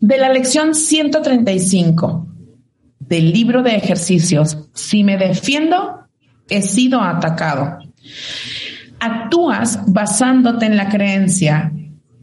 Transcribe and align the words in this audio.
De 0.00 0.16
la 0.16 0.30
lección 0.30 0.74
135 0.74 2.26
del 3.00 3.32
libro 3.32 3.62
de 3.62 3.76
ejercicios, 3.76 4.56
si 4.72 5.04
me 5.04 5.18
defiendo, 5.18 6.06
he 6.48 6.62
sido 6.62 7.02
atacado. 7.02 7.78
Actúas 8.98 9.80
basándote 9.86 10.64
en 10.66 10.78
la 10.78 10.88
creencia 10.88 11.72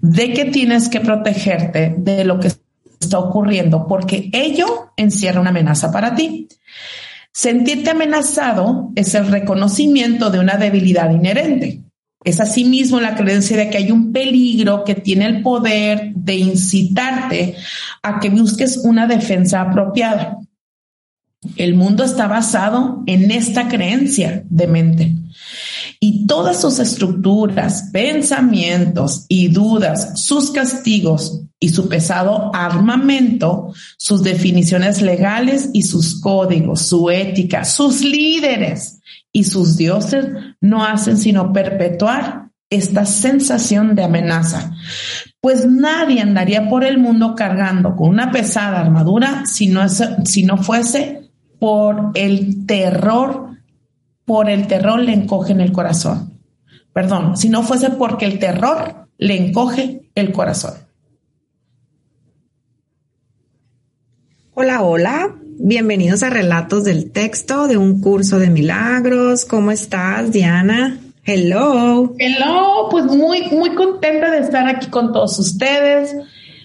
de 0.01 0.33
que 0.33 0.45
tienes 0.45 0.89
que 0.89 1.01
protegerte 1.01 1.93
de 1.97 2.25
lo 2.25 2.39
que 2.39 2.51
está 2.99 3.19
ocurriendo 3.19 3.85
porque 3.87 4.29
ello 4.33 4.91
encierra 4.97 5.41
una 5.41 5.51
amenaza 5.51 5.91
para 5.91 6.15
ti. 6.15 6.47
Sentirte 7.31 7.91
amenazado 7.91 8.89
es 8.95 9.13
el 9.13 9.27
reconocimiento 9.27 10.31
de 10.31 10.39
una 10.39 10.57
debilidad 10.57 11.11
inherente. 11.11 11.83
Es 12.27 12.41
asimismo 12.41 12.99
la 12.99 13.15
creencia 13.15 13.55
de 13.55 13.69
que 13.69 13.77
hay 13.77 13.89
un 13.89 14.11
peligro 14.11 14.83
que 14.83 14.95
tiene 14.95 15.27
el 15.27 15.41
poder 15.41 16.11
de 16.13 16.35
incitarte 16.35 17.55
a 18.03 18.19
que 18.19 18.29
busques 18.29 18.81
una 18.83 19.07
defensa 19.07 19.61
apropiada. 19.61 20.37
El 21.55 21.75
mundo 21.75 22.03
está 22.03 22.27
basado 22.27 23.01
en 23.05 23.31
esta 23.31 23.69
creencia 23.69 24.43
de 24.49 24.67
mente. 24.67 25.15
Y 26.01 26.27
todas 26.27 26.59
sus 26.59 26.79
estructuras, 26.79 27.91
pensamientos 27.93 29.25
y 29.29 29.47
dudas, 29.47 30.21
sus 30.21 30.51
castigos 30.51 31.43
y 31.61 31.69
su 31.69 31.87
pesado 31.87 32.51
armamento, 32.53 33.73
sus 33.97 34.21
definiciones 34.21 35.01
legales 35.01 35.69
y 35.71 35.83
sus 35.83 36.19
códigos, 36.19 36.81
su 36.81 37.09
ética, 37.09 37.63
sus 37.63 38.01
líderes 38.01 38.97
y 39.37 39.43
sus 39.43 39.77
dioses 39.77 40.29
no 40.61 40.83
hacen 40.83 41.15
sino 41.15 41.53
perpetuar 41.53 42.49
esta 42.71 43.05
sensación 43.05 43.93
de 43.93 44.03
amenaza. 44.03 44.71
Pues 45.39 45.67
nadie 45.67 46.21
andaría 46.21 46.67
por 46.67 46.83
el 46.83 46.97
mundo 46.97 47.35
cargando 47.35 47.95
con 47.95 48.09
una 48.09 48.31
pesada 48.31 48.81
armadura 48.81 49.45
si 49.45 49.67
no, 49.67 49.83
es, 49.83 50.03
si 50.25 50.43
no 50.43 50.57
fuese 50.57 51.29
por 51.59 52.13
el 52.15 52.65
terror, 52.65 53.51
por 54.25 54.49
el 54.49 54.65
terror 54.65 55.01
le 55.01 55.13
encoge 55.13 55.51
en 55.51 55.61
el 55.61 55.71
corazón. 55.71 56.39
Perdón, 56.91 57.37
si 57.37 57.47
no 57.47 57.61
fuese 57.61 57.91
porque 57.91 58.25
el 58.25 58.39
terror 58.39 59.07
le 59.19 59.37
encoge 59.37 60.09
el 60.15 60.31
corazón. 60.31 60.73
Hola, 64.55 64.81
hola. 64.81 65.36
Bienvenidos 65.59 66.21
a 66.21 66.29
Relatos 66.29 66.83
del 66.83 67.11
Texto 67.11 67.67
de 67.67 67.77
un 67.77 67.99
curso 67.99 68.37
de 68.37 68.51
milagros. 68.51 69.43
¿Cómo 69.43 69.71
estás, 69.71 70.31
Diana? 70.31 70.99
Hello. 71.23 72.13
Hello, 72.19 72.87
pues 72.91 73.05
muy, 73.05 73.49
muy 73.49 73.73
contenta 73.73 74.29
de 74.29 74.37
estar 74.37 74.67
aquí 74.67 74.85
con 74.87 75.11
todos 75.11 75.39
ustedes. 75.39 76.15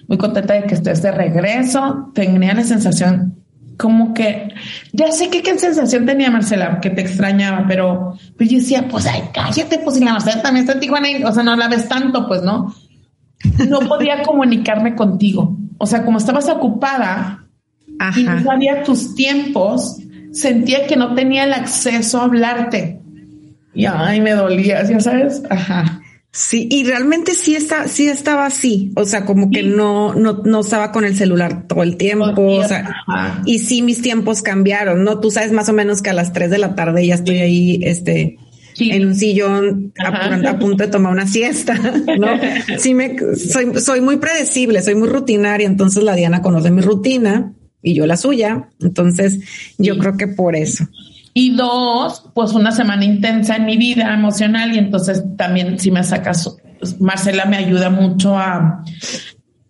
Muy 0.07 0.19
contenta 0.19 0.53
de 0.53 0.65
que 0.65 0.75
estés 0.75 1.01
de 1.01 1.11
regreso. 1.11 2.11
Tenía 2.13 2.53
la 2.53 2.63
sensación 2.63 3.43
como 3.77 4.13
que 4.13 4.49
ya 4.91 5.11
sé 5.11 5.31
que 5.31 5.41
qué 5.41 5.57
sensación 5.57 6.05
tenía 6.05 6.29
Marcela, 6.29 6.79
que 6.79 6.91
te 6.91 7.01
extrañaba, 7.01 7.65
pero, 7.67 8.15
pero 8.37 8.49
yo 8.51 8.59
decía, 8.59 8.87
pues 8.87 9.07
ay, 9.07 9.23
cállate, 9.33 9.79
pues 9.79 9.95
si 9.95 10.03
la 10.03 10.13
Marcela 10.13 10.43
también 10.43 10.65
está 10.65 10.73
en 10.73 10.79
Tijuana, 10.79 11.09
y, 11.09 11.23
o 11.23 11.31
sea, 11.31 11.41
no 11.41 11.55
la 11.55 11.67
ves 11.67 11.89
tanto, 11.89 12.27
pues 12.27 12.43
no. 12.43 12.75
No 13.67 13.79
podía 13.79 14.21
comunicarme 14.25 14.93
contigo. 14.93 15.57
O 15.79 15.87
sea, 15.87 16.05
como 16.05 16.19
estabas 16.19 16.47
ocupada 16.47 17.42
Ajá. 17.99 18.19
y 18.19 18.23
no 18.23 18.43
sabía 18.43 18.83
tus 18.83 19.15
tiempos, 19.15 19.97
sentía 20.31 20.87
que 20.87 20.95
no 20.95 21.15
tenía 21.15 21.43
el 21.45 21.53
acceso 21.53 22.19
a 22.19 22.25
hablarte. 22.25 22.99
Y 23.73 23.85
ay, 23.85 24.21
me 24.21 24.31
dolía, 24.31 24.83
ya 24.87 24.99
sabes. 24.99 25.41
Ajá. 25.49 25.99
Sí, 26.35 26.67
y 26.71 26.83
realmente 26.83 27.35
sí 27.35 27.55
está, 27.55 27.87
sí 27.87 28.07
estaba 28.07 28.47
así. 28.47 28.91
O 28.95 29.05
sea, 29.05 29.23
como 29.23 29.51
que 29.51 29.61
no, 29.61 30.15
no, 30.15 30.41
no 30.43 30.61
estaba 30.61 30.91
con 30.91 31.05
el 31.05 31.15
celular 31.15 31.67
todo 31.67 31.83
el 31.83 31.95
tiempo. 31.95 32.33
Todo 32.33 32.61
o 32.61 32.67
sea, 32.67 32.95
Ajá. 33.07 33.41
y 33.45 33.59
sí 33.59 33.83
mis 33.83 34.01
tiempos 34.01 34.41
cambiaron, 34.41 35.03
¿no? 35.03 35.19
Tú 35.19 35.29
sabes 35.29 35.51
más 35.51 35.69
o 35.69 35.73
menos 35.73 36.01
que 36.01 36.09
a 36.09 36.13
las 36.13 36.33
3 36.33 36.49
de 36.49 36.57
la 36.57 36.73
tarde 36.73 37.05
ya 37.05 37.15
estoy 37.15 37.37
ahí, 37.37 37.79
este, 37.83 38.37
Sí. 38.73 38.89
en 38.89 39.05
un 39.05 39.13
sillón 39.13 39.93
a, 39.99 40.49
a 40.49 40.57
punto 40.57 40.83
de 40.83 40.89
tomar 40.89 41.11
una 41.11 41.27
siesta, 41.27 41.75
¿no? 42.19 42.27
Sí 42.79 42.95
me, 42.95 43.15
soy, 43.35 43.79
soy 43.79 44.01
muy 44.01 44.17
predecible, 44.17 44.81
soy 44.81 44.95
muy 44.95 45.09
rutinaria, 45.09 45.67
entonces 45.67 46.03
la 46.03 46.15
Diana 46.15 46.41
conoce 46.41 46.71
mi 46.71 46.81
rutina 46.81 47.53
y 47.83 47.93
yo 47.93 48.05
la 48.07 48.17
suya, 48.17 48.69
entonces 48.81 49.39
yo 49.77 49.93
Sí. 49.93 49.99
creo 49.99 50.17
que 50.17 50.27
por 50.27 50.55
eso. 50.55 50.87
Y 51.35 51.55
dos, 51.55 52.29
pues 52.33 52.53
una 52.53 52.71
semana 52.71 53.05
intensa 53.05 53.55
en 53.55 53.65
mi 53.65 53.75
vida 53.77 54.13
emocional 54.13 54.73
y 54.73 54.77
entonces 54.77 55.23
también 55.35 55.79
si 55.79 55.91
me 55.91 56.03
sacas, 56.03 56.57
Marcela 56.99 57.45
me 57.45 57.57
ayuda 57.57 57.89
mucho 57.89 58.37
a, 58.37 58.83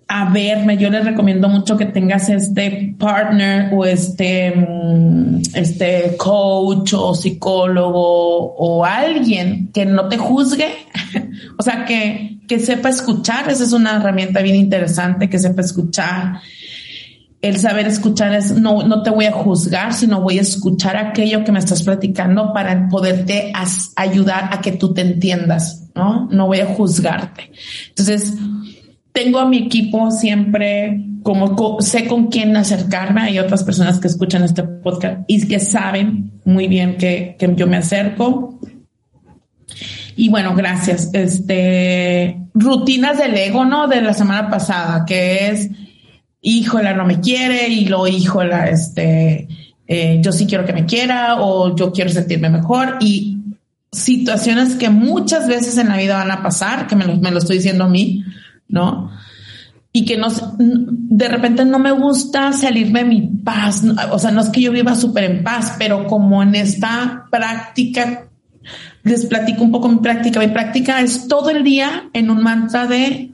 a 0.10 0.30
verme. 0.32 0.78
Yo 0.78 0.90
les 0.90 1.06
recomiendo 1.06 1.48
mucho 1.48 1.78
que 1.78 1.86
tengas 1.86 2.28
este 2.28 2.94
partner 3.00 3.72
o 3.74 3.86
este, 3.86 4.52
mm, 4.52 5.42
este 5.56 6.16
coach 6.18 6.94
o 6.96 7.16
psicólogo 7.16 8.54
o 8.56 8.84
alguien 8.84 9.72
que 9.74 9.86
no 9.86 10.10
te 10.10 10.18
juzgue. 10.18 10.68
o 11.58 11.64
sea, 11.64 11.86
que, 11.86 12.40
que 12.48 12.60
sepa 12.60 12.90
escuchar. 12.90 13.50
Esa 13.50 13.64
es 13.64 13.72
una 13.72 13.96
herramienta 13.96 14.42
bien 14.42 14.58
interesante, 14.58 15.30
que 15.30 15.40
sepa 15.40 15.62
escuchar 15.62 16.42
el 17.44 17.58
saber 17.60 17.86
escuchar 17.88 18.34
es 18.34 18.54
no, 18.54 18.84
no 18.84 19.04
te 19.04 19.10
voy 19.10 19.26
a 19.26 19.34
juzgar, 19.34 19.94
sino 19.94 20.22
voy 20.22 20.38
a 20.40 20.42
escuchar 20.42 20.96
aquello 20.96 21.44
que 21.44 21.52
me 21.52 21.60
estás 21.60 21.84
platicando 21.84 22.54
para 22.54 22.88
poderte 22.88 23.52
ayudar 23.98 24.50
a 24.52 24.62
que 24.62 24.72
tú 24.72 24.94
te 24.94 25.02
entiendas, 25.02 25.90
¿no? 25.94 26.28
No 26.32 26.48
voy 26.48 26.62
a 26.62 26.66
juzgarte. 26.66 27.52
Entonces, 27.90 28.34
tengo 29.12 29.40
a 29.40 29.46
mi 29.46 29.58
equipo 29.58 30.10
siempre 30.10 31.06
como 31.22 31.56
co- 31.56 31.82
sé 31.82 32.08
con 32.08 32.28
quién 32.28 32.56
acercarme. 32.56 33.22
Hay 33.22 33.40
otras 33.40 33.64
personas 33.66 34.00
que 34.00 34.08
escuchan 34.08 34.44
este 34.44 34.64
podcast 34.64 35.20
y 35.28 35.46
que 35.46 35.60
saben 35.60 36.32
muy 36.46 36.68
bien 36.70 36.96
que, 36.98 37.36
que 37.38 37.54
yo 37.56 37.68
me 37.68 37.76
acerco. 37.78 38.58
Y 40.16 40.30
bueno, 40.30 40.56
gracias. 40.56 41.10
Este 41.14 42.40
rutinas 42.54 43.18
del 43.18 43.36
ego, 43.36 43.66
¿no? 43.66 43.88
De 43.90 44.02
la 44.02 44.14
semana 44.14 44.50
pasada, 44.50 45.04
que 45.06 45.50
es 45.50 45.70
híjola, 46.44 46.94
no 46.94 47.06
me 47.06 47.22
quiere, 47.22 47.70
y 47.70 47.86
lo 47.86 48.06
híjola, 48.06 48.68
este, 48.70 49.48
eh, 49.88 50.20
yo 50.22 50.32
sí 50.32 50.46
quiero 50.46 50.66
que 50.66 50.74
me 50.74 50.86
quiera, 50.86 51.42
o 51.42 51.76
yo 51.76 51.92
quiero 51.92 52.12
sentirme 52.12 52.50
mejor, 52.50 52.98
y 53.00 53.40
situaciones 53.92 54.76
que 54.76 54.90
muchas 54.90 55.48
veces 55.48 55.78
en 55.78 55.88
la 55.88 55.98
vida 55.98 56.18
van 56.18 56.32
a 56.32 56.44
pasar, 56.44 56.86
que 56.86 56.96
me 56.96 57.06
lo, 57.06 57.38
estoy 57.38 57.58
diciendo 57.58 57.86
a 57.86 57.90
mí, 57.90 58.24
¿no? 58.68 59.10
Y 59.94 60.06
que 60.06 60.18
no, 60.18 60.28
de 60.58 61.28
repente 61.30 61.64
no 61.64 61.80
me 61.80 61.92
gusta 61.92 62.52
salirme 62.52 63.04
de 63.04 63.10
mi 63.10 63.22
paz, 63.22 63.84
o 64.12 64.20
sea, 64.20 64.32
no 64.32 64.42
es 64.42 64.50
que 64.50 64.62
yo 64.62 64.72
viva 64.72 64.96
súper 64.96 65.24
en 65.24 65.44
paz, 65.44 65.76
pero 65.80 66.08
como 66.08 66.44
en 66.44 66.56
esta 66.56 67.26
práctica, 67.32 68.28
les 69.04 69.26
platico 69.28 69.64
un 69.64 69.72
poco 69.72 69.88
mi 69.88 70.00
práctica, 70.00 70.40
mi 70.40 70.48
práctica 70.48 71.00
es 71.00 71.28
todo 71.28 71.52
el 71.52 71.64
día 71.64 72.10
en 72.14 72.30
un 72.30 72.42
mantra 72.42 72.88
de 72.88 73.32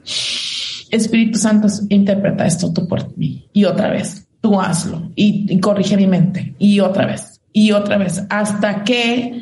Espíritu 0.90 1.38
Santo, 1.38 1.68
interpreta 1.88 2.46
esto 2.46 2.72
tú 2.72 2.86
por 2.86 3.16
mí. 3.16 3.48
Y 3.52 3.64
otra 3.64 3.90
vez, 3.90 4.26
tú 4.40 4.60
hazlo. 4.60 5.10
Y, 5.14 5.58
corrige 5.60 5.96
mi 5.96 6.06
mente. 6.06 6.54
Y 6.58 6.80
otra 6.80 7.06
vez 7.06 7.40
y 7.52 7.72
otra 7.72 7.98
vez. 7.98 8.24
Hasta 8.30 8.84
que 8.84 9.40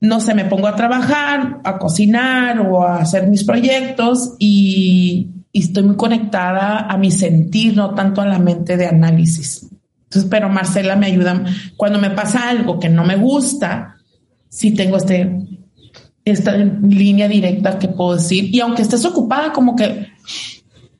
no 0.00 0.20
sé, 0.20 0.34
me 0.34 0.44
pongo 0.44 0.66
a 0.66 0.76
trabajar, 0.76 1.60
a 1.64 1.78
cocinar 1.78 2.60
o 2.60 2.82
a 2.82 2.98
hacer 2.98 3.26
mis 3.28 3.44
proyectos 3.44 4.34
y, 4.38 5.30
estoy 5.52 5.84
muy 5.84 5.96
conectada 5.96 6.80
a 6.80 6.98
mi 6.98 7.12
sentir, 7.12 7.76
no 7.76 7.94
tanto 7.94 8.20
a 8.20 8.26
la 8.26 8.40
mente 8.40 8.76
de 8.76 8.86
análisis. 8.86 9.68
Entonces, 10.02 10.28
pero 10.28 10.48
Marcela 10.48 10.96
me 10.96 11.06
ayuda. 11.06 11.44
Cuando 11.76 12.00
me 12.00 12.10
pasa 12.10 12.48
algo 12.48 12.80
que 12.80 12.88
no 12.88 13.04
me 13.04 13.14
gusta, 13.14 13.96
si 14.48 14.72
tengo 14.72 14.96
este 14.96 15.46
esta 16.24 16.56
línea 16.56 17.28
directa 17.28 17.78
que 17.78 17.88
puedo 17.88 18.14
decir. 18.14 18.52
Y 18.52 18.60
aunque 18.60 18.82
estés 18.82 19.04
ocupada 19.04 19.52
como 19.52 19.76
que 19.76 20.08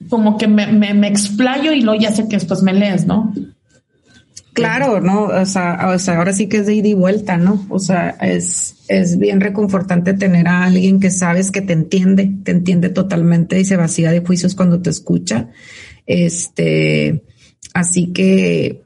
como 0.09 0.39
que 0.39 0.47
me, 0.47 0.67
me, 0.67 1.09
explayo 1.09 1.73
y 1.73 1.81
luego 1.81 2.01
ya 2.01 2.12
sé 2.12 2.29
que 2.29 2.37
después 2.37 2.62
me 2.62 2.73
lees, 2.73 3.06
¿no? 3.06 3.33
Claro, 4.53 5.01
¿no? 5.01 5.25
O 5.25 5.47
sea, 5.47 5.91
o 5.93 5.99
sea, 5.99 6.19
ahora 6.19 6.33
sí 6.33 6.49
que 6.49 6.59
es 6.59 6.67
de 6.67 6.75
ida 6.75 6.89
y 6.89 6.95
vuelta, 6.95 7.37
¿no? 7.37 7.67
O 7.71 7.81
sea, 7.81 8.11
es, 8.21 8.77
es 8.87 9.19
bien 9.19 9.41
reconfortante 9.41 10.15
tener 10.15 10.47
a 10.47 10.65
alguien 10.65 11.01
que 11.01 11.11
sabes 11.11 11.51
que 11.51 11.61
te 11.61 11.73
entiende, 11.73 12.31
te 12.45 12.53
entiende 12.53 12.89
totalmente 12.89 13.59
y 13.59 13.65
se 13.65 13.77
vacía 13.77 14.12
de 14.12 14.21
juicios 14.21 14.55
cuando 14.55 14.81
te 14.81 14.91
escucha. 14.91 15.49
Este, 16.06 17.25
así 17.73 18.12
que, 18.12 18.83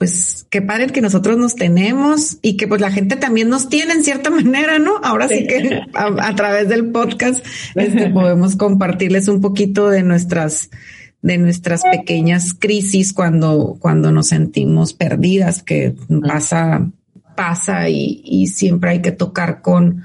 pues 0.00 0.46
qué 0.48 0.62
padre 0.62 0.86
que 0.86 1.02
nosotros 1.02 1.36
nos 1.36 1.56
tenemos 1.56 2.38
y 2.40 2.56
que 2.56 2.66
pues 2.66 2.80
la 2.80 2.90
gente 2.90 3.16
también 3.16 3.50
nos 3.50 3.68
tiene 3.68 3.92
en 3.92 4.02
cierta 4.02 4.30
manera, 4.30 4.78
¿no? 4.78 4.92
Ahora 5.02 5.28
sí, 5.28 5.46
que 5.46 5.82
a, 5.92 6.34
través 6.34 6.70
del 6.70 6.86
podcast 6.86 7.44
este, 7.74 8.08
podemos 8.14 8.56
compartirles 8.56 9.28
un 9.28 9.42
poquito 9.42 9.90
de 9.90 10.02
nuestras 10.02 10.70
de 11.20 11.36
nuestras 11.36 11.82
pequeñas 11.82 12.54
crisis 12.54 13.12
cuando 13.12 13.76
cuando 13.78 14.10
nos 14.10 14.28
sentimos 14.28 14.94
perdidas 14.94 15.62
que 15.62 15.94
pasa 16.26 16.88
pasa 17.36 17.90
y, 17.90 18.22
y 18.24 18.46
siempre 18.46 18.92
hay 18.92 19.02
que 19.02 19.12
tocar 19.12 19.60
con 19.60 20.04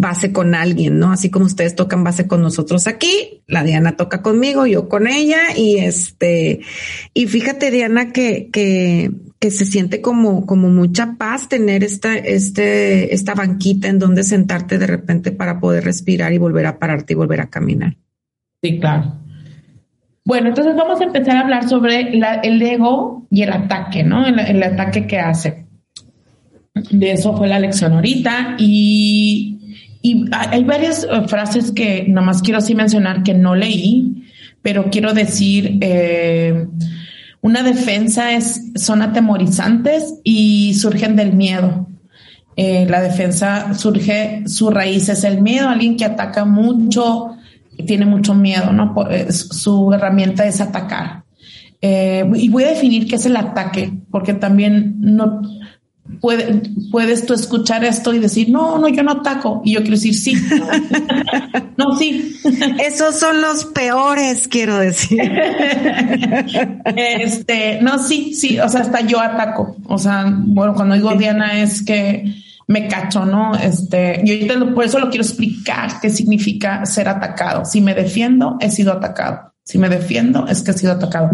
base 0.00 0.32
con 0.32 0.54
alguien, 0.54 0.98
¿no? 0.98 1.12
Así 1.12 1.30
como 1.30 1.46
ustedes 1.46 1.74
tocan 1.74 2.04
base 2.04 2.26
con 2.26 2.42
nosotros 2.42 2.86
aquí, 2.86 3.42
la 3.46 3.62
Diana 3.64 3.96
toca 3.96 4.22
conmigo, 4.22 4.66
yo 4.66 4.88
con 4.88 5.06
ella 5.06 5.38
y 5.56 5.78
este, 5.78 6.60
y 7.14 7.26
fíjate 7.26 7.70
Diana 7.70 8.12
que, 8.12 8.50
que, 8.52 9.10
que 9.38 9.50
se 9.50 9.64
siente 9.64 10.00
como, 10.00 10.46
como 10.46 10.68
mucha 10.68 11.16
paz 11.18 11.48
tener 11.48 11.82
esta, 11.82 12.14
este, 12.16 13.14
esta 13.14 13.34
banquita 13.34 13.88
en 13.88 13.98
donde 13.98 14.22
sentarte 14.22 14.78
de 14.78 14.86
repente 14.86 15.32
para 15.32 15.60
poder 15.60 15.84
respirar 15.84 16.32
y 16.32 16.38
volver 16.38 16.66
a 16.66 16.78
pararte 16.78 17.14
y 17.14 17.16
volver 17.16 17.40
a 17.40 17.50
caminar. 17.50 17.96
Sí, 18.62 18.78
claro. 18.78 19.14
Bueno, 20.24 20.48
entonces 20.48 20.74
vamos 20.76 21.00
a 21.00 21.04
empezar 21.04 21.36
a 21.36 21.40
hablar 21.40 21.68
sobre 21.68 22.00
el 22.10 22.62
ego 22.62 23.26
y 23.30 23.42
el 23.42 23.52
ataque, 23.52 24.02
¿no? 24.02 24.26
el 24.26 24.62
ataque 24.62 25.06
que 25.06 25.18
hace. 25.20 25.66
De 26.90 27.12
eso 27.12 27.34
fue 27.34 27.48
la 27.48 27.58
lección 27.58 27.94
ahorita 27.94 28.56
y 28.58 29.55
y 30.02 30.26
hay 30.32 30.64
varias 30.64 31.04
eh, 31.04 31.28
frases 31.28 31.72
que 31.72 32.06
nomás 32.08 32.42
quiero 32.42 32.58
así 32.58 32.74
mencionar 32.74 33.22
que 33.22 33.34
no 33.34 33.54
leí, 33.54 34.24
pero 34.62 34.90
quiero 34.90 35.12
decir, 35.12 35.78
eh, 35.80 36.66
una 37.40 37.62
defensa 37.62 38.32
es, 38.32 38.72
son 38.74 39.02
atemorizantes 39.02 40.14
y 40.24 40.74
surgen 40.74 41.16
del 41.16 41.32
miedo. 41.32 41.88
Eh, 42.56 42.86
la 42.88 43.02
defensa 43.02 43.74
surge, 43.74 44.44
su 44.46 44.70
raíz 44.70 45.08
es 45.08 45.24
el 45.24 45.42
miedo, 45.42 45.68
alguien 45.68 45.96
que 45.96 46.04
ataca 46.04 46.44
mucho, 46.44 47.36
tiene 47.86 48.06
mucho 48.06 48.34
miedo, 48.34 48.72
¿no? 48.72 48.94
Su 49.30 49.92
herramienta 49.92 50.46
es 50.46 50.60
atacar. 50.60 51.24
y 51.82 52.48
voy 52.48 52.64
a 52.64 52.68
definir 52.68 53.06
qué 53.06 53.16
es 53.16 53.26
el 53.26 53.36
ataque, 53.36 53.92
porque 54.10 54.34
también 54.34 54.96
no, 54.98 55.42
puede, 56.20 56.62
puedes 56.90 57.26
tú 57.26 57.34
escuchar 57.34 57.84
esto 57.84 58.12
y 58.14 58.18
decir, 58.18 58.50
no, 58.50 58.78
no, 58.78 58.88
yo 58.88 59.02
no 59.02 59.12
ataco. 59.12 59.62
Y 59.64 59.74
yo 59.74 59.80
quiero 59.80 59.96
decir, 59.96 60.14
sí. 60.14 60.34
no, 61.76 61.96
sí. 61.98 62.36
Esos 62.84 63.18
son 63.18 63.40
los 63.40 63.64
peores, 63.66 64.48
quiero 64.48 64.78
decir. 64.78 65.20
este, 66.96 67.80
no, 67.82 67.98
sí, 67.98 68.34
sí. 68.34 68.58
O 68.58 68.68
sea, 68.68 68.80
hasta 68.80 69.00
yo 69.02 69.20
ataco. 69.20 69.76
O 69.86 69.98
sea, 69.98 70.24
bueno, 70.28 70.74
cuando 70.74 70.94
digo 70.94 71.14
Diana 71.14 71.60
es 71.60 71.84
que 71.84 72.34
me 72.68 72.88
cacho, 72.88 73.24
¿no? 73.24 73.54
Este, 73.54 74.20
y 74.24 74.32
ahorita 74.32 74.74
por 74.74 74.84
eso 74.84 74.98
lo 74.98 75.08
quiero 75.08 75.24
explicar 75.24 76.00
qué 76.00 76.10
significa 76.10 76.84
ser 76.86 77.08
atacado. 77.08 77.64
Si 77.64 77.80
me 77.80 77.94
defiendo, 77.94 78.56
he 78.60 78.70
sido 78.70 78.92
atacado. 78.92 79.52
Si 79.64 79.78
me 79.78 79.88
defiendo, 79.88 80.46
es 80.46 80.62
que 80.62 80.70
he 80.70 80.74
sido 80.74 80.92
atacado. 80.92 81.30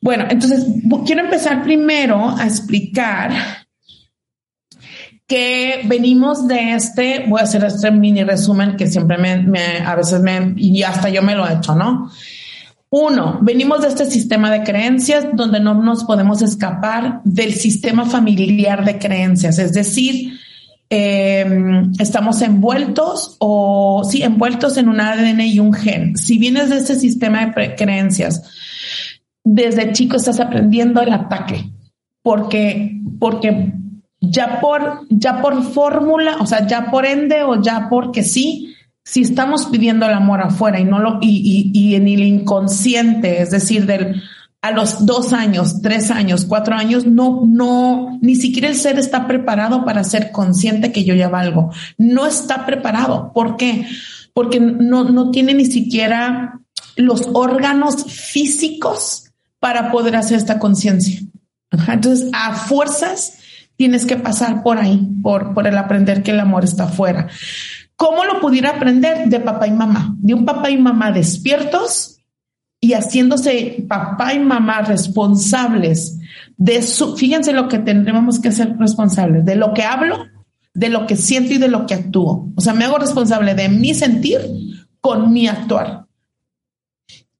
Bueno, 0.00 0.26
entonces 0.30 0.64
quiero 1.04 1.22
empezar 1.22 1.62
primero 1.64 2.36
a 2.36 2.44
explicar 2.44 3.32
que 5.30 5.82
venimos 5.84 6.48
de 6.48 6.72
este, 6.72 7.24
voy 7.28 7.38
a 7.38 7.44
hacer 7.44 7.62
este 7.62 7.92
mini 7.92 8.24
resumen 8.24 8.74
que 8.76 8.88
siempre 8.88 9.16
me, 9.16 9.78
a 9.78 9.94
veces 9.94 10.20
me, 10.20 10.54
y 10.56 10.82
hasta 10.82 11.08
yo 11.08 11.22
me 11.22 11.36
lo 11.36 11.48
he 11.48 11.54
hecho, 11.54 11.76
¿no? 11.76 12.10
Uno, 12.90 13.38
venimos 13.40 13.82
de 13.82 13.86
este 13.86 14.06
sistema 14.06 14.50
de 14.50 14.64
creencias 14.64 15.28
donde 15.34 15.60
no 15.60 15.74
nos 15.74 16.02
podemos 16.02 16.42
escapar 16.42 17.20
del 17.22 17.54
sistema 17.54 18.06
familiar 18.06 18.84
de 18.84 18.98
creencias, 18.98 19.60
es 19.60 19.72
decir, 19.72 20.36
em, 20.88 21.92
estamos 22.00 22.42
envueltos 22.42 23.36
o 23.38 24.02
sí, 24.02 24.24
envueltos 24.24 24.78
en 24.78 24.88
un 24.88 25.00
ADN 25.00 25.42
y 25.42 25.60
un 25.60 25.72
gen. 25.72 26.16
Si 26.16 26.38
vienes 26.38 26.70
de 26.70 26.78
ese 26.78 26.98
sistema 26.98 27.46
de 27.46 27.76
creencias, 27.76 28.42
desde 29.44 29.92
chico 29.92 30.16
estás 30.16 30.40
aprendiendo 30.40 31.00
el 31.00 31.12
ataque, 31.12 31.70
porque, 32.20 33.00
porque 33.20 33.74
ya 34.20 34.60
por, 34.60 35.06
ya 35.08 35.40
por 35.40 35.62
fórmula, 35.62 36.36
o 36.40 36.46
sea, 36.46 36.66
ya 36.66 36.90
por 36.90 37.06
ende 37.06 37.42
o 37.42 37.60
ya 37.60 37.88
porque 37.88 38.22
sí, 38.22 38.74
si 39.04 39.22
estamos 39.22 39.66
pidiendo 39.66 40.06
el 40.06 40.12
amor 40.12 40.40
afuera 40.40 40.78
y 40.78 40.84
no 40.84 40.98
lo, 40.98 41.18
y, 41.20 41.70
y, 41.74 41.78
y 41.78 41.94
en 41.94 42.06
el 42.06 42.22
inconsciente, 42.22 43.42
es 43.42 43.50
decir, 43.50 43.86
del, 43.86 44.22
a 44.62 44.72
los 44.72 45.06
dos 45.06 45.32
años, 45.32 45.80
tres 45.80 46.10
años, 46.10 46.44
cuatro 46.44 46.74
años, 46.74 47.06
no, 47.06 47.42
no, 47.46 48.18
ni 48.20 48.36
siquiera 48.36 48.68
el 48.68 48.76
ser 48.76 48.98
está 48.98 49.26
preparado 49.26 49.84
para 49.84 50.04
ser 50.04 50.32
consciente 50.32 50.92
que 50.92 51.04
yo 51.04 51.14
ya 51.14 51.28
valgo. 51.28 51.72
No 51.96 52.26
está 52.26 52.66
preparado. 52.66 53.32
¿Por 53.32 53.56
qué? 53.56 53.86
Porque 54.34 54.60
no, 54.60 55.04
no 55.04 55.30
tiene 55.30 55.54
ni 55.54 55.64
siquiera 55.64 56.60
los 56.96 57.28
órganos 57.32 58.04
físicos 58.04 59.30
para 59.58 59.90
poder 59.90 60.16
hacer 60.16 60.36
esta 60.36 60.58
conciencia. 60.58 61.20
Entonces, 61.88 62.28
a 62.32 62.54
fuerzas, 62.54 63.38
tienes 63.80 64.04
que 64.04 64.16
pasar 64.16 64.62
por 64.62 64.76
ahí, 64.76 65.08
por, 65.22 65.54
por 65.54 65.66
el 65.66 65.78
aprender 65.78 66.22
que 66.22 66.32
el 66.32 66.40
amor 66.40 66.64
está 66.64 66.84
afuera. 66.84 67.28
¿Cómo 67.96 68.26
lo 68.26 68.38
pudiera 68.38 68.72
aprender? 68.72 69.26
De 69.30 69.40
papá 69.40 69.68
y 69.68 69.70
mamá, 69.70 70.16
de 70.18 70.34
un 70.34 70.44
papá 70.44 70.68
y 70.68 70.76
mamá 70.76 71.12
despiertos 71.12 72.18
y 72.78 72.92
haciéndose 72.92 73.82
papá 73.88 74.34
y 74.34 74.38
mamá 74.38 74.82
responsables 74.82 76.18
de 76.58 76.82
su, 76.82 77.16
fíjense 77.16 77.54
lo 77.54 77.68
que 77.68 77.78
tendremos 77.78 78.38
que 78.38 78.52
ser 78.52 78.76
responsables, 78.76 79.46
de 79.46 79.56
lo 79.56 79.72
que 79.72 79.84
hablo, 79.84 80.26
de 80.74 80.90
lo 80.90 81.06
que 81.06 81.16
siento 81.16 81.54
y 81.54 81.56
de 81.56 81.68
lo 81.68 81.86
que 81.86 81.94
actúo. 81.94 82.52
O 82.56 82.60
sea, 82.60 82.74
me 82.74 82.84
hago 82.84 82.98
responsable 82.98 83.54
de 83.54 83.70
mi 83.70 83.94
sentir 83.94 84.42
con 85.00 85.32
mi 85.32 85.48
actuar. 85.48 86.04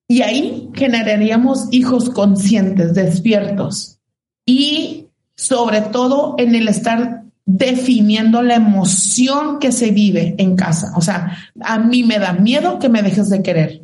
Y 0.09 0.23
ahí 0.23 0.71
generaríamos 0.73 1.69
hijos 1.71 2.09
conscientes, 2.09 2.95
despiertos. 2.95 3.99
Y 4.47 5.10
sobre 5.41 5.81
todo 5.81 6.35
en 6.37 6.55
el 6.55 6.69
estar 6.69 7.23
definiendo 7.47 8.43
la 8.43 8.57
emoción 8.57 9.59
que 9.59 9.73
se 9.73 9.91
vive 9.91 10.35
en 10.37 10.55
casa. 10.55 10.93
O 10.97 11.01
sea, 11.01 11.35
a 11.63 11.79
mí 11.79 12.05
me 12.05 12.19
da 12.19 12.35
miedo 12.35 12.79
que 12.79 12.91
me 12.91 13.03
dejes 13.03 13.31
de 13.31 13.43
querer. 13.43 13.81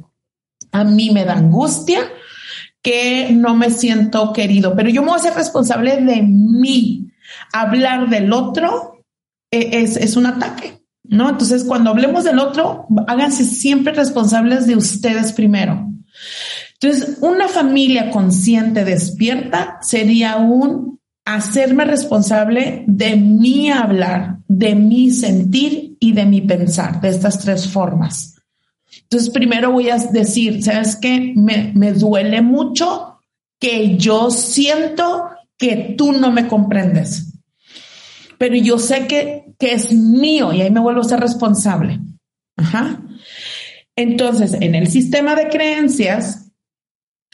A 0.70 0.84
mí 0.84 1.10
me 1.10 1.24
da 1.24 1.32
angustia 1.32 2.00
que 2.82 3.30
no 3.32 3.56
me 3.56 3.70
siento 3.70 4.34
querido, 4.34 4.76
pero 4.76 4.90
yo 4.90 5.00
me 5.00 5.08
voy 5.08 5.18
a 5.18 5.22
ser 5.22 5.32
responsable 5.32 5.96
de 5.96 6.22
mí. 6.22 7.10
Hablar 7.54 8.10
del 8.10 8.34
otro 8.34 9.02
eh, 9.50 9.70
es, 9.82 9.96
es 9.96 10.18
un 10.18 10.26
ataque, 10.26 10.82
¿no? 11.04 11.30
Entonces, 11.30 11.64
cuando 11.64 11.88
hablemos 11.88 12.24
del 12.24 12.38
otro, 12.38 12.86
háganse 13.08 13.44
siempre 13.44 13.94
responsables 13.94 14.66
de 14.66 14.76
ustedes 14.76 15.32
primero. 15.32 15.90
Entonces, 16.78 17.16
una 17.22 17.48
familia 17.48 18.10
consciente, 18.10 18.84
despierta, 18.84 19.78
sería 19.80 20.36
un 20.36 20.95
hacerme 21.26 21.84
responsable 21.84 22.84
de 22.86 23.16
mi 23.16 23.68
hablar, 23.68 24.38
de 24.46 24.76
mi 24.76 25.10
sentir 25.10 25.96
y 25.98 26.12
de 26.12 26.24
mi 26.24 26.40
pensar, 26.40 27.00
de 27.00 27.08
estas 27.08 27.40
tres 27.40 27.68
formas. 27.68 28.36
Entonces, 29.02 29.30
primero 29.30 29.72
voy 29.72 29.90
a 29.90 29.98
decir, 29.98 30.62
¿sabes 30.62 30.96
qué? 30.96 31.32
Me, 31.34 31.72
me 31.74 31.92
duele 31.92 32.42
mucho 32.42 33.18
que 33.60 33.96
yo 33.96 34.30
siento 34.30 35.30
que 35.58 35.94
tú 35.98 36.12
no 36.12 36.30
me 36.30 36.46
comprendes, 36.46 37.32
pero 38.38 38.54
yo 38.54 38.78
sé 38.78 39.06
que, 39.08 39.52
que 39.58 39.72
es 39.72 39.92
mío 39.92 40.52
y 40.52 40.62
ahí 40.62 40.70
me 40.70 40.80
vuelvo 40.80 41.00
a 41.00 41.04
ser 41.04 41.18
responsable. 41.18 41.98
Ajá. 42.56 43.02
Entonces, 43.96 44.54
en 44.60 44.76
el 44.76 44.88
sistema 44.88 45.34
de 45.34 45.48
creencias, 45.48 46.52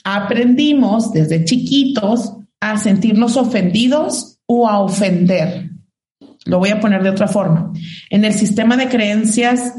aprendimos 0.05 1.13
desde 1.13 1.45
chiquitos 1.45 2.37
a 2.63 2.79
sentirnos 2.79 3.37
ofendidos 3.37 4.39
o 4.47 4.69
a 4.69 4.79
ofender. 4.79 5.69
Lo 6.45 6.61
voy 6.61 6.71
a 6.71 6.79
poner 6.79 7.03
de 7.03 7.11
otra 7.11 7.27
forma. 7.27 7.73
En 8.09 8.25
el 8.25 8.33
sistema 8.33 8.77
de 8.77 8.89
creencias 8.89 9.75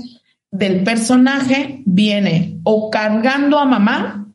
del 0.51 0.83
personaje 0.83 1.81
viene 1.85 2.59
o 2.63 2.91
cargando 2.91 3.57
a 3.57 3.63
mamá 3.63 4.27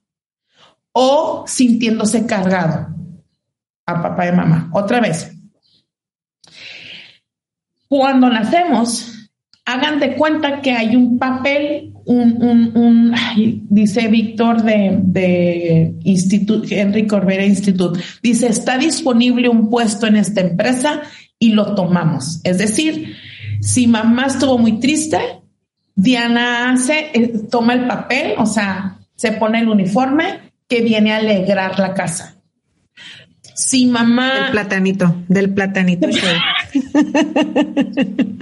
o 0.92 1.44
sintiéndose 1.46 2.24
cargado 2.24 2.88
a 3.84 4.02
papá 4.02 4.28
y 4.28 4.32
mamá. 4.32 4.70
Otra 4.72 4.98
vez. 5.00 5.30
Cuando 7.86 8.30
nacemos, 8.30 9.17
hagan 9.68 10.00
de 10.00 10.14
cuenta 10.14 10.62
que 10.62 10.72
hay 10.72 10.96
un 10.96 11.18
papel, 11.18 11.92
un, 12.06 13.14
dice 13.68 14.08
Víctor 14.08 14.62
de, 14.62 14.98
de 15.02 15.94
Instituto, 16.04 16.66
Henry 16.70 17.06
Corbera 17.06 17.44
Institute, 17.44 18.00
dice, 18.22 18.46
está 18.46 18.78
disponible 18.78 19.50
un 19.50 19.68
puesto 19.68 20.06
en 20.06 20.16
esta 20.16 20.40
empresa 20.40 21.02
y 21.38 21.50
lo 21.50 21.74
tomamos. 21.74 22.40
Es 22.44 22.56
decir, 22.56 23.14
si 23.60 23.86
mamá 23.86 24.28
estuvo 24.28 24.56
muy 24.56 24.80
triste, 24.80 25.18
Diana 25.94 26.70
hace, 26.70 27.10
eh, 27.12 27.34
toma 27.50 27.74
el 27.74 27.86
papel, 27.86 28.36
o 28.38 28.46
sea, 28.46 28.96
se 29.16 29.32
pone 29.32 29.60
el 29.60 29.68
uniforme 29.68 30.52
que 30.66 30.80
viene 30.80 31.12
a 31.12 31.18
alegrar 31.18 31.78
la 31.78 31.92
casa. 31.92 32.36
Si 33.54 33.84
mamá. 33.84 34.32
Del 34.32 34.50
platanito, 34.52 35.14
del 35.28 35.52
platanito. 35.52 36.08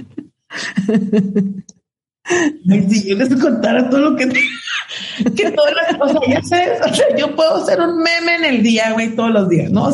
si 2.89 3.09
yo 3.09 3.15
les 3.15 3.35
contara 3.35 3.89
todo 3.89 4.11
lo 4.11 4.15
que. 4.15 4.27
que 5.35 5.51
todas 5.51 5.73
las 5.73 5.97
cosas, 5.97 6.21
ya 6.27 6.41
sé, 6.43 6.71
o 6.83 6.93
sea, 6.93 7.15
yo 7.17 7.35
puedo 7.35 7.65
ser 7.65 7.81
un 7.81 7.97
meme 7.97 8.35
en 8.35 8.45
el 8.45 8.63
día, 8.63 8.91
güey, 8.93 9.15
todos 9.15 9.31
los 9.31 9.49
días, 9.49 9.71
¿no? 9.71 9.89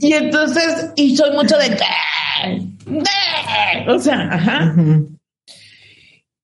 y 0.00 0.12
entonces, 0.12 0.92
y 0.96 1.16
soy 1.16 1.30
mucho 1.32 1.56
de. 1.58 1.76
O 3.88 3.98
sea, 3.98 4.28
ajá. 4.32 4.74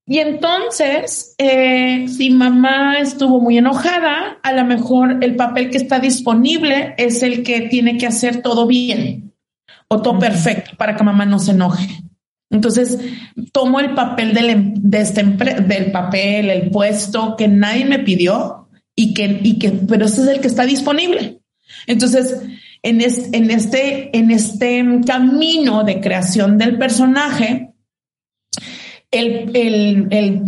Y 0.06 0.18
entonces, 0.18 1.34
eh, 1.38 2.06
si 2.08 2.30
mamá 2.30 2.98
estuvo 2.98 3.40
muy 3.40 3.58
enojada, 3.58 4.38
a 4.42 4.52
lo 4.52 4.64
mejor 4.64 5.18
el 5.22 5.36
papel 5.36 5.70
que 5.70 5.78
está 5.78 6.00
disponible 6.00 6.94
es 6.98 7.22
el 7.22 7.42
que 7.42 7.62
tiene 7.62 7.98
que 7.98 8.08
hacer 8.08 8.42
todo 8.42 8.66
bien 8.66 9.34
o 9.88 10.02
todo 10.02 10.18
perfecto 10.18 10.72
para 10.76 10.96
que 10.96 11.04
mamá 11.04 11.24
no 11.24 11.38
se 11.38 11.52
enoje. 11.52 11.88
Entonces, 12.52 12.98
tomo 13.50 13.80
el 13.80 13.94
papel 13.94 14.34
del, 14.34 14.50
em, 14.50 14.74
de 14.74 15.00
este 15.00 15.22
del 15.22 15.90
papel, 15.90 16.50
el 16.50 16.70
puesto 16.70 17.34
que 17.36 17.48
nadie 17.48 17.86
me 17.86 17.98
pidió 17.98 18.68
y 18.94 19.14
que, 19.14 19.40
y 19.42 19.58
que, 19.58 19.70
pero 19.70 20.04
este 20.04 20.20
es 20.20 20.28
el 20.28 20.40
que 20.40 20.48
está 20.48 20.64
disponible. 20.64 21.40
Entonces, 21.86 22.36
en, 22.82 23.00
en, 23.00 23.50
este, 23.50 24.16
en 24.16 24.30
este 24.30 24.84
camino 25.06 25.82
de 25.82 26.00
creación 26.00 26.58
del 26.58 26.78
personaje, 26.78 27.72
el, 29.10 30.42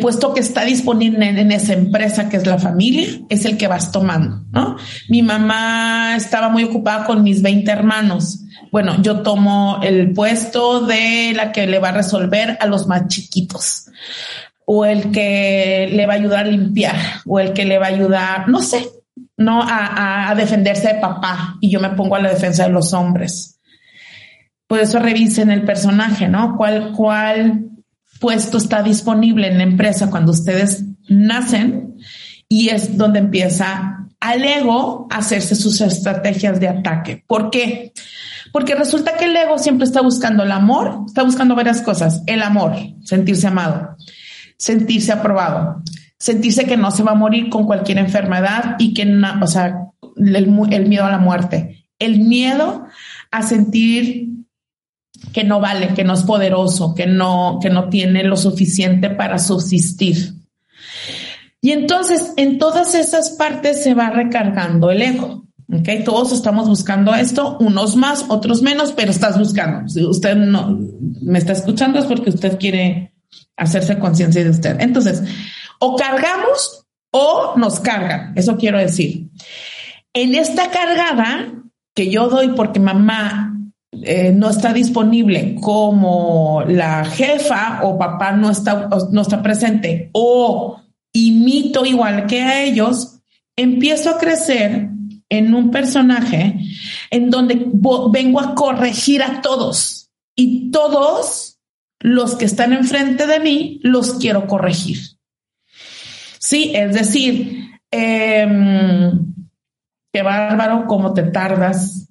puesto 0.00 0.34
que 0.34 0.40
está 0.40 0.64
disponible 0.64 1.28
en, 1.28 1.52
esa 1.52 1.74
empresa, 1.74 2.28
que 2.28 2.38
es 2.38 2.46
la 2.46 2.58
familia, 2.58 3.06
es 3.28 3.44
el 3.44 3.56
que 3.56 3.68
vas 3.68 3.92
tomando, 3.92 4.44
¿no? 4.50 4.76
Mi 5.08 5.22
mamá 5.22 6.16
estaba 6.16 6.48
muy 6.48 6.64
ocupada 6.64 7.04
con 7.04 7.22
mis 7.22 7.42
20 7.42 7.70
hermanos. 7.70 8.44
Bueno, 8.70 9.00
yo 9.02 9.20
tomo 9.22 9.80
el 9.82 10.12
puesto 10.12 10.80
de 10.80 11.32
la 11.34 11.52
que 11.52 11.66
le 11.66 11.78
va 11.78 11.90
a 11.90 11.92
resolver 11.92 12.58
a 12.60 12.66
los 12.66 12.86
más 12.86 13.06
chiquitos 13.08 13.86
o 14.64 14.84
el 14.84 15.10
que 15.10 15.88
le 15.92 16.06
va 16.06 16.12
a 16.12 16.16
ayudar 16.16 16.46
a 16.46 16.48
limpiar 16.48 16.96
o 17.24 17.40
el 17.40 17.52
que 17.52 17.64
le 17.64 17.78
va 17.78 17.86
a 17.86 17.90
ayudar, 17.90 18.48
no 18.48 18.60
sé, 18.60 18.86
no 19.36 19.62
a, 19.62 20.34
defenderse 20.36 20.88
de 20.88 21.00
papá 21.00 21.56
y 21.60 21.70
yo 21.70 21.80
me 21.80 21.90
pongo 21.90 22.16
a 22.16 22.20
la 22.20 22.28
defensa 22.30 22.64
de 22.64 22.70
los 22.70 22.92
hombres. 22.92 23.58
Por 24.66 24.80
eso 24.80 24.98
revisen 24.98 25.50
el 25.50 25.64
personaje, 25.64 26.28
¿no? 26.28 26.56
¿Cuál, 26.56 26.92
cuál 26.92 27.70
puesto 28.20 28.58
está 28.58 28.82
disponible 28.82 29.48
en 29.48 29.58
la 29.58 29.64
empresa 29.64 30.10
cuando 30.10 30.32
ustedes 30.32 30.84
nacen 31.08 31.96
y 32.48 32.68
es 32.68 32.96
donde 32.98 33.20
empieza 33.20 33.98
al 34.20 34.44
ego 34.44 35.06
hacerse 35.10 35.54
sus 35.54 35.80
estrategias 35.80 36.58
de 36.60 36.68
ataque. 36.68 37.24
¿Por 37.26 37.50
qué? 37.50 37.92
Resulta 38.74 39.16
que 39.16 39.26
el 39.26 39.36
ego 39.36 39.58
siempre 39.58 39.86
está 39.86 40.00
buscando 40.00 40.42
el 40.42 40.52
amor, 40.52 41.04
está 41.06 41.22
buscando 41.22 41.54
varias 41.54 41.82
cosas. 41.82 42.22
El 42.26 42.42
amor, 42.42 42.74
sentirse 43.02 43.46
amado, 43.46 43.96
sentirse 44.56 45.12
aprobado, 45.12 45.82
sentirse 46.18 46.64
que 46.64 46.76
no 46.76 46.90
se 46.90 47.02
va 47.02 47.12
a 47.12 47.16
morir 47.16 47.48
con 47.50 47.66
cualquier 47.66 47.98
enfermedad 47.98 48.76
y 48.78 48.94
que, 48.94 49.06
o 49.40 49.46
sea, 49.46 49.88
el, 50.16 50.48
el 50.70 50.88
miedo 50.88 51.04
a 51.04 51.10
la 51.10 51.18
muerte, 51.18 51.86
el 51.98 52.20
miedo 52.20 52.86
a 53.30 53.42
sentir 53.42 54.28
que 55.32 55.44
no 55.44 55.60
vale, 55.60 55.94
que 55.94 56.04
no 56.04 56.14
es 56.14 56.22
poderoso, 56.22 56.94
que 56.94 57.06
no, 57.06 57.58
que 57.60 57.70
no 57.70 57.88
tiene 57.88 58.24
lo 58.24 58.36
suficiente 58.36 59.10
para 59.10 59.38
subsistir. 59.38 60.34
Y 61.60 61.72
entonces 61.72 62.32
en 62.36 62.58
todas 62.58 62.94
esas 62.94 63.30
partes 63.30 63.82
se 63.82 63.94
va 63.94 64.10
recargando 64.10 64.90
el 64.90 65.02
ego. 65.02 65.47
Okay, 65.70 66.02
todos 66.02 66.32
estamos 66.32 66.66
buscando 66.66 67.14
esto, 67.14 67.58
unos 67.60 67.94
más, 67.94 68.24
otros 68.30 68.62
menos, 68.62 68.92
pero 68.92 69.10
estás 69.10 69.38
buscando. 69.38 69.86
Si 69.86 70.02
usted 70.02 70.34
no 70.34 70.78
me 71.20 71.38
está 71.38 71.52
escuchando 71.52 71.98
es 71.98 72.06
porque 72.06 72.30
usted 72.30 72.58
quiere 72.58 73.12
hacerse 73.54 73.98
conciencia 73.98 74.42
de 74.42 74.48
usted. 74.48 74.80
Entonces, 74.80 75.22
o 75.78 75.94
cargamos 75.94 76.86
o 77.10 77.54
nos 77.56 77.80
cargan. 77.80 78.32
Eso 78.34 78.56
quiero 78.56 78.78
decir. 78.78 79.28
En 80.14 80.34
esta 80.34 80.70
cargada 80.70 81.52
que 81.94 82.10
yo 82.10 82.28
doy 82.28 82.48
porque 82.48 82.80
mamá 82.80 83.54
eh, 83.92 84.32
no 84.32 84.48
está 84.48 84.72
disponible 84.72 85.56
como 85.60 86.62
la 86.66 87.04
jefa 87.04 87.80
o 87.82 87.98
papá 87.98 88.32
no 88.32 88.50
está, 88.50 88.88
no 89.10 89.20
está 89.20 89.42
presente 89.42 90.08
o 90.12 90.80
imito 91.12 91.84
igual 91.84 92.26
que 92.26 92.40
a 92.40 92.62
ellos, 92.62 93.20
empiezo 93.56 94.10
a 94.10 94.18
crecer 94.18 94.90
en 95.28 95.54
un 95.54 95.70
personaje 95.70 96.58
en 97.10 97.30
donde 97.30 97.66
vengo 98.10 98.40
a 98.40 98.54
corregir 98.54 99.22
a 99.22 99.40
todos 99.42 100.10
y 100.34 100.70
todos 100.70 101.58
los 102.00 102.36
que 102.36 102.44
están 102.44 102.72
enfrente 102.72 103.26
de 103.26 103.40
mí 103.40 103.80
los 103.82 104.14
quiero 104.14 104.46
corregir. 104.46 104.98
Sí, 106.38 106.72
es 106.74 106.94
decir, 106.94 107.70
em, 107.90 109.34
qué 110.12 110.22
bárbaro 110.22 110.86
cómo 110.86 111.12
te 111.12 111.24
tardas 111.24 112.08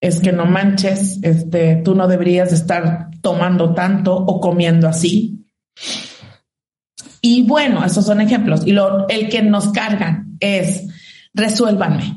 es 0.00 0.20
que 0.20 0.32
no 0.32 0.46
manches, 0.46 1.18
este, 1.22 1.76
tú 1.76 1.94
no 1.94 2.08
deberías 2.08 2.52
estar 2.52 3.10
tomando 3.20 3.74
tanto 3.74 4.16
o 4.16 4.40
comiendo 4.40 4.88
así. 4.88 5.44
Y 7.20 7.42
bueno, 7.42 7.84
esos 7.84 8.06
son 8.06 8.22
ejemplos. 8.22 8.66
Y 8.66 8.74
el 9.10 9.28
que 9.28 9.42
nos 9.42 9.72
cargan 9.72 10.36
es 10.40 10.88
resuélvanme, 11.34 12.16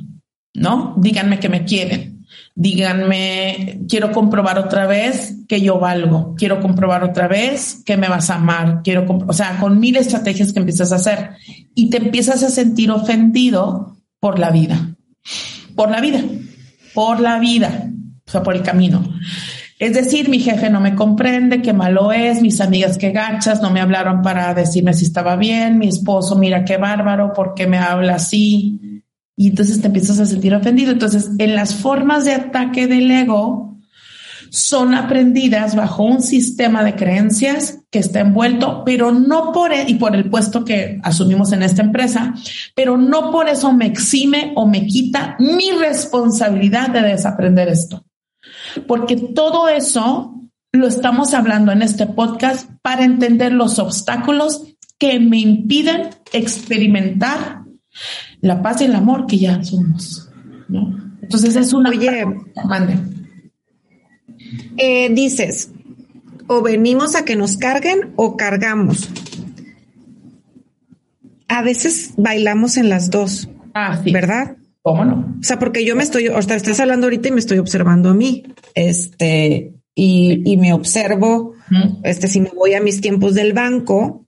¿no? 0.53 0.95
Díganme 0.97 1.39
que 1.39 1.49
me 1.49 1.65
quieren. 1.65 2.25
Díganme, 2.55 3.81
quiero 3.89 4.11
comprobar 4.11 4.59
otra 4.59 4.85
vez 4.85 5.37
que 5.47 5.61
yo 5.61 5.79
valgo. 5.79 6.35
Quiero 6.37 6.61
comprobar 6.61 7.03
otra 7.03 7.27
vez 7.27 7.81
que 7.85 7.97
me 7.97 8.07
vas 8.07 8.29
a 8.29 8.35
amar. 8.35 8.81
Quiero, 8.83 9.05
o 9.27 9.33
sea, 9.33 9.57
con 9.59 9.79
mil 9.79 9.95
estrategias 9.95 10.53
que 10.53 10.59
empiezas 10.59 10.91
a 10.91 10.97
hacer 10.97 11.31
y 11.73 11.89
te 11.89 11.97
empiezas 11.97 12.43
a 12.43 12.49
sentir 12.49 12.91
ofendido 12.91 13.97
por 14.19 14.39
la 14.39 14.51
vida, 14.51 14.95
por 15.75 15.89
la 15.89 15.99
vida 15.99 16.23
por 16.93 17.19
la 17.19 17.39
vida, 17.39 17.89
o 18.25 18.31
sea, 18.31 18.43
por 18.43 18.55
el 18.55 18.61
camino. 18.61 19.03
Es 19.79 19.93
decir, 19.93 20.29
mi 20.29 20.39
jefe 20.39 20.69
no 20.69 20.79
me 20.79 20.95
comprende, 20.95 21.61
qué 21.61 21.73
malo 21.73 22.11
es, 22.11 22.41
mis 22.41 22.61
amigas 22.61 22.97
qué 22.97 23.11
gachas, 23.11 23.61
no 23.61 23.69
me 23.69 23.81
hablaron 23.81 24.21
para 24.21 24.53
decirme 24.53 24.93
si 24.93 25.05
estaba 25.05 25.35
bien, 25.35 25.77
mi 25.77 25.87
esposo, 25.87 26.37
mira 26.37 26.63
qué 26.63 26.77
bárbaro, 26.77 27.33
¿por 27.33 27.53
qué 27.53 27.67
me 27.67 27.79
habla 27.79 28.15
así? 28.15 28.92
Y 29.35 29.49
entonces 29.49 29.81
te 29.81 29.87
empiezas 29.87 30.19
a 30.19 30.25
sentir 30.25 30.53
ofendido. 30.53 30.91
Entonces, 30.91 31.31
en 31.37 31.55
las 31.55 31.75
formas 31.75 32.25
de 32.25 32.33
ataque 32.33 32.87
del 32.87 33.09
ego, 33.09 33.73
son 34.53 34.93
aprendidas 34.93 35.75
bajo 35.75 36.03
un 36.03 36.21
sistema 36.21 36.83
de 36.83 36.93
creencias 36.93 37.79
que 37.89 37.97
está 37.97 38.19
envuelto, 38.19 38.83
pero 38.85 39.11
no 39.11 39.51
por, 39.51 39.73
e, 39.73 39.89
y 39.89 39.95
por 39.95 40.15
el 40.15 40.29
puesto 40.29 40.63
que 40.63 40.99
asumimos 41.01 41.51
en 41.53 41.63
esta 41.63 41.81
empresa, 41.81 42.35
pero 42.75 42.95
no 42.95 43.31
por 43.31 43.49
eso 43.49 43.73
me 43.73 43.87
exime 43.87 44.53
o 44.55 44.67
me 44.67 44.85
quita 44.85 45.35
mi 45.39 45.71
responsabilidad 45.71 46.89
de 46.89 47.01
desaprender 47.01 47.67
esto. 47.67 48.05
Porque 48.87 49.15
todo 49.15 49.69
eso 49.69 50.35
lo 50.71 50.87
estamos 50.87 51.33
hablando 51.33 51.71
en 51.71 51.81
este 51.81 52.05
podcast 52.05 52.69
para 52.83 53.03
entender 53.03 53.53
los 53.53 53.79
obstáculos 53.79 54.61
que 54.99 55.19
me 55.19 55.39
impiden 55.39 56.11
experimentar 56.31 57.62
la 58.43 58.61
paz 58.61 58.81
y 58.81 58.85
el 58.85 58.93
amor 58.93 59.25
que 59.25 59.39
ya 59.39 59.63
somos. 59.63 60.29
¿no? 60.67 60.95
Entonces 61.21 61.55
es 61.55 61.73
una... 61.73 61.89
Oye, 61.89 62.25
mande. 62.65 62.99
Eh, 64.77 65.09
dices, 65.13 65.71
o 66.47 66.61
venimos 66.61 67.15
a 67.15 67.23
que 67.23 67.37
nos 67.37 67.57
carguen 67.57 68.11
o 68.17 68.35
cargamos. 68.37 69.09
a 71.47 71.61
veces 71.61 72.13
bailamos 72.17 72.77
en 72.77 72.89
las 72.89 73.09
dos. 73.09 73.47
Ah, 73.73 74.01
sí. 74.03 74.11
¿Verdad? 74.11 74.57
¿Cómo 74.81 75.05
no? 75.05 75.35
O 75.39 75.43
sea, 75.43 75.57
porque 75.57 75.85
yo 75.85 75.95
me 75.95 76.03
estoy, 76.03 76.27
o 76.27 76.41
sea, 76.41 76.57
estás 76.57 76.79
hablando 76.81 77.05
ahorita 77.05 77.29
y 77.29 77.31
me 77.31 77.39
estoy 77.39 77.59
observando 77.59 78.09
a 78.09 78.13
mí. 78.13 78.43
Este, 78.75 79.73
y, 79.95 80.41
y 80.43 80.57
me 80.57 80.73
observo, 80.73 81.53
este, 82.03 82.27
si 82.27 82.41
me 82.41 82.49
voy 82.49 82.73
a 82.73 82.81
mis 82.81 82.99
tiempos 82.99 83.35
del 83.35 83.53
banco, 83.53 84.22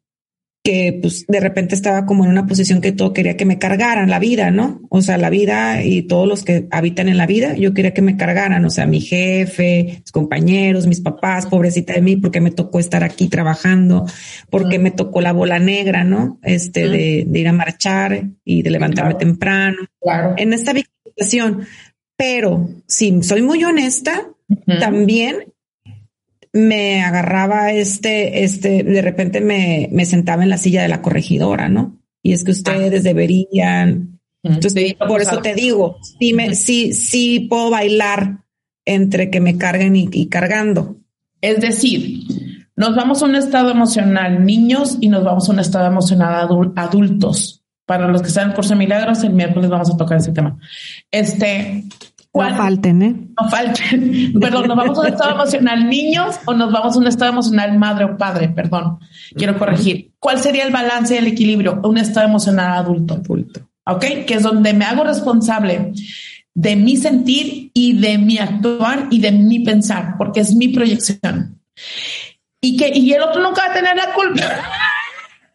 que 0.66 0.98
pues 1.00 1.28
de 1.28 1.40
repente 1.40 1.76
estaba 1.76 2.08
como 2.08 2.26
en 2.26 2.32
una 2.32 2.48
posición 2.48 2.82
que 2.82 2.92
todo 2.92 3.14
quería 3.14 3.38
que 3.38 3.46
me 3.46 3.60
cargaran 3.60 4.10
la 4.10 4.18
vida, 4.18 4.50
¿no? 4.50 4.82
O 4.90 5.04
sea, 5.04 5.20
la 5.20 5.30
vida 5.30 5.84
y 5.84 6.02
todos 6.02 6.28
los 6.28 6.44
que 6.44 6.68
habitan 6.72 7.08
en 7.08 7.18
la 7.18 7.28
vida, 7.28 7.56
yo 7.56 7.76
quería 7.76 7.94
que 7.94 8.02
me 8.02 8.18
cargaran, 8.18 8.66
o 8.66 8.72
sea, 8.72 8.88
mi 8.88 9.00
jefe, 9.00 10.00
mis 10.02 10.12
compañeros, 10.12 10.88
mis 10.88 11.02
papás, 11.02 11.46
pobrecita 11.46 11.94
de 11.94 12.02
mí, 12.02 12.18
porque 12.18 12.42
me 12.42 12.50
tocó 12.50 12.80
estar 12.80 13.04
aquí 13.04 13.28
trabajando, 13.28 14.08
porque 14.50 14.80
me 14.80 14.90
tocó 14.90 15.22
la 15.22 15.34
bola 15.34 15.60
negra, 15.60 16.04
¿no? 16.04 16.40
Este, 16.42 16.90
de, 16.90 17.28
ir 17.32 17.48
a 17.48 17.54
marchar 17.54 18.24
y 18.44 18.64
de 18.64 18.70
levantarme 18.72 19.14
temprano. 19.14 19.78
Claro. 20.02 20.34
En 20.36 20.52
esta 20.52 20.74
victimización. 20.74 21.68
Pero 22.18 22.70
si 22.88 23.22
soy 23.22 23.44
muy 23.44 23.64
honesta, 23.64 24.30
también 24.80 25.54
me 26.56 27.04
agarraba 27.04 27.74
este, 27.74 28.46
este, 28.46 28.84
de 28.84 29.02
repente 29.02 29.42
me, 29.42 29.90
me 29.92 30.06
sentaba 30.06 30.42
en 30.42 30.50
la 30.50 30.58
silla 30.58 30.82
de 30.82 30.88
la 30.88 31.02
corregidora, 31.02 31.68
¿no? 31.68 32.00
Y 32.24 32.32
es 32.32 32.46
que 32.46 32.52
ustedes 32.52 33.04
deberían. 33.04 34.22
Entonces, 34.42 34.96
por 35.06 35.22
eso 35.22 35.42
te 35.42 35.54
digo, 35.54 35.98
sí, 36.18 36.34
me, 36.34 36.56
sí, 36.56 36.94
sí 36.94 37.42
puedo 37.50 37.72
bailar 37.72 38.46
entre 38.86 39.30
que 39.30 39.42
me 39.42 39.58
carguen 39.58 39.98
y, 39.98 40.28
cargando. 40.28 40.96
Es 41.42 41.60
decir, 41.60 42.22
nos 42.78 42.96
vamos 42.96 43.22
a 43.22 43.26
un 43.26 43.36
estado 43.36 43.70
emocional 43.70 44.46
niños 44.46 44.98
y 45.02 45.10
nos 45.10 45.26
vamos 45.26 45.50
a 45.50 45.52
un 45.52 45.60
estado 45.60 45.88
emocional 45.88 46.48
adultos. 46.78 47.64
Para 47.86 48.08
los 48.08 48.22
que 48.22 48.30
están 48.30 48.52
en 48.52 48.56
curso 48.56 48.70
de 48.72 48.80
milagros, 48.80 49.24
el 49.26 49.34
miércoles 49.34 49.70
vamos 49.70 49.94
a 49.94 49.98
tocar 49.98 50.20
ese 50.20 50.32
tema. 50.32 50.58
Este, 51.12 51.84
no 52.36 52.56
falten, 52.56 53.02
¿eh? 53.02 53.16
No 53.42 53.50
falten. 53.50 54.34
Perdón, 54.40 54.68
¿nos 54.68 54.78
vamos 54.78 54.98
a 54.98 55.02
un 55.02 55.08
estado 55.08 55.32
emocional 55.32 55.90
niños 55.90 56.36
o 56.46 56.54
nos 56.54 56.72
vamos 56.72 56.96
a 56.96 57.00
un 57.00 57.08
estado 57.08 57.32
emocional 57.32 57.78
madre 57.78 58.06
o 58.06 58.18
padre? 58.18 58.50
Perdón, 58.50 59.00
quiero 59.36 59.58
corregir. 59.58 60.12
¿Cuál 60.20 60.40
sería 60.40 60.66
el 60.66 60.74
balance 60.74 61.16
y 61.16 61.18
el 61.18 61.28
equilibrio? 61.28 61.82
Un 61.84 61.98
estado 61.98 62.28
emocional 62.28 62.78
adulto. 62.78 63.16
Adulto. 63.16 63.62
¿Ok? 63.86 64.06
Que 64.26 64.36
es 64.36 64.44
donde 64.44 64.74
me 64.74 64.86
hago 64.86 65.04
responsable 65.04 65.94
de 66.54 66.76
mi 66.76 66.98
sentir 66.98 67.72
y 67.74 68.00
de 68.00 68.18
mi 68.18 68.38
actuar 68.38 69.08
y 69.12 69.20
de 69.20 69.32
mi 69.32 69.60
pensar, 69.60 70.16
porque 70.18 70.40
es 70.40 70.56
mi 70.56 70.70
proyección. 70.70 71.62
Y 72.62 72.78
que 72.78 72.90
y 72.98 73.12
el 73.12 73.22
otro 73.22 73.44
nunca 73.44 73.68
va 73.68 73.72
a 73.72 73.76
tener 73.76 73.96
la 73.96 74.14
culpa. 74.14 74.44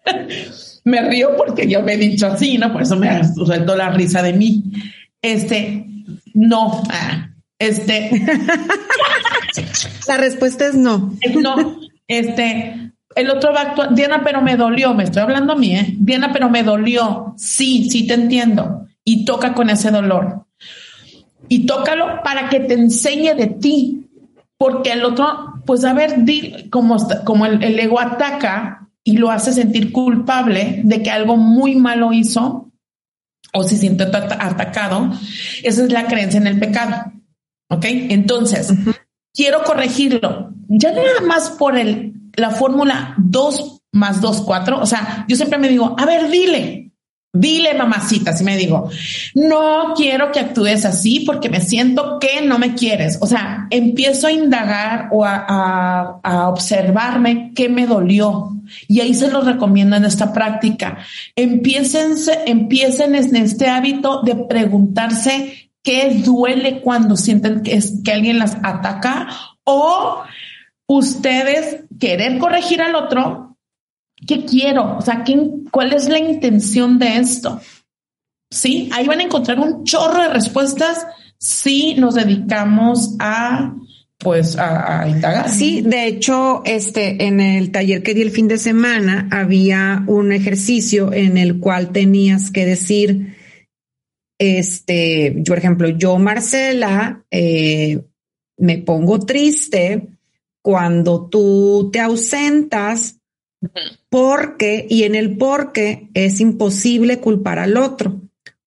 me 0.84 1.00
río 1.02 1.37
porque 1.37 1.68
yo 1.68 1.82
me 1.82 1.94
he 1.94 1.96
dicho 1.96 2.26
así, 2.26 2.58
¿no? 2.58 2.72
Por 2.72 2.82
eso 2.82 2.96
me 2.96 3.25
suelto 3.34 3.76
la 3.76 3.90
risa 3.90 4.22
de 4.22 4.32
mí. 4.32 4.64
Este, 5.22 5.87
no. 6.34 6.82
Ah, 6.90 7.30
este. 7.58 8.10
La 10.08 10.16
respuesta 10.16 10.66
es 10.66 10.75
no. 10.75 11.12
No. 11.40 11.80
Este. 12.08 12.92
El 13.16 13.30
otro 13.30 13.52
va 13.52 13.60
a 13.60 13.64
actuar, 13.70 13.94
Diana, 13.94 14.22
pero 14.22 14.40
me 14.40 14.56
dolió, 14.56 14.94
me 14.94 15.02
estoy 15.02 15.22
hablando 15.22 15.54
a 15.54 15.56
mí, 15.56 15.75
¿eh? 15.75 15.96
Diana, 15.99 16.32
pero 16.32 16.49
me 16.49 16.62
dolió. 16.62 17.34
Sí, 17.37 17.90
sí 17.90 18.06
te 18.06 18.14
entiendo. 18.14 18.87
Y 19.04 19.25
toca 19.25 19.52
con 19.52 19.68
ese 19.68 19.90
dolor. 19.90 20.46
Y 21.49 21.66
tócalo 21.66 22.22
para 22.22 22.49
que 22.49 22.60
te 22.60 22.75
enseñe 22.75 23.34
de 23.34 23.49
ti. 23.49 24.06
Porque 24.56 24.92
el 24.92 25.04
otro, 25.04 25.54
pues 25.66 25.84
a 25.84 25.92
ver, 25.92 26.25
como, 26.70 26.96
como 27.25 27.46
el, 27.46 27.64
el 27.64 27.80
ego 27.80 27.99
ataca 27.99 28.88
y 29.02 29.16
lo 29.16 29.30
hace 29.30 29.52
sentir 29.52 29.90
culpable 29.90 30.82
de 30.84 31.02
que 31.02 31.10
algo 31.10 31.37
muy 31.37 31.75
malo 31.75 32.12
hizo, 32.12 32.70
o 33.52 33.64
se 33.64 33.76
siente 33.76 34.04
atacado, 34.04 35.11
esa 35.62 35.85
es 35.85 35.92
la 35.92 36.07
creencia 36.07 36.38
en 36.38 36.47
el 36.47 36.59
pecado. 36.59 37.12
¿Ok? 37.69 37.85
Entonces, 37.85 38.73
quiero 39.34 39.63
corregirlo. 39.63 40.52
Ya 40.69 40.93
nada 40.93 41.21
más 41.26 41.50
por 41.50 41.76
el, 41.76 42.15
la 42.36 42.50
fórmula 42.50 43.15
2 43.19 43.82
más 43.93 44.21
2, 44.21 44.43
4. 44.43 44.80
O 44.80 44.86
sea, 44.86 45.25
yo 45.28 45.36
siempre 45.36 45.58
me 45.58 45.69
digo, 45.69 45.95
a 45.99 46.06
ver, 46.06 46.30
dile, 46.30 46.90
Dile, 47.32 47.75
mamacita, 47.75 48.32
si 48.32 48.43
me 48.43 48.56
digo, 48.56 48.90
no 49.34 49.95
quiero 49.97 50.32
que 50.32 50.40
actúes 50.40 50.84
así 50.84 51.21
porque 51.21 51.49
me 51.49 51.60
siento 51.60 52.19
que 52.19 52.40
no 52.45 52.58
me 52.58 52.75
quieres. 52.75 53.19
O 53.21 53.26
sea, 53.26 53.69
empiezo 53.71 54.26
a 54.26 54.32
indagar 54.32 55.10
o 55.12 55.25
a, 55.25 56.19
a, 56.25 56.49
observarme 56.49 57.52
qué 57.54 57.69
me 57.69 57.86
dolió. 57.86 58.56
Y 58.88 58.99
ahí 59.00 59.14
se 59.14 59.30
los 59.30 59.47
recomiendo 59.47 59.95
en 59.95 60.06
esta 60.06 60.32
práctica. 60.32 60.99
Empiecen, 61.36 62.14
empiecen 62.47 63.14
en 63.14 63.36
este 63.36 63.69
hábito 63.69 64.23
de 64.23 64.34
preguntarse 64.34 65.71
qué 65.84 66.23
duele 66.25 66.80
cuando 66.80 67.16
sienten 67.16 67.62
que, 67.62 67.76
es, 67.76 68.00
que 68.04 68.12
alguien 68.12 68.40
las 68.40 68.56
ataca 68.64 69.28
o 69.62 70.25
ustedes 70.86 71.84
querer 72.00 72.38
corregir 72.38 72.82
al 72.82 72.97
otro 72.97 73.50
¿Qué 74.26 74.45
quiero? 74.45 74.99
O 74.99 75.00
sea, 75.00 75.25
¿cuál 75.71 75.93
es 75.93 76.09
la 76.09 76.19
intención 76.19 76.99
de 76.99 77.17
esto? 77.19 77.61
Sí, 78.50 78.91
ahí 78.93 79.06
van 79.06 79.21
a 79.21 79.25
encontrar 79.25 79.59
un 79.61 79.85
chorro 79.85 80.23
de 80.23 80.28
respuestas 80.28 81.06
si 81.39 81.95
nos 81.95 82.15
dedicamos 82.15 83.17
a 83.19 83.75
pues 84.19 84.59
a, 84.59 85.09
indagar. 85.09 85.49
Sí, 85.49 85.80
de 85.80 86.06
hecho, 86.06 86.63
este 86.67 87.25
en 87.25 87.41
el 87.41 87.71
taller 87.71 88.02
que 88.02 88.13
di 88.13 88.21
el 88.21 88.30
fin 88.30 88.49
de 88.49 88.59
semana 88.59 89.28
había 89.33 90.04
un 90.06 90.33
ejercicio 90.33 91.13
en 91.15 91.39
el 91.39 91.59
cual 91.59 91.91
tenías 91.91 92.50
que 92.50 92.67
decir, 92.67 93.35
este, 94.39 95.35
yo, 95.37 95.52
por 95.52 95.59
ejemplo, 95.59 95.89
yo, 95.89 96.19
Marcela, 96.19 97.25
eh, 97.30 98.02
me 98.59 98.76
pongo 98.78 99.21
triste 99.21 100.09
cuando 100.63 101.26
tú 101.26 101.89
te 101.91 102.00
ausentas 102.00 103.20
porque, 104.08 104.86
y 104.88 105.04
en 105.04 105.14
el 105.14 105.36
porque 105.36 106.08
es 106.14 106.40
imposible 106.40 107.20
culpar 107.20 107.58
al 107.58 107.76
otro. 107.76 108.20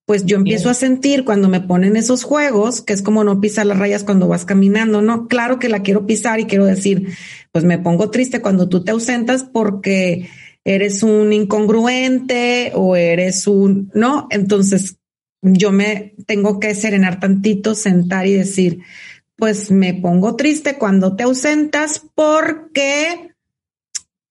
Pues 0.06 0.26
yo 0.26 0.36
empiezo 0.36 0.68
a 0.68 0.74
sentir 0.74 1.24
cuando 1.24 1.48
me 1.48 1.62
ponen 1.62 1.96
esos 1.96 2.24
juegos, 2.24 2.82
que 2.82 2.92
es 2.92 3.00
como 3.00 3.24
no 3.24 3.40
pisar 3.40 3.64
las 3.64 3.78
rayas 3.78 4.04
cuando 4.04 4.28
vas 4.28 4.44
caminando, 4.44 5.00
¿no? 5.00 5.28
Claro 5.28 5.58
que 5.58 5.70
la 5.70 5.82
quiero 5.82 6.06
pisar 6.06 6.40
y 6.40 6.44
quiero 6.44 6.66
decir, 6.66 7.08
pues 7.52 7.64
me 7.64 7.78
pongo 7.78 8.10
triste 8.10 8.42
cuando 8.42 8.68
tú 8.68 8.84
te 8.84 8.90
ausentas 8.90 9.44
porque 9.44 10.28
eres 10.62 11.02
un 11.02 11.32
incongruente 11.32 12.72
o 12.74 12.96
eres 12.96 13.46
un, 13.46 13.90
¿no? 13.94 14.26
Entonces 14.30 14.98
yo 15.40 15.72
me 15.72 16.14
tengo 16.26 16.60
que 16.60 16.74
serenar 16.74 17.18
tantito, 17.18 17.74
sentar 17.74 18.26
y 18.26 18.34
decir, 18.34 18.80
pues 19.36 19.70
me 19.70 19.94
pongo 19.94 20.36
triste 20.36 20.76
cuando 20.76 21.16
te 21.16 21.22
ausentas 21.22 22.02
porque 22.14 23.33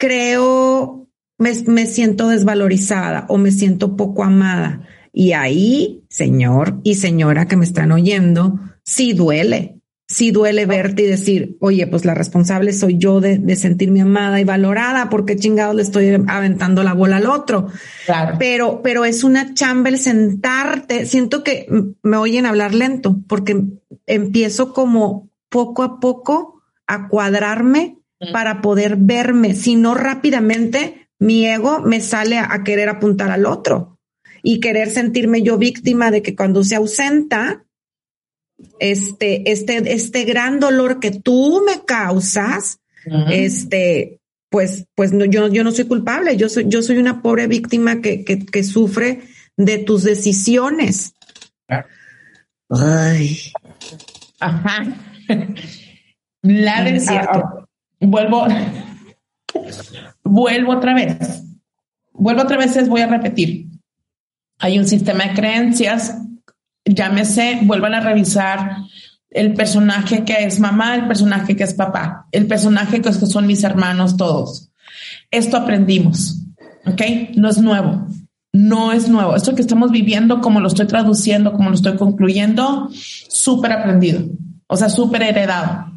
creo, 0.03 1.07
me, 1.37 1.85
siento 1.85 2.27
desvalorizada 2.27 3.25
o 3.29 3.37
me 3.37 3.51
siento 3.51 3.95
poco 3.95 4.25
amada. 4.25 4.85
Y 5.13 5.31
ahí, 5.31 6.03
señor 6.09 6.81
y 6.83 6.95
señora 6.95 7.47
que 7.47 7.55
me 7.55 7.63
están 7.63 7.93
oyendo, 7.93 8.59
sí 8.83 9.13
duele, 9.13 9.79
sí 10.05 10.31
duele 10.31 10.65
verte 10.65 11.03
y 11.03 11.05
decir, 11.05 11.55
oye, 11.61 11.87
pues 11.87 12.03
la 12.03 12.15
responsable 12.15 12.73
soy 12.73 12.97
yo 12.97 13.21
de, 13.21 13.55
sentirme 13.55 14.01
amada 14.01 14.41
y 14.41 14.43
valorada, 14.43 15.09
porque 15.09 15.37
chingado 15.37 15.73
le 15.73 15.83
estoy 15.83 16.21
aventando 16.27 16.83
la 16.83 16.93
bola 16.93 17.15
al 17.17 17.27
otro. 17.27 17.67
Claro. 18.05 18.35
Pero, 18.37 18.81
pero 18.83 19.05
es 19.05 19.23
una 19.23 19.53
chamba 19.53 19.87
el 19.87 19.99
sentarte. 19.99 21.05
Siento 21.05 21.45
que 21.45 21.65
me 22.01 22.17
oyen 22.17 22.45
hablar 22.45 22.73
lento, 22.73 23.21
porque 23.29 23.63
empiezo 24.05 24.73
como 24.73 25.29
poco 25.47 25.81
a 25.81 26.01
poco 26.01 26.61
a 26.87 27.07
cuadrarme 27.07 28.02
para 28.31 28.61
poder 28.61 28.95
verme, 28.97 29.55
si 29.55 29.75
no 29.75 29.93
rápidamente 29.93 31.09
mi 31.19 31.45
ego 31.45 31.79
me 31.81 32.01
sale 32.01 32.37
a, 32.37 32.63
querer 32.63 32.89
apuntar 32.89 33.31
al 33.31 33.45
otro 33.45 33.97
y 34.41 34.59
querer 34.59 34.89
sentirme 34.89 35.41
yo 35.41 35.57
víctima 35.57 36.11
de 36.11 36.21
que 36.21 36.35
cuando 36.35 36.63
se 36.63 36.75
ausenta, 36.75 37.65
este, 38.79 39.51
este, 39.51 39.93
este 39.93 40.25
gran 40.25 40.59
dolor 40.59 40.99
que 40.99 41.11
tú 41.11 41.63
me 41.65 41.85
causas, 41.85 42.79
este, 43.31 44.19
pues, 44.49 44.85
pues 44.95 45.13
no, 45.13 45.25
yo, 45.25 45.47
yo 45.47 45.63
no 45.63 45.71
soy 45.71 45.85
culpable, 45.85 46.37
yo 46.37 46.49
soy, 46.49 46.65
yo 46.67 46.81
soy 46.81 46.97
una 46.97 47.21
pobre 47.21 47.47
víctima 47.47 48.01
que, 48.01 48.23
que, 48.23 48.45
que 48.45 48.63
sufre 48.63 49.21
de 49.57 49.77
tus 49.77 50.03
decisiones. 50.03 51.13
Ay. 52.69 53.39
Ajá. 54.39 54.85
La 56.41 56.83
de, 56.83 56.99
vuelvo, 58.07 58.45
vuelvo 60.23 60.71
otra 60.73 60.93
vez. 60.93 61.43
Vuelvo 62.13 62.43
otra 62.43 62.57
vez, 62.57 62.87
voy 62.87 63.01
a 63.01 63.07
repetir. 63.07 63.67
Hay 64.59 64.79
un 64.79 64.87
sistema 64.87 65.25
de 65.25 65.33
creencias, 65.33 66.17
llámese, 66.85 67.59
vuelvan 67.63 67.95
a 67.95 67.99
revisar 68.01 68.77
el 69.29 69.53
personaje 69.53 70.23
que 70.23 70.43
es 70.45 70.59
mamá, 70.59 70.95
el 70.95 71.07
personaje 71.07 71.55
que 71.55 71.63
es 71.63 71.73
papá, 71.73 72.27
el 72.31 72.45
personaje 72.47 73.01
que 73.01 73.11
son 73.11 73.47
mis 73.47 73.63
hermanos 73.63 74.15
todos. 74.15 74.71
Esto 75.31 75.57
aprendimos, 75.57 76.45
¿ok? 76.85 77.01
No 77.35 77.49
es 77.49 77.57
nuevo. 77.57 78.07
no 78.55 78.93
es 78.93 79.09
nuevo. 79.09 79.35
Esto 79.35 79.55
que 79.55 79.61
estamos 79.61 79.89
viviendo, 79.89 80.39
como 80.39 80.59
lo 80.59 80.67
estoy 80.67 80.85
traduciendo, 80.85 81.53
como 81.53 81.69
lo 81.69 81.75
estoy 81.75 81.97
concluyendo, 81.97 82.87
súper 82.91 83.71
aprendido, 83.71 84.21
o 84.67 84.77
sea, 84.77 84.89
súper 84.89 85.23
heredado. 85.23 85.91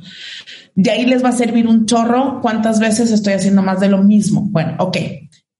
De 0.77 0.91
ahí 0.91 1.07
les 1.07 1.25
va 1.25 1.31
a 1.31 1.33
servir 1.33 1.67
un 1.67 1.87
chorro 1.87 2.41
cuántas 2.43 2.79
veces 2.79 3.11
estoy 3.11 3.33
haciendo 3.33 3.63
más 3.63 3.81
de 3.81 3.89
lo 3.89 3.99
mismo. 3.99 4.43
Bueno, 4.43 4.77
ok, 4.79 4.99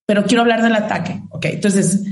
pero 0.07 0.25
quiero 0.27 0.43
hablar 0.43 0.63
del 0.63 0.77
ataque. 0.77 1.23
Ok, 1.31 1.47
entonces, 1.47 2.05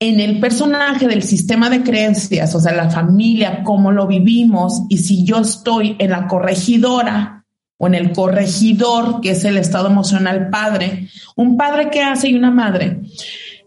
en 0.00 0.18
el 0.18 0.40
personaje 0.40 1.06
del 1.06 1.22
sistema 1.22 1.70
de 1.70 1.82
creencias, 1.82 2.52
o 2.54 2.60
sea, 2.60 2.72
la 2.72 2.90
familia, 2.90 3.62
cómo 3.62 3.92
lo 3.92 4.08
vivimos, 4.08 4.82
y 4.88 4.98
si 4.98 5.24
yo 5.24 5.38
estoy 5.38 5.94
en 6.00 6.10
la 6.10 6.26
corregidora 6.26 7.44
o 7.78 7.86
en 7.86 7.94
el 7.94 8.12
corregidor, 8.12 9.20
que 9.20 9.30
es 9.30 9.44
el 9.44 9.56
estado 9.56 9.88
emocional 9.88 10.50
padre, 10.50 11.08
un 11.36 11.56
padre 11.56 11.88
que 11.88 12.02
hace 12.02 12.28
y 12.28 12.34
una 12.34 12.50
madre 12.50 13.00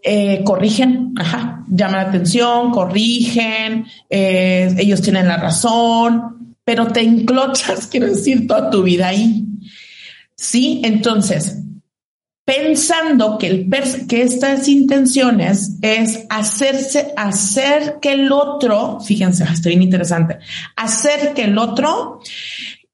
eh, 0.03 0.43
corrigen, 0.43 1.13
ajá, 1.17 1.63
llaman 1.69 2.03
la 2.03 2.09
atención, 2.09 2.71
corrigen, 2.71 3.85
eh, 4.09 4.75
ellos 4.77 5.01
tienen 5.01 5.29
la 5.29 5.37
razón, 5.37 6.42
pero 6.63 6.87
te 6.87 7.01
enclochas, 7.01 7.87
quiero 7.91 8.07
decir, 8.07 8.47
toda 8.47 8.69
tu 8.69 8.83
vida 8.83 9.09
ahí. 9.09 9.45
Sí, 10.35 10.81
entonces, 10.83 11.59
pensando 12.45 13.37
que, 13.37 13.47
el 13.47 13.69
que 14.07 14.23
estas 14.23 14.67
intenciones 14.67 15.77
es 15.81 16.25
hacerse, 16.29 17.13
hacer 17.15 17.99
que 18.01 18.13
el 18.13 18.31
otro, 18.31 18.99
fíjense, 18.99 19.43
estoy 19.45 19.73
bien 19.73 19.83
interesante, 19.83 20.39
hacer 20.75 21.33
que 21.33 21.43
el 21.43 21.57
otro 21.57 22.19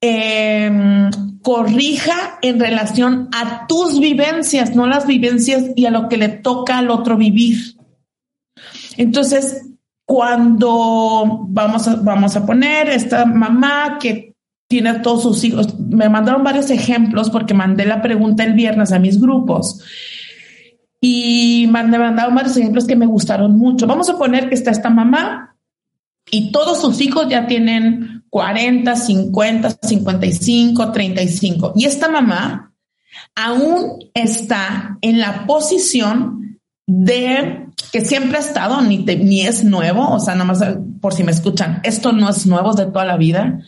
eh, 0.00 1.10
corrija 1.42 2.38
en 2.42 2.60
relación 2.60 3.28
a 3.32 3.66
tus 3.66 3.98
vivencias, 3.98 4.76
no 4.76 4.86
las 4.86 5.06
vivencias 5.06 5.64
y 5.74 5.86
a 5.86 5.90
lo 5.90 6.08
que 6.08 6.16
le 6.16 6.28
toca 6.28 6.78
al 6.78 6.90
otro 6.90 7.16
vivir. 7.16 7.76
Entonces, 8.96 9.69
cuando 10.10 11.46
vamos 11.50 11.86
a, 11.86 11.94
vamos 11.94 12.34
a 12.34 12.44
poner 12.44 12.88
esta 12.88 13.24
mamá 13.26 13.96
que 14.00 14.34
tiene 14.68 14.94
todos 14.94 15.22
sus 15.22 15.44
hijos, 15.44 15.78
me 15.78 16.08
mandaron 16.08 16.42
varios 16.42 16.68
ejemplos 16.70 17.30
porque 17.30 17.54
mandé 17.54 17.86
la 17.86 18.02
pregunta 18.02 18.42
el 18.42 18.54
viernes 18.54 18.90
a 18.90 18.98
mis 18.98 19.20
grupos 19.20 19.84
y 21.00 21.68
me 21.70 21.96
mandaron 21.96 22.34
varios 22.34 22.56
ejemplos 22.56 22.88
que 22.88 22.96
me 22.96 23.06
gustaron 23.06 23.56
mucho. 23.56 23.86
Vamos 23.86 24.10
a 24.10 24.18
poner 24.18 24.48
que 24.48 24.56
está 24.56 24.72
esta 24.72 24.90
mamá 24.90 25.56
y 26.28 26.50
todos 26.50 26.80
sus 26.80 27.00
hijos 27.00 27.28
ya 27.28 27.46
tienen 27.46 28.24
40, 28.30 28.96
50, 28.96 29.70
55, 29.80 30.90
35. 30.90 31.72
Y 31.76 31.84
esta 31.84 32.08
mamá 32.08 32.74
aún 33.36 34.10
está 34.12 34.98
en 35.02 35.20
la 35.20 35.46
posición 35.46 36.58
de 36.88 37.59
que 37.92 38.04
siempre 38.04 38.38
ha 38.38 38.40
estado, 38.40 38.80
ni, 38.82 38.98
ni 38.98 39.42
es 39.42 39.64
nuevo, 39.64 40.08
o 40.08 40.20
sea, 40.20 40.34
nada 40.34 40.46
más 40.46 40.62
por 41.00 41.12
si 41.12 41.24
me 41.24 41.32
escuchan, 41.32 41.80
esto 41.82 42.12
no 42.12 42.28
es 42.28 42.46
nuevo, 42.46 42.70
es 42.70 42.76
de 42.76 42.86
toda 42.86 43.04
la 43.04 43.16
vida. 43.16 43.60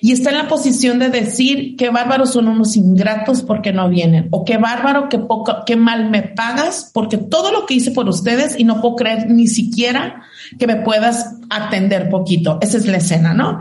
Y 0.00 0.12
está 0.12 0.30
en 0.30 0.36
la 0.36 0.48
posición 0.48 0.98
de 0.98 1.08
decir 1.08 1.76
que 1.76 1.90
bárbaros 1.90 2.32
son 2.32 2.48
unos 2.48 2.76
ingratos 2.76 3.42
porque 3.42 3.72
no 3.72 3.88
vienen, 3.88 4.28
o 4.30 4.44
qué 4.44 4.58
bárbaro, 4.58 5.08
que 5.08 5.18
poco, 5.18 5.64
qué 5.66 5.74
mal 5.76 6.10
me 6.10 6.22
pagas 6.22 6.90
porque 6.92 7.16
todo 7.18 7.50
lo 7.50 7.66
que 7.66 7.74
hice 7.74 7.90
por 7.90 8.08
ustedes 8.08 8.58
y 8.58 8.64
no 8.64 8.80
puedo 8.80 8.96
creer 8.96 9.30
ni 9.30 9.46
siquiera 9.48 10.22
que 10.58 10.66
me 10.66 10.76
puedas 10.76 11.36
atender 11.50 12.08
poquito. 12.08 12.58
Esa 12.60 12.78
es 12.78 12.86
la 12.86 12.98
escena, 12.98 13.34
¿no? 13.34 13.60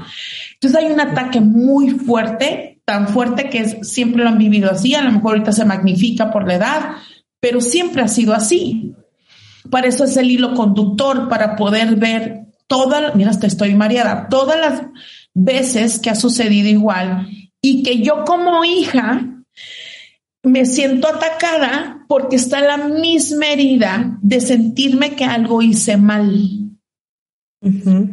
Entonces 0.53 0.79
hay 0.79 0.91
un 0.91 0.99
ataque 0.99 1.41
muy 1.41 1.91
fuerte, 1.91 2.79
tan 2.85 3.07
fuerte 3.07 3.49
que 3.49 3.83
siempre 3.83 4.23
lo 4.23 4.29
han 4.29 4.37
vivido 4.37 4.69
así, 4.69 4.93
a 4.93 5.01
lo 5.01 5.11
mejor 5.11 5.33
ahorita 5.33 5.51
se 5.51 5.65
magnifica 5.65 6.31
por 6.31 6.47
la 6.47 6.55
edad, 6.55 6.81
pero 7.39 7.61
siempre 7.61 8.03
ha 8.03 8.07
sido 8.07 8.33
así. 8.33 8.93
Para 9.69 9.87
eso 9.87 10.03
es 10.03 10.17
el 10.17 10.31
hilo 10.31 10.53
conductor, 10.53 11.27
para 11.29 11.55
poder 11.55 11.95
ver 11.95 12.45
todas, 12.67 13.15
mira, 13.15 13.31
hasta 13.31 13.47
estoy 13.47 13.75
mareada, 13.75 14.27
todas 14.29 14.59
las 14.59 14.81
veces 15.33 15.99
que 15.99 16.09
ha 16.09 16.15
sucedido 16.15 16.69
igual 16.69 17.27
y 17.61 17.83
que 17.83 17.99
yo 17.99 18.23
como 18.25 18.63
hija 18.63 19.25
me 20.43 20.65
siento 20.65 21.07
atacada 21.07 22.05
porque 22.07 22.35
está 22.35 22.61
la 22.61 22.77
misma 22.77 23.47
herida 23.47 24.17
de 24.21 24.39
sentirme 24.39 25.15
que 25.15 25.25
algo 25.25 25.61
hice 25.61 25.97
mal. 25.97 26.71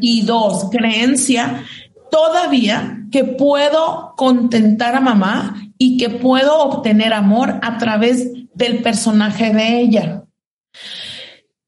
Y 0.00 0.22
dos, 0.22 0.70
creencia 0.70 1.64
todavía 2.10 3.06
que 3.10 3.24
puedo 3.24 4.14
contentar 4.16 4.94
a 4.94 5.00
mamá 5.00 5.56
y 5.76 5.96
que 5.96 6.08
puedo 6.08 6.58
obtener 6.60 7.12
amor 7.12 7.58
a 7.62 7.76
través 7.78 8.30
del 8.54 8.82
personaje 8.82 9.52
de 9.52 9.80
ella. 9.80 10.21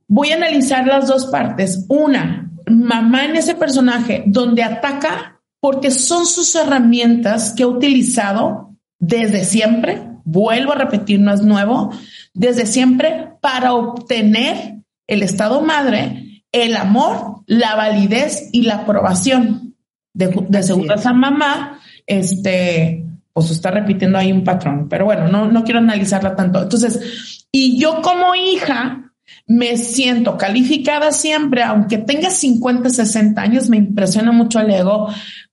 Voy 0.06 0.30
a 0.30 0.36
analizar 0.36 0.86
las 0.86 1.08
dos 1.08 1.26
partes. 1.26 1.84
Una, 1.88 2.50
mamá 2.66 3.24
en 3.24 3.36
ese 3.36 3.54
personaje 3.54 4.24
donde 4.26 4.62
ataca 4.62 5.40
porque 5.60 5.90
son 5.90 6.26
sus 6.26 6.54
herramientas 6.54 7.52
que 7.56 7.62
ha 7.62 7.68
utilizado 7.68 8.76
desde 8.98 9.44
siempre. 9.44 10.02
Vuelvo 10.24 10.72
a 10.72 10.76
repetir, 10.76 11.20
no 11.20 11.32
es 11.32 11.42
nuevo, 11.42 11.90
desde 12.32 12.66
siempre 12.66 13.32
para 13.40 13.74
obtener 13.74 14.82
el 15.06 15.22
estado 15.22 15.62
madre, 15.62 16.42
el 16.52 16.76
amor, 16.76 17.42
la 17.46 17.74
validez 17.74 18.48
y 18.52 18.62
la 18.62 18.76
aprobación. 18.76 19.74
De, 20.12 20.32
de 20.48 20.62
seguro 20.62 20.94
esa 20.94 21.12
mamá, 21.12 21.80
este, 22.06 23.04
pues 23.32 23.50
está 23.50 23.70
repitiendo 23.72 24.16
ahí 24.16 24.30
un 24.30 24.44
patrón, 24.44 24.88
pero 24.88 25.06
bueno, 25.06 25.28
no, 25.28 25.50
no 25.50 25.64
quiero 25.64 25.80
analizarla 25.80 26.36
tanto. 26.36 26.62
Entonces, 26.62 27.48
y 27.50 27.78
yo 27.78 28.00
como 28.00 28.34
hija, 28.34 29.03
me 29.46 29.76
siento 29.76 30.36
calificada 30.36 31.12
siempre, 31.12 31.62
aunque 31.62 31.98
tenga 31.98 32.30
50, 32.30 32.90
60 32.90 33.40
años, 33.40 33.68
me 33.68 33.76
impresiona 33.76 34.32
mucho 34.32 34.60
el 34.60 34.70
ego, 34.70 35.08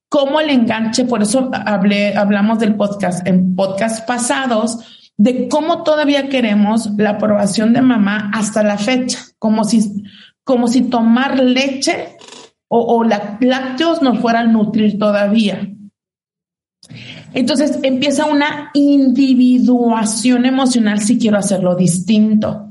cómo 0.10 0.40
el 0.40 0.50
enganche, 0.50 1.06
por 1.06 1.22
eso 1.22 1.50
hablamos 1.54 2.60
del 2.60 2.76
podcast 2.76 3.26
en 3.28 3.56
podcast 3.56 4.06
pasados, 4.08 5.12
de 5.18 5.48
cómo 5.48 5.84
todavía 5.84 6.30
queremos 6.30 6.92
la 6.98 7.12
aprobación 7.12 7.74
de 7.74 7.82
mamá 7.82 8.32
hasta 8.34 8.64
la 8.64 8.78
fecha, 8.78 9.20
como 9.38 9.64
si, 9.64 10.04
como 10.44 10.68
si 10.68 10.84
tomar 10.84 11.40
leche 11.40 12.18
o, 12.68 12.98
o 12.98 13.04
lácteos 13.04 14.02
nos 14.02 14.20
fueran 14.20 14.50
a 14.50 14.52
nutrir 14.52 14.98
todavía. 14.98 15.68
Entonces 17.34 17.80
empieza 17.84 18.26
una 18.26 18.72
individuación 18.74 20.46
emocional 20.46 21.00
si 21.00 21.18
quiero 21.18 21.38
hacerlo 21.38 21.76
distinto 21.76 22.71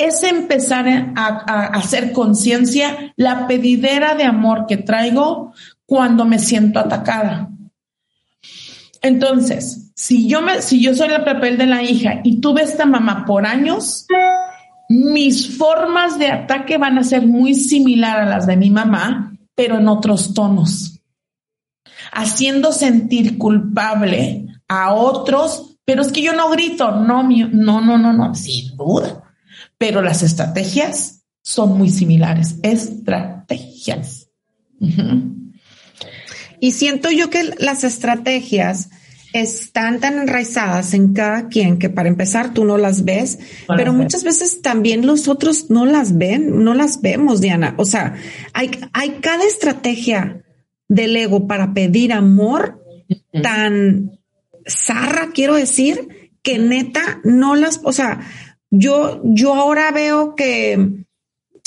es 0.00 0.22
empezar 0.22 1.12
a, 1.14 1.66
hacer 1.74 2.12
conciencia 2.12 3.12
la 3.16 3.46
pedidera 3.46 4.14
de 4.14 4.24
amor 4.24 4.64
que 4.66 4.78
traigo 4.78 5.52
cuando 5.84 6.24
me 6.24 6.38
siento 6.38 6.78
atacada. 6.78 7.50
Entonces, 9.02 9.92
si 9.94 10.26
yo 10.26 10.40
me, 10.40 10.62
si 10.62 10.82
yo 10.82 10.94
soy 10.94 11.08
el 11.08 11.24
papel 11.24 11.58
de 11.58 11.66
la 11.66 11.82
hija 11.82 12.20
y 12.24 12.40
tuve 12.40 12.62
esta 12.62 12.86
mamá 12.86 13.26
por 13.26 13.46
años, 13.46 14.06
mis 14.88 15.58
formas 15.58 16.18
de 16.18 16.30
ataque 16.30 16.78
van 16.78 16.96
a 16.96 17.04
ser 17.04 17.26
muy 17.26 17.54
similar 17.54 18.20
a 18.20 18.26
las 18.26 18.46
de 18.46 18.56
mi 18.56 18.70
mamá, 18.70 19.34
pero 19.54 19.78
en 19.78 19.88
otros 19.88 20.32
tonos, 20.32 21.00
haciendo 22.12 22.72
sentir 22.72 23.36
culpable 23.36 24.46
a 24.66 24.94
otros, 24.94 25.76
pero 25.84 26.00
es 26.00 26.10
que 26.10 26.22
yo 26.22 26.32
no 26.32 26.48
grito, 26.48 26.90
no, 26.90 27.22
no, 27.22 27.80
no, 27.82 27.98
no, 27.98 28.12
no, 28.14 28.34
sin 28.34 28.74
duda 28.76 29.24
pero 29.80 30.02
las 30.02 30.22
estrategias 30.22 31.22
son 31.42 31.78
muy 31.78 31.88
similares. 31.88 32.56
Estrategias. 32.62 34.28
Y 36.60 36.72
siento 36.72 37.10
yo 37.10 37.30
que 37.30 37.54
las 37.58 37.82
estrategias 37.82 38.90
están 39.32 40.00
tan 40.00 40.18
enraizadas 40.18 40.92
en 40.92 41.14
cada 41.14 41.48
quien 41.48 41.78
que 41.78 41.88
para 41.88 42.10
empezar 42.10 42.52
tú 42.52 42.66
no 42.66 42.76
las 42.76 43.06
ves, 43.06 43.38
pero 43.74 43.94
muchas 43.94 44.22
veces 44.22 44.60
también 44.60 45.06
los 45.06 45.28
otros 45.28 45.70
no 45.70 45.86
las 45.86 46.18
ven, 46.18 46.62
no 46.62 46.74
las 46.74 47.00
vemos, 47.00 47.40
Diana. 47.40 47.74
O 47.78 47.86
sea, 47.86 48.16
hay, 48.52 48.70
hay 48.92 49.12
cada 49.22 49.44
estrategia 49.44 50.44
del 50.88 51.16
ego 51.16 51.46
para 51.46 51.72
pedir 51.72 52.12
amor 52.12 52.84
tan 53.42 54.20
zarra, 54.68 55.30
quiero 55.32 55.54
decir, 55.54 56.32
que 56.42 56.58
neta 56.58 57.20
no 57.24 57.54
las, 57.54 57.80
o 57.82 57.92
sea, 57.92 58.20
yo, 58.70 59.20
yo 59.24 59.54
ahora 59.54 59.90
veo 59.90 60.34
que, 60.34 61.04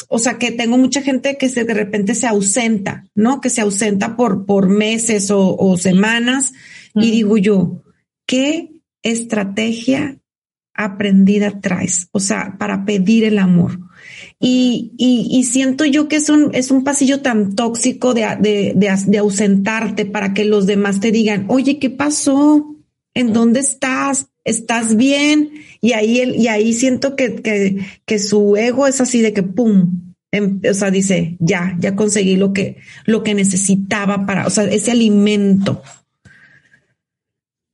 o 0.08 0.20
sea, 0.20 0.38
que 0.38 0.52
tengo 0.52 0.78
mucha 0.78 1.02
gente 1.02 1.38
que 1.38 1.50
se, 1.50 1.66
de 1.66 1.74
repente 1.74 2.16
se 2.16 2.28
ausenta, 2.28 3.06
¿no? 3.14 3.42
Que 3.42 3.50
se 3.50 3.62
ausenta 3.62 4.16
por, 4.16 4.46
por 4.46 4.70
meses 4.70 5.30
o, 5.32 5.78
semanas. 5.78 6.54
Y 6.96 7.12
digo 7.12 7.38
yo, 7.38 7.84
¿qué 8.26 8.72
estrategia 9.02 10.20
aprendida 10.74 11.60
traes? 11.60 12.08
O 12.12 12.20
sea, 12.20 12.56
para 12.58 12.86
pedir 12.86 13.26
el 13.26 13.38
amor. 13.38 13.80
Y, 14.40 14.94
y, 14.98 15.44
siento 15.44 15.86
yo 15.86 16.08
que 16.08 16.18
es 16.18 16.30
un, 16.30 16.52
es 16.54 16.70
un 16.70 16.84
pasillo 16.84 17.22
tan 17.22 17.56
tóxico 17.56 18.14
de, 18.14 18.28
de, 18.40 18.74
de, 18.76 18.96
de 19.08 19.18
ausentarte 19.18 20.06
para 20.06 20.34
que 20.34 20.44
los 20.46 20.66
demás 20.66 21.00
te 21.00 21.12
digan, 21.12 21.46
oye, 21.48 21.80
¿qué 21.80 21.90
pasó? 21.90 22.73
¿En 23.14 23.34
dónde 23.34 23.60
estás? 23.60 24.28
¿Estás 24.44 24.96
bien? 24.96 25.52
Y 25.82 25.94
ahí, 25.94 26.20
él, 26.20 26.36
y 26.36 26.48
ahí 26.48 26.74
siento 26.74 27.16
que, 27.16 27.36
que, 27.36 27.86
que 28.06 28.20
su 28.20 28.56
ego 28.58 28.88
es 28.88 29.00
así 29.02 29.22
de 29.22 29.34
que, 29.34 29.44
¡pum! 29.44 30.14
Em, 30.34 30.60
o 30.68 30.74
sea, 30.74 30.90
dice, 30.90 31.38
ya, 31.40 31.78
ya 31.80 31.96
conseguí 31.96 32.38
lo 32.38 32.54
que, 32.54 32.78
lo 33.06 33.22
que 33.22 33.36
necesitaba 33.36 34.26
para, 34.26 34.48
o 34.48 34.50
sea, 34.50 34.64
ese 34.64 34.90
alimento. 34.90 35.84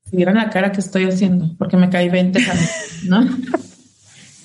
Si 0.09 0.17
vieran 0.17 0.35
la 0.35 0.49
cara 0.49 0.71
que 0.73 0.81
estoy 0.81 1.05
haciendo, 1.05 1.55
porque 1.57 1.77
me 1.77 1.89
caí 1.89 2.09
20, 2.09 2.39
¿no? 3.07 3.25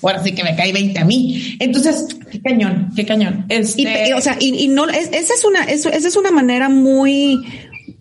Ahora 0.03 0.23
sí 0.23 0.33
que 0.33 0.45
me 0.45 0.55
cae 0.55 0.73
20 0.73 1.01
a 1.01 1.05
mí. 1.05 1.57
Entonces, 1.59 2.07
qué 2.31 2.41
cañón, 2.41 2.91
qué 2.95 3.05
cañón. 3.05 3.47
Este... 3.49 4.11
Y, 4.11 4.13
o 4.13 4.21
sea, 4.21 4.37
y, 4.39 4.65
y 4.65 4.69
no, 4.69 4.89
es, 4.89 5.09
esa 5.13 5.35
es 5.35 5.45
una, 5.45 5.65
esa 5.65 5.91
es 5.91 6.17
una 6.17 6.31
manera 6.31 6.69
muy, 6.69 7.43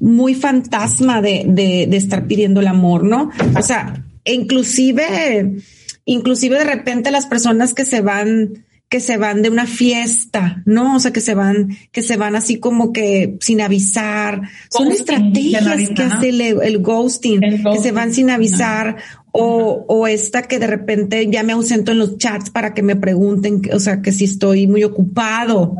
muy 0.03 0.35
fantasma 0.35 1.21
de, 1.21 1.45
de, 1.47 1.87
de 1.89 1.97
estar 1.97 2.27
pidiendo 2.27 2.59
el 2.59 2.67
amor, 2.67 3.05
¿no? 3.05 3.31
O 3.57 3.61
sea, 3.61 4.03
inclusive, 4.25 5.55
inclusive 6.03 6.57
de 6.57 6.65
repente 6.65 7.09
las 7.09 7.25
personas 7.25 7.73
que 7.73 7.85
se 7.85 8.01
van, 8.01 8.65
que 8.89 8.99
se 8.99 9.15
van 9.15 9.41
de 9.41 9.49
una 9.49 9.65
fiesta, 9.65 10.61
¿no? 10.65 10.97
O 10.97 10.99
sea, 10.99 11.13
que 11.13 11.21
se 11.21 11.35
van, 11.35 11.77
que 11.93 12.01
se 12.01 12.17
van 12.17 12.35
así 12.35 12.59
como 12.59 12.91
que 12.91 13.37
sin 13.39 13.61
avisar. 13.61 14.41
Son 14.69 14.91
estrategias 14.91 15.89
que 15.95 16.03
hace 16.03 16.29
el, 16.29 16.41
el, 16.41 16.79
ghosting, 16.79 17.39
que 17.39 17.79
se 17.81 17.93
van 17.93 18.13
sin 18.13 18.29
avisar. 18.29 18.97
O, 19.31 19.85
o 19.87 20.05
esta 20.05 20.43
que 20.43 20.59
de 20.59 20.67
repente 20.67 21.27
ya 21.31 21.43
me 21.43 21.53
ausento 21.53 21.93
en 21.93 21.99
los 21.99 22.17
chats 22.17 22.49
para 22.49 22.73
que 22.73 22.83
me 22.83 22.97
pregunten, 22.97 23.61
o 23.73 23.79
sea, 23.79 24.01
que 24.01 24.11
si 24.11 24.25
estoy 24.25 24.67
muy 24.67 24.83
ocupado, 24.83 25.75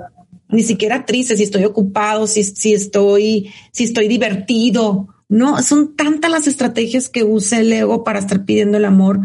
ni 0.53 0.63
siquiera 0.63 1.05
triste, 1.05 1.35
si 1.35 1.43
estoy 1.43 1.65
ocupado, 1.65 2.27
si, 2.27 2.43
si 2.43 2.73
estoy, 2.73 3.51
si 3.71 3.83
estoy 3.83 4.07
divertido. 4.07 5.07
No, 5.29 5.61
son 5.63 5.95
tantas 5.95 6.31
las 6.31 6.47
estrategias 6.47 7.09
que 7.09 7.23
usa 7.23 7.59
el 7.59 7.73
ego 7.73 8.03
para 8.03 8.19
estar 8.19 8.45
pidiendo 8.45 8.77
el 8.77 8.85
amor, 8.85 9.21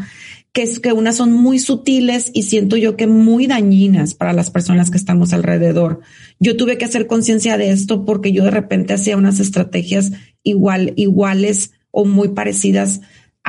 que 0.53 0.63
es 0.63 0.81
que 0.81 0.93
unas 0.93 1.17
son 1.17 1.33
muy 1.33 1.59
sutiles 1.59 2.31
y 2.33 2.45
siento 2.45 2.77
yo 2.77 2.97
que 2.97 3.07
muy 3.07 3.47
dañinas 3.47 4.15
para 4.15 4.33
las 4.33 4.51
personas 4.51 4.91
que 4.91 4.97
estamos 4.97 5.33
alrededor. 5.33 6.01
Yo 6.41 6.57
tuve 6.57 6.79
que 6.79 6.87
hacer 6.87 7.07
conciencia 7.07 7.59
de 7.59 7.71
esto 7.71 8.05
porque 8.05 8.33
yo 8.33 8.45
de 8.45 8.51
repente 8.51 8.95
hacía 8.95 9.17
unas 9.17 9.39
estrategias 9.39 10.13
igual, 10.43 10.95
iguales 10.97 11.73
o 11.91 12.05
muy 12.05 12.29
parecidas 12.29 13.01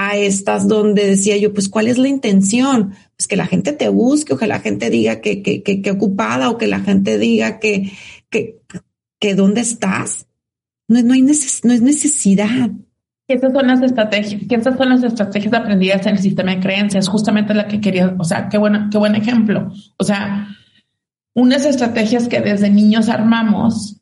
a 0.01 0.15
estas 0.15 0.69
donde 0.69 1.05
decía 1.05 1.35
yo, 1.35 1.53
pues, 1.53 1.67
¿cuál 1.67 1.89
es 1.89 1.97
la 1.97 2.07
intención? 2.07 2.93
Pues 3.17 3.27
que 3.27 3.35
la 3.35 3.45
gente 3.45 3.73
te 3.73 3.89
busque 3.89 4.33
o 4.33 4.37
que 4.37 4.47
la 4.47 4.61
gente 4.61 4.89
diga 4.89 5.19
que, 5.19 5.43
que, 5.43 5.61
que, 5.61 5.91
ocupada 5.91 6.49
o 6.49 6.57
que 6.57 6.67
la 6.67 6.79
gente 6.79 7.17
diga 7.17 7.59
que, 7.59 7.91
que, 8.29 8.61
que 9.19 9.35
dónde 9.35 9.59
estás. 9.59 10.25
No, 10.87 11.01
no, 11.03 11.13
hay 11.13 11.21
neces 11.21 11.65
no 11.65 11.73
es 11.73 11.81
necesidad. 11.81 12.69
Esas 13.27 13.51
son 13.51 13.67
las 13.67 13.81
estrategias, 13.81 14.41
que 14.47 14.55
esas 14.55 14.77
son 14.77 14.87
las 14.87 15.03
estrategias 15.03 15.53
aprendidas 15.53 16.05
en 16.05 16.15
el 16.15 16.19
sistema 16.19 16.55
de 16.55 16.61
creencias, 16.61 17.09
justamente 17.09 17.53
la 17.53 17.67
que 17.67 17.81
quería, 17.81 18.15
o 18.17 18.23
sea, 18.23 18.47
qué 18.47 18.57
bueno, 18.57 18.87
qué 18.89 18.97
buen 18.97 19.15
ejemplo. 19.15 19.69
O 19.97 20.03
sea, 20.05 20.47
unas 21.35 21.65
estrategias 21.65 22.29
que 22.29 22.39
desde 22.39 22.69
niños 22.69 23.09
armamos 23.09 23.98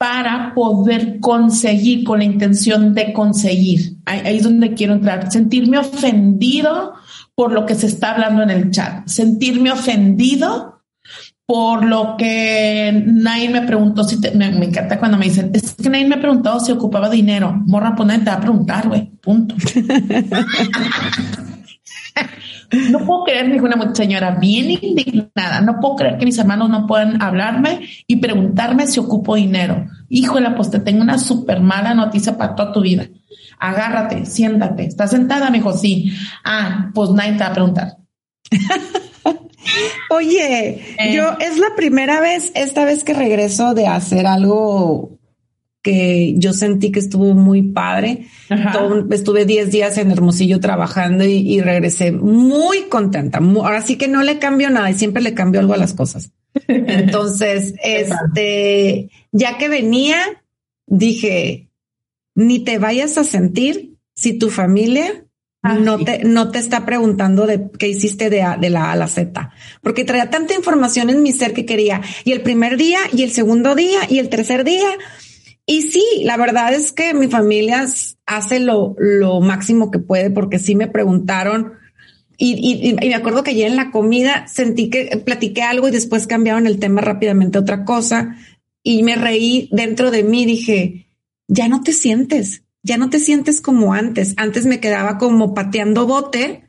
para 0.00 0.54
poder 0.54 1.20
conseguir 1.20 2.04
con 2.04 2.20
la 2.20 2.24
intención 2.24 2.94
de 2.94 3.12
conseguir. 3.12 3.98
Ahí, 4.06 4.22
es 4.24 4.44
donde 4.44 4.72
quiero 4.72 4.94
entrar. 4.94 5.30
Sentirme 5.30 5.76
ofendido 5.76 6.94
por 7.34 7.52
lo 7.52 7.66
que 7.66 7.74
se 7.74 7.88
está 7.88 8.12
hablando 8.12 8.42
en 8.42 8.48
el 8.48 8.70
chat. 8.70 9.06
Sentirme 9.06 9.70
ofendido 9.70 10.80
por 11.44 11.84
lo 11.84 12.16
que 12.16 13.04
nadie 13.08 13.50
me 13.50 13.60
preguntó 13.60 14.02
si 14.02 14.16
me, 14.34 14.46
encanta 14.46 14.98
cuando 14.98 15.18
me 15.18 15.26
dicen 15.26 15.50
es 15.52 15.74
que 15.74 15.90
nadie 15.90 16.08
me 16.08 16.14
ha 16.14 16.20
preguntado 16.20 16.60
si 16.60 16.72
ocupaba 16.72 17.10
dinero. 17.10 17.60
Morra, 17.66 17.94
pues 17.94 18.06
nadie 18.06 18.24
te 18.24 18.30
va 18.30 18.36
a 18.36 18.40
preguntar, 18.40 18.88
güey. 18.88 19.04
Punto. 19.20 19.54
No 22.90 23.00
puedo 23.00 23.24
creer, 23.24 23.50
dijo 23.50 23.66
una 23.66 23.94
señora 23.94 24.32
bien 24.32 24.70
indignada, 24.70 25.60
no 25.60 25.80
puedo 25.80 25.96
creer 25.96 26.18
que 26.18 26.24
mis 26.24 26.38
hermanos 26.38 26.70
no 26.70 26.86
puedan 26.86 27.20
hablarme 27.20 27.80
y 28.06 28.16
preguntarme 28.16 28.86
si 28.86 29.00
ocupo 29.00 29.34
dinero. 29.34 29.86
Híjole, 30.08 30.50
pues 30.52 30.70
te 30.70 30.78
tengo 30.78 31.02
una 31.02 31.18
súper 31.18 31.60
mala 31.60 31.94
noticia 31.94 32.36
para 32.36 32.54
toda 32.54 32.72
tu 32.72 32.80
vida. 32.80 33.08
Agárrate, 33.58 34.24
siéntate. 34.24 34.84
¿Estás 34.84 35.10
sentada? 35.10 35.50
Me 35.50 35.58
dijo, 35.58 35.72
sí. 35.72 36.12
Ah, 36.44 36.90
pues 36.94 37.10
nadie 37.10 37.32
te 37.32 37.38
va 37.40 37.46
a 37.46 37.52
preguntar. 37.52 37.96
Oye, 40.10 40.82
eh. 40.98 41.14
yo 41.14 41.36
es 41.38 41.58
la 41.58 41.74
primera 41.76 42.20
vez, 42.20 42.50
esta 42.54 42.84
vez 42.84 43.04
que 43.04 43.14
regreso 43.14 43.74
de 43.74 43.86
hacer 43.86 44.26
algo 44.26 45.19
que 45.82 46.34
yo 46.36 46.52
sentí 46.52 46.92
que 46.92 47.00
estuvo 47.00 47.34
muy 47.34 47.62
padre. 47.62 48.26
estuve 49.10 49.46
10 49.46 49.70
días 49.70 49.98
en 49.98 50.10
Hermosillo 50.10 50.60
trabajando 50.60 51.24
y, 51.24 51.60
regresé 51.60 52.12
muy 52.12 52.82
contenta. 52.88 53.38
ahora 53.38 53.82
sí 53.82 53.96
que 53.96 54.08
no 54.08 54.22
le 54.22 54.38
cambio 54.38 54.70
nada 54.70 54.90
y 54.90 54.94
siempre 54.94 55.22
le 55.22 55.34
cambio 55.34 55.60
algo 55.60 55.74
a 55.74 55.78
las 55.78 55.94
cosas. 55.94 56.32
Entonces, 56.68 57.74
este, 57.82 59.10
ya 59.32 59.56
que 59.56 59.68
venía, 59.68 60.16
dije, 60.86 61.68
ni 62.34 62.60
te 62.60 62.78
vayas 62.78 63.16
a 63.18 63.24
sentir 63.24 63.96
si 64.14 64.38
tu 64.38 64.50
familia 64.50 65.24
ah, 65.62 65.74
no 65.74 65.98
te, 65.98 66.24
no 66.24 66.50
te 66.50 66.58
está 66.58 66.84
preguntando 66.84 67.46
de 67.46 67.70
qué 67.78 67.88
hiciste 67.88 68.28
de, 68.28 68.44
de 68.60 68.70
la 68.70 68.86
A 68.86 68.92
a 68.92 68.96
la 68.96 69.06
Z, 69.06 69.52
porque 69.82 70.04
traía 70.04 70.28
tanta 70.28 70.54
información 70.54 71.08
en 71.08 71.22
mi 71.22 71.32
ser 71.32 71.54
que 71.54 71.64
quería. 71.64 72.02
Y 72.24 72.32
el 72.32 72.42
primer 72.42 72.76
día, 72.76 72.98
y 73.12 73.22
el 73.22 73.30
segundo 73.30 73.74
día, 73.74 74.00
y 74.08 74.18
el 74.18 74.28
tercer 74.28 74.64
día, 74.64 74.88
y 75.70 75.82
sí, 75.82 76.04
la 76.24 76.36
verdad 76.36 76.74
es 76.74 76.90
que 76.90 77.14
mi 77.14 77.28
familia 77.28 77.86
hace 78.26 78.58
lo, 78.58 78.96
lo 78.98 79.40
máximo 79.40 79.92
que 79.92 80.00
puede 80.00 80.28
porque 80.28 80.58
sí 80.58 80.74
me 80.74 80.88
preguntaron 80.88 81.74
y, 82.36 82.88
y, 83.00 83.08
me 83.08 83.14
acuerdo 83.14 83.44
que 83.44 83.54
ya 83.54 83.68
en 83.68 83.76
la 83.76 83.92
comida 83.92 84.48
sentí 84.48 84.90
que 84.90 85.22
platiqué 85.24 85.62
algo 85.62 85.86
y 85.86 85.92
después 85.92 86.26
cambiaron 86.26 86.66
el 86.66 86.80
tema 86.80 87.02
rápidamente 87.02 87.56
a 87.56 87.60
otra 87.60 87.84
cosa 87.84 88.36
y 88.82 89.04
me 89.04 89.14
reí 89.14 89.68
dentro 89.70 90.10
de 90.10 90.24
mí. 90.24 90.44
Dije, 90.44 91.06
ya 91.46 91.68
no 91.68 91.82
te 91.82 91.92
sientes, 91.92 92.64
ya 92.82 92.96
no 92.96 93.08
te 93.08 93.20
sientes 93.20 93.60
como 93.60 93.94
antes. 93.94 94.34
Antes 94.38 94.66
me 94.66 94.80
quedaba 94.80 95.18
como 95.18 95.54
pateando 95.54 96.04
bote 96.04 96.64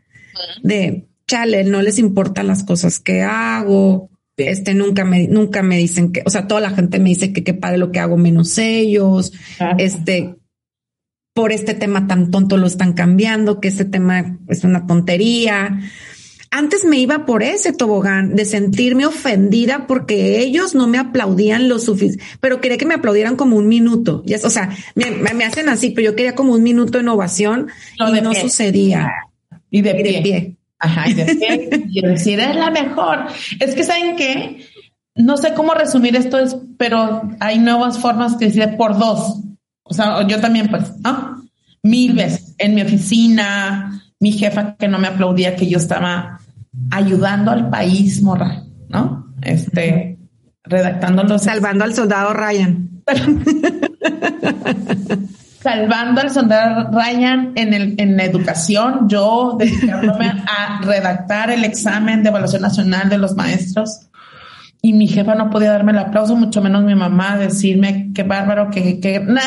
de 0.61 1.07
chale, 1.25 1.63
no 1.63 1.81
les 1.81 1.97
importan 1.97 2.45
las 2.45 2.63
cosas 2.63 2.99
que 2.99 3.23
hago, 3.23 4.11
este 4.49 4.73
nunca 4.73 5.05
me, 5.05 5.27
nunca 5.27 5.61
me 5.61 5.77
dicen 5.77 6.11
que, 6.11 6.23
o 6.25 6.29
sea, 6.29 6.47
toda 6.47 6.61
la 6.61 6.71
gente 6.71 6.99
me 6.99 7.09
dice 7.09 7.33
que 7.33 7.43
qué 7.43 7.53
padre 7.53 7.77
lo 7.77 7.91
que 7.91 7.99
hago 7.99 8.17
menos 8.17 8.57
ellos, 8.57 9.33
este, 9.77 10.35
por 11.33 11.51
este 11.51 11.73
tema 11.73 12.07
tan 12.07 12.31
tonto 12.31 12.57
lo 12.57 12.67
están 12.67 12.93
cambiando, 12.93 13.59
que 13.59 13.67
este 13.67 13.85
tema 13.85 14.37
es 14.47 14.63
una 14.63 14.85
tontería. 14.85 15.79
Antes 16.53 16.83
me 16.83 16.97
iba 16.97 17.25
por 17.25 17.43
ese 17.43 17.71
tobogán 17.71 18.35
de 18.35 18.43
sentirme 18.43 19.05
ofendida 19.05 19.87
porque 19.87 20.39
ellos 20.39 20.75
no 20.75 20.85
me 20.87 20.97
aplaudían 20.97 21.69
lo 21.69 21.79
suficiente, 21.79 22.23
pero 22.41 22.59
quería 22.59 22.77
que 22.77 22.85
me 22.85 22.95
aplaudieran 22.95 23.37
como 23.37 23.55
un 23.55 23.69
minuto. 23.69 24.23
o 24.43 24.49
sea, 24.49 24.69
me, 24.95 25.11
me, 25.11 25.45
hacen 25.45 25.69
así, 25.69 25.91
pero 25.91 26.11
yo 26.11 26.15
quería 26.15 26.35
como 26.35 26.53
un 26.53 26.63
minuto 26.63 26.97
de 26.97 27.03
innovación 27.03 27.67
y 27.97 28.21
no 28.21 28.33
sucedía. 28.33 29.09
Y 29.69 29.81
de, 29.81 29.93
pie. 30.21 30.57
Ajá, 30.81 31.07
y 31.07 31.13
decir, 32.01 32.39
es 32.39 32.55
la 32.55 32.71
mejor. 32.71 33.27
Es 33.59 33.75
que, 33.75 33.83
¿saben 33.83 34.15
qué? 34.15 34.65
No 35.15 35.37
sé 35.37 35.53
cómo 35.53 35.75
resumir 35.75 36.15
esto, 36.15 36.39
es, 36.39 36.57
pero 36.77 37.21
hay 37.39 37.59
nuevas 37.59 37.99
formas 37.99 38.35
que 38.35 38.45
decir 38.45 38.75
por 38.77 38.97
dos. 38.97 39.41
O 39.83 39.93
sea, 39.93 40.25
yo 40.27 40.41
también, 40.41 40.69
pues, 40.69 40.97
¿no? 40.99 41.43
Mil 41.83 42.13
veces. 42.13 42.55
En 42.57 42.73
mi 42.73 42.81
oficina, 42.81 44.01
mi 44.19 44.31
jefa 44.31 44.75
que 44.75 44.87
no 44.87 44.97
me 44.97 45.07
aplaudía 45.07 45.55
que 45.55 45.69
yo 45.69 45.77
estaba 45.77 46.39
ayudando 46.89 47.51
al 47.51 47.69
país, 47.69 48.23
morra, 48.23 48.63
¿no? 48.89 49.35
Este, 49.43 50.17
redactando 50.63 51.23
los... 51.23 51.43
Salvando 51.43 51.83
al 51.83 51.93
soldado 51.93 52.33
Ryan. 52.33 52.89
salvando 55.61 56.21
al 56.21 56.31
soldado 56.31 56.89
Ryan 56.91 57.53
en, 57.55 57.73
el, 57.73 57.95
en 57.97 58.17
la 58.17 58.23
educación, 58.23 59.07
yo 59.07 59.55
dedicándome 59.59 60.27
a 60.47 60.81
redactar 60.81 61.51
el 61.51 61.63
examen 61.63 62.23
de 62.23 62.29
evaluación 62.29 62.61
nacional 62.61 63.09
de 63.09 63.17
los 63.17 63.35
maestros. 63.35 64.07
Y 64.81 64.93
mi 64.93 65.07
jefa 65.07 65.35
no 65.35 65.51
podía 65.51 65.71
darme 65.71 65.91
el 65.91 65.99
aplauso, 65.99 66.35
mucho 66.35 66.61
menos 66.61 66.83
mi 66.83 66.95
mamá 66.95 67.37
decirme 67.37 68.09
qué 68.15 68.23
bárbaro, 68.23 68.71
que, 68.71 68.99
que, 68.99 69.19
¡nah! 69.19 69.41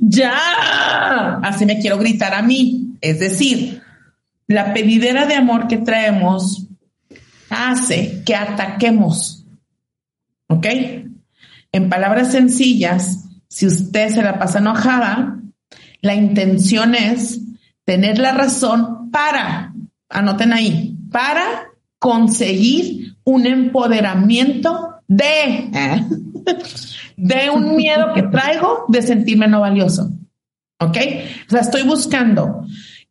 ¡Ya! 0.00 1.40
Así 1.42 1.66
me 1.66 1.80
quiero 1.80 1.98
gritar 1.98 2.34
a 2.34 2.42
mí. 2.42 2.96
Es 3.00 3.18
decir, 3.18 3.82
la 4.46 4.72
pedidera 4.72 5.26
de 5.26 5.34
amor 5.34 5.66
que 5.66 5.78
traemos 5.78 6.68
hace 7.50 8.22
que 8.24 8.36
ataquemos. 8.36 9.44
¿Ok? 10.46 10.66
En 11.72 11.88
palabras 11.88 12.30
sencillas, 12.30 13.19
si 13.50 13.66
usted 13.66 14.08
se 14.08 14.22
la 14.22 14.38
pasa 14.38 14.60
enojada, 14.60 15.38
la 16.00 16.14
intención 16.14 16.94
es 16.94 17.40
tener 17.84 18.18
la 18.18 18.32
razón 18.32 19.10
para, 19.10 19.74
anoten 20.08 20.52
ahí, 20.52 20.96
para 21.10 21.68
conseguir 21.98 23.16
un 23.24 23.46
empoderamiento 23.46 24.94
de, 25.08 25.70
de 27.16 27.50
un 27.50 27.76
miedo 27.76 28.14
que 28.14 28.22
traigo 28.22 28.86
de 28.88 29.02
sentirme 29.02 29.48
no 29.48 29.60
valioso. 29.60 30.10
¿Ok? 30.78 30.96
O 31.46 31.50
sea, 31.50 31.60
estoy 31.60 31.82
buscando 31.82 32.64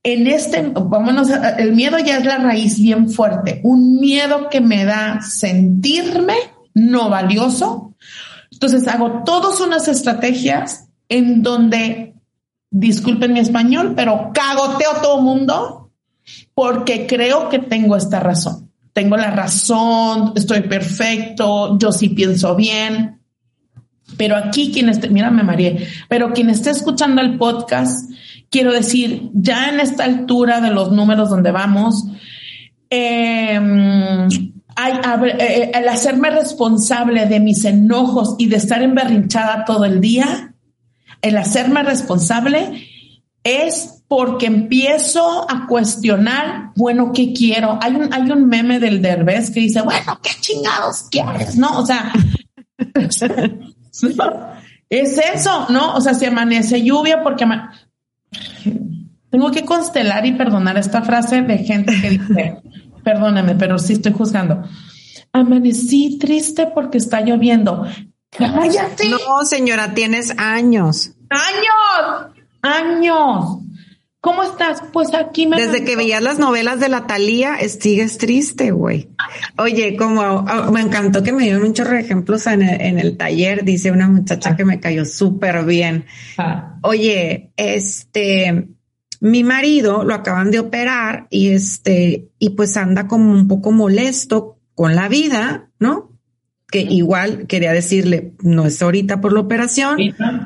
en 0.04 0.28
este, 0.28 0.72
vámonos, 0.74 1.30
el 1.58 1.74
miedo 1.74 2.00
ya 2.00 2.18
es 2.18 2.26
la 2.26 2.38
raíz 2.38 2.80
bien 2.80 3.10
fuerte, 3.10 3.60
un 3.64 4.00
miedo 4.00 4.50
que 4.50 4.62
me 4.62 4.86
da 4.86 5.22
sentirme 5.22 6.36
no 6.74 7.10
valioso. 7.10 7.89
Entonces 8.62 8.90
hago 8.90 9.24
todas 9.24 9.62
unas 9.62 9.88
estrategias 9.88 10.90
en 11.08 11.42
donde, 11.44 12.14
disculpen 12.70 13.32
mi 13.32 13.40
español, 13.40 13.94
pero 13.96 14.32
cagoteo 14.34 14.92
a 14.92 15.02
todo 15.02 15.22
mundo 15.22 15.92
porque 16.54 17.08
creo 17.08 17.48
que 17.48 17.60
tengo 17.60 17.96
esta 17.96 18.20
razón. 18.20 18.70
Tengo 18.92 19.16
la 19.16 19.32
razón, 19.32 20.34
estoy 20.36 20.64
perfecto, 20.64 21.78
yo 21.80 21.94
sí 21.94 22.10
pienso 22.10 22.54
bien. 22.58 23.22
Pero 24.18 24.36
aquí 24.36 24.74
quien 24.74 24.90
esté, 24.90 25.08
mírame 25.08 25.42
María, 25.42 25.78
pero 26.10 26.34
quien 26.34 26.50
esté 26.50 26.72
escuchando 26.72 27.22
el 27.22 27.38
podcast, 27.38 28.12
quiero 28.50 28.74
decir, 28.74 29.30
ya 29.36 29.70
en 29.70 29.80
esta 29.80 30.04
altura 30.04 30.60
de 30.60 30.72
los 30.72 30.92
números 30.92 31.30
donde 31.30 31.52
vamos, 31.52 32.04
em, 32.90 34.28
eh, 34.88 35.36
eh, 35.40 35.72
el 35.74 35.90
hacerme 35.90 36.30
responsable 36.30 37.26
de 37.26 37.40
mis 37.40 37.66
enojos 37.66 38.36
y 38.38 38.48
de 38.48 38.58
estar 38.58 38.82
emberrinchada 38.82 39.66
todo 39.66 39.86
el 39.86 40.00
día, 40.00 40.54
el 41.22 41.38
hacerme 41.38 41.84
responsable 41.84 42.88
es 43.44 44.04
porque 44.08 44.48
empiezo 44.48 45.46
a 45.50 45.68
cuestionar, 45.68 46.72
bueno, 46.76 47.12
¿qué 47.14 47.34
quiero? 47.34 47.78
Hay 47.82 47.96
un, 47.96 48.14
hay 48.14 48.32
un 48.32 48.48
meme 48.48 48.80
del 48.80 49.02
Derbez 49.02 49.52
que 49.52 49.60
dice, 49.62 49.82
bueno, 49.82 50.20
¿qué 50.24 50.32
chingados 50.40 51.08
quieres? 51.12 51.56
No, 51.56 51.80
o 51.80 51.86
sea, 51.86 52.12
es 54.90 55.18
eso, 55.18 55.68
¿no? 55.70 55.96
O 55.96 56.02
sea, 56.02 56.14
si 56.14 56.26
amanece 56.26 56.82
lluvia 56.82 57.22
porque 57.22 57.46
tengo 59.30 59.52
que 59.52 59.64
constelar 59.64 60.26
y 60.26 60.34
perdonar 60.34 60.78
esta 60.78 61.02
frase 61.04 61.42
de 61.44 61.58
gente 61.60 61.94
que 62.02 62.10
dice, 62.10 62.58
perdóname, 63.10 63.56
pero 63.56 63.80
sí 63.80 63.94
estoy 63.94 64.14
juzgando. 64.14 64.64
Amanecí 65.34 66.18
triste 66.20 66.68
porque 66.74 67.00
está 67.00 67.22
lloviendo. 67.22 67.86
Cállate. 68.30 69.10
No, 69.10 69.44
señora, 69.46 69.94
tienes 69.94 70.34
años. 70.38 71.12
Años, 71.30 72.36
años. 72.62 73.60
¿Cómo 74.22 74.44
estás? 74.44 74.84
Pues 74.92 75.14
aquí 75.14 75.48
me. 75.48 75.58
Desde 75.58 75.86
que 75.86 75.96
veías 75.96 76.22
las 76.22 76.40
novelas 76.40 76.80
de 76.80 76.90
la 76.90 77.08
Talía, 77.08 77.58
sigues 77.68 78.18
triste, 78.18 78.72
güey. 78.72 79.10
Oye, 79.58 79.96
como 79.96 80.22
oh, 80.22 80.72
me 80.72 80.82
encantó 80.82 81.24
que 81.24 81.32
me 81.32 81.44
dieron 81.44 81.64
muchos 81.64 81.88
ejemplos 81.88 82.46
en 82.48 82.62
el, 82.62 83.18
taller, 83.18 83.64
dice 83.64 83.92
una 83.92 84.10
muchacha 84.10 84.58
que 84.58 84.66
me 84.66 84.80
cayó 84.80 85.06
súper 85.06 85.64
bien. 85.64 86.06
Ah. 86.38 86.76
Oye, 86.82 87.54
este, 87.56 88.68
mi 89.20 89.44
marido 89.44 90.04
lo 90.04 90.14
acaban 90.14 90.52
de 90.52 90.60
operar 90.60 91.28
y 91.30 91.50
este, 91.50 92.30
y 92.40 92.52
pues 92.52 92.78
anda 92.78 93.08
como 93.08 93.32
un 93.32 93.48
poco 93.48 93.72
molesto 93.72 94.58
con 94.76 94.96
la 94.96 95.10
vida, 95.10 95.70
¿no? 95.80 96.10
que 96.72 96.82
igual 96.82 97.48
quería 97.48 97.74
decirle, 97.74 98.34
no 98.42 98.68
es 98.68 98.82
ahorita 98.82 99.22
por 99.22 99.34
la 99.34 99.40
operación, 99.40 99.98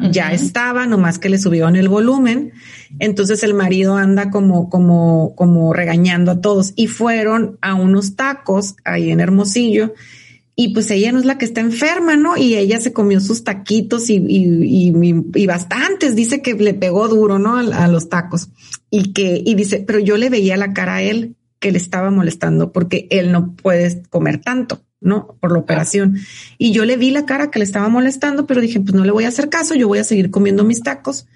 ya 0.10 0.32
estaba, 0.32 0.86
nomás 0.86 1.20
que 1.20 1.30
le 1.30 1.38
subieron 1.38 1.76
el 1.76 1.90
volumen. 1.90 2.54
Entonces 3.00 3.44
el 3.44 3.54
marido 3.54 3.98
anda 3.98 4.30
como, 4.30 4.70
como, 4.70 5.36
como 5.36 5.74
regañando 5.74 6.32
a 6.32 6.40
todos 6.40 6.72
y 6.76 6.88
fueron 6.88 7.58
a 7.62 7.74
unos 7.74 8.16
tacos 8.16 8.76
ahí 8.86 9.12
en 9.12 9.20
Hermosillo. 9.20 9.94
Y 10.56 10.74
pues 10.74 10.92
ella 10.92 11.12
no 11.12 11.20
es 11.20 11.26
la 11.26 11.38
que 11.38 11.46
está 11.46 11.62
enferma, 11.62 12.16
¿no? 12.16 12.38
Y 12.38 12.56
ella 12.56 12.80
se 12.80 12.94
comió 12.94 13.20
sus 13.20 13.44
taquitos 13.44 14.10
y, 14.10 14.18
y, 14.18 14.94
y, 15.34 15.48
bastantes. 15.48 16.16
Dice 16.16 16.42
que 16.42 16.54
le 16.54 16.76
pegó 16.76 17.08
duro, 17.08 17.40
¿no? 17.40 17.58
A, 17.58 17.62
a 17.62 17.88
los 17.88 18.10
tacos. 18.10 18.50
Y 18.92 19.14
que, 19.14 19.42
y 19.44 19.56
dice, 19.56 19.84
pero 19.86 20.00
yo 20.00 20.18
le 20.18 20.30
veía 20.30 20.56
la 20.56 20.74
cara 20.74 20.96
a 20.96 21.02
él 21.02 21.36
que 21.60 21.72
le 21.72 21.78
estaba 21.78 22.12
molestando 22.12 22.72
porque 22.72 23.08
él 23.10 23.32
no 23.32 23.56
puede 23.56 24.04
comer 24.10 24.40
tanto. 24.40 24.84
¿no? 25.04 25.38
Por 25.42 25.52
la 25.52 25.60
operación. 25.60 26.18
Y 26.58 26.72
yo 26.72 26.86
le 26.86 26.96
vi 26.98 27.12
la 27.12 27.26
cara 27.26 27.52
que 27.52 27.60
le 27.60 27.66
estaba 27.66 27.90
molestando, 27.90 28.48
pero 28.48 28.62
dije, 28.62 28.80
pues 28.80 28.94
no 28.96 29.04
le 29.04 29.12
voy 29.12 29.26
a 29.26 29.28
hacer 29.28 29.50
caso, 29.50 29.76
yo 29.76 29.90
voy 29.90 30.00
a 30.00 30.04
seguir 30.04 30.32
comiendo 30.32 30.64
mis 30.64 30.82
tacos. 30.82 31.28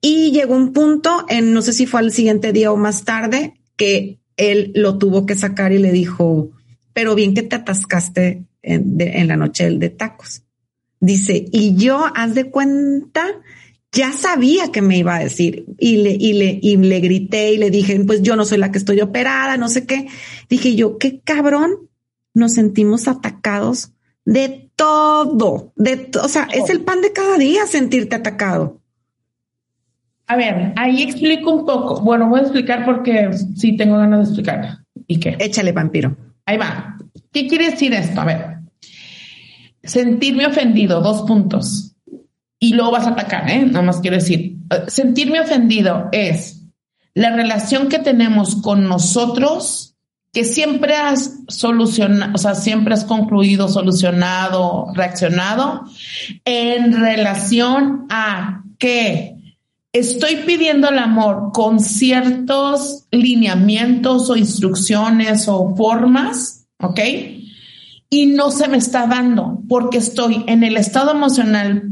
Y 0.00 0.32
llegó 0.32 0.56
un 0.56 0.72
punto, 0.72 1.24
en 1.28 1.52
no 1.52 1.62
sé 1.62 1.72
si 1.72 1.86
fue 1.86 2.00
al 2.00 2.10
siguiente 2.10 2.52
día 2.52 2.72
o 2.72 2.76
más 2.76 3.04
tarde, 3.04 3.54
que 3.76 4.18
él 4.36 4.72
lo 4.74 4.98
tuvo 4.98 5.26
que 5.26 5.36
sacar 5.36 5.72
y 5.72 5.78
le 5.78 5.92
dijo, 5.92 6.50
pero 6.92 7.14
bien 7.14 7.34
que 7.34 7.42
te 7.42 7.56
atascaste 7.56 8.44
en, 8.62 9.28
la 9.28 9.36
noche 9.36 9.70
de 9.70 9.90
tacos. 9.90 10.42
Dice, 11.00 11.46
y 11.50 11.76
yo, 11.76 12.04
haz 12.14 12.34
de 12.34 12.50
cuenta, 12.50 13.26
ya 13.92 14.12
sabía 14.12 14.70
que 14.70 14.82
me 14.82 14.98
iba 14.98 15.16
a 15.16 15.20
decir 15.20 15.64
y 15.78 15.96
le, 15.96 16.10
y 16.10 16.34
le, 16.34 16.58
y 16.62 16.76
le 16.76 17.00
grité 17.00 17.52
y 17.52 17.56
le 17.56 17.70
dije, 17.70 17.98
pues 18.00 18.22
yo 18.22 18.36
no 18.36 18.44
soy 18.44 18.58
la 18.58 18.70
que 18.70 18.78
estoy 18.78 19.00
operada, 19.00 19.56
no 19.56 19.68
sé 19.68 19.86
qué. 19.86 20.08
Dije 20.48 20.74
yo, 20.74 20.98
qué 20.98 21.20
cabrón 21.20 21.88
nos 22.34 22.54
sentimos 22.54 23.08
atacados 23.08 23.92
de 24.24 24.70
todo, 24.76 25.72
de, 25.76 26.10
o 26.22 26.28
sea, 26.28 26.48
es 26.52 26.70
el 26.70 26.82
pan 26.82 27.00
de 27.00 27.12
cada 27.12 27.36
día 27.36 27.66
sentirte 27.66 28.16
atacado. 28.16 28.80
A 30.26 30.36
ver, 30.36 30.72
ahí 30.76 31.02
explico 31.02 31.52
un 31.52 31.66
poco. 31.66 32.00
Bueno, 32.02 32.28
voy 32.28 32.38
a 32.38 32.42
explicar 32.42 32.84
porque 32.84 33.30
sí 33.56 33.76
tengo 33.76 33.96
ganas 33.96 34.20
de 34.20 34.24
explicar. 34.26 34.78
¿Y 35.08 35.18
qué? 35.18 35.36
Échale, 35.40 35.72
vampiro. 35.72 36.16
Ahí 36.50 36.56
va. 36.56 36.96
¿Qué 37.32 37.46
quiere 37.46 37.70
decir 37.70 37.94
esto? 37.94 38.20
A 38.20 38.24
ver, 38.24 38.58
sentirme 39.84 40.46
ofendido, 40.46 41.00
dos 41.00 41.22
puntos. 41.22 41.94
Y 42.58 42.74
luego 42.74 42.90
vas 42.90 43.06
a 43.06 43.10
atacar, 43.10 43.48
¿eh? 43.48 43.64
Nada 43.66 43.82
más 43.82 44.00
quiero 44.00 44.16
decir, 44.16 44.56
sentirme 44.88 45.38
ofendido 45.38 46.08
es 46.10 46.64
la 47.14 47.30
relación 47.30 47.88
que 47.88 48.00
tenemos 48.00 48.56
con 48.56 48.88
nosotros 48.88 49.94
que 50.32 50.44
siempre 50.44 50.96
has 50.96 51.38
solucionado, 51.46 52.32
o 52.34 52.38
sea, 52.38 52.56
siempre 52.56 52.94
has 52.94 53.04
concluido, 53.04 53.68
solucionado, 53.68 54.86
reaccionado 54.94 55.84
en 56.44 57.00
relación 57.00 58.06
a 58.10 58.64
que 58.76 59.36
estoy 59.92 60.36
pidiendo 60.46 60.88
el 60.88 60.98
amor 60.98 61.50
con 61.52 61.80
ciertos 61.80 63.06
lineamientos 63.10 64.30
o 64.30 64.36
instrucciones 64.36 65.48
o 65.48 65.74
formas, 65.76 66.66
¿ok? 66.80 67.00
Y 68.08 68.26
no 68.26 68.50
se 68.50 68.68
me 68.68 68.78
está 68.78 69.06
dando 69.06 69.62
porque 69.68 69.98
estoy 69.98 70.44
en 70.46 70.64
el 70.64 70.76
estado 70.76 71.12
emocional 71.12 71.84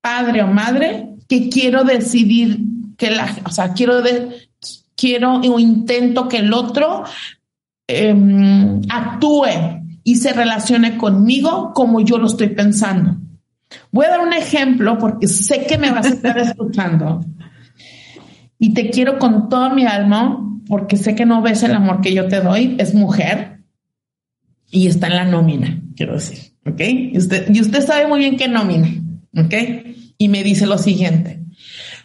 padre 0.00 0.42
o 0.42 0.48
madre 0.48 1.16
que 1.28 1.48
quiero 1.48 1.84
decidir 1.84 2.58
que 2.96 3.10
la, 3.10 3.34
o 3.44 3.50
sea, 3.50 3.72
quiero 3.72 4.02
de, 4.02 4.48
quiero 4.96 5.36
o 5.36 5.58
intento 5.58 6.28
que 6.28 6.38
el 6.38 6.52
otro 6.52 7.04
Em, 7.94 8.80
actúe 8.88 9.82
y 10.02 10.16
se 10.16 10.32
relacione 10.32 10.96
conmigo 10.96 11.72
como 11.74 12.00
yo 12.00 12.16
lo 12.16 12.26
estoy 12.26 12.48
pensando. 12.48 13.16
Voy 13.90 14.06
a 14.06 14.10
dar 14.10 14.20
un 14.20 14.32
ejemplo 14.32 14.96
porque 14.98 15.28
sé 15.28 15.66
que 15.66 15.76
me 15.76 15.90
vas 15.90 16.06
a 16.06 16.10
estar 16.10 16.38
escuchando 16.38 17.20
y 18.62 18.74
te 18.74 18.90
quiero 18.90 19.18
con 19.18 19.48
toda 19.48 19.74
mi 19.74 19.86
alma 19.86 20.38
porque 20.68 20.96
sé 20.96 21.16
que 21.16 21.26
no 21.26 21.42
ves 21.42 21.64
el 21.64 21.72
amor 21.72 22.00
que 22.00 22.14
yo 22.14 22.28
te 22.28 22.40
doy. 22.40 22.76
Es 22.78 22.94
mujer 22.94 23.64
y 24.70 24.86
está 24.86 25.08
en 25.08 25.16
la 25.16 25.24
nómina, 25.24 25.82
quiero 25.96 26.12
decir. 26.12 26.52
Ok. 26.64 26.80
Y 26.80 27.18
usted, 27.18 27.52
y 27.52 27.60
usted 27.60 27.84
sabe 27.84 28.06
muy 28.06 28.20
bien 28.20 28.36
qué 28.36 28.46
nómina. 28.46 28.86
Ok. 29.36 29.54
Y 30.16 30.28
me 30.28 30.44
dice 30.44 30.66
lo 30.66 30.78
siguiente: 30.78 31.42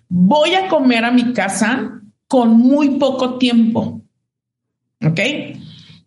Voy 0.10 0.56
a 0.56 0.68
comer 0.68 1.06
a 1.06 1.12
mi 1.12 1.32
casa 1.32 2.02
con 2.28 2.58
muy 2.58 2.98
poco 2.98 3.38
tiempo. 3.38 4.02
Ok. 5.06 5.20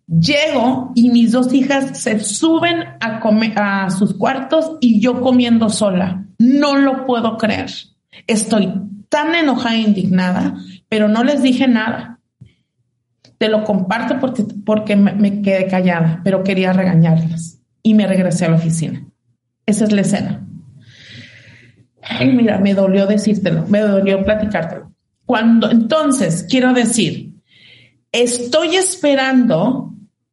Llego 0.05 0.91
y 0.95 1.11
mis 1.11 1.31
dos 1.31 1.53
hijas 1.53 1.97
se 1.97 2.19
suben 2.19 2.83
a, 2.99 3.21
comer, 3.21 3.53
a 3.57 3.89
sus 3.89 4.15
cuartos 4.15 4.73
y 4.81 4.99
yo 4.99 5.21
comiendo 5.21 5.69
sola. 5.69 6.25
No 6.37 6.75
lo 6.75 7.05
puedo 7.05 7.37
creer. 7.37 7.71
Estoy 8.27 8.69
tan 9.11 9.35
enojada 9.35 9.75
e 9.75 9.81
indignada, 9.81 10.55
pero 10.87 11.09
no 11.09 11.23
les 11.23 11.43
dije 11.43 11.67
nada. 11.67 12.19
Te 13.37 13.49
lo 13.49 13.63
comparto 13.65 14.19
porque, 14.19 14.45
porque 14.65 14.95
me, 14.95 15.41
quedé 15.41 15.67
callada, 15.67 16.21
pero 16.23 16.43
quería 16.43 16.71
regañarlas 16.71 17.59
y 17.83 17.93
me 17.93 18.07
regresé 18.07 18.45
a 18.45 18.49
la 18.49 18.55
oficina. 18.55 19.05
Esa 19.65 19.83
es 19.83 19.91
la 19.91 20.01
escena. 20.01 20.47
Ay, 22.01 22.31
mira, 22.31 22.57
me 22.59 22.73
dolió 22.73 23.05
decírtelo, 23.05 23.65
me 23.67 23.81
dolió 23.81 24.23
platicártelo. 24.23 24.93
Cuando 25.25 25.69
entonces 25.69 26.45
quiero 26.49 26.73
decir, 26.73 27.33
estoy 28.11 28.75
esperando 28.75 29.90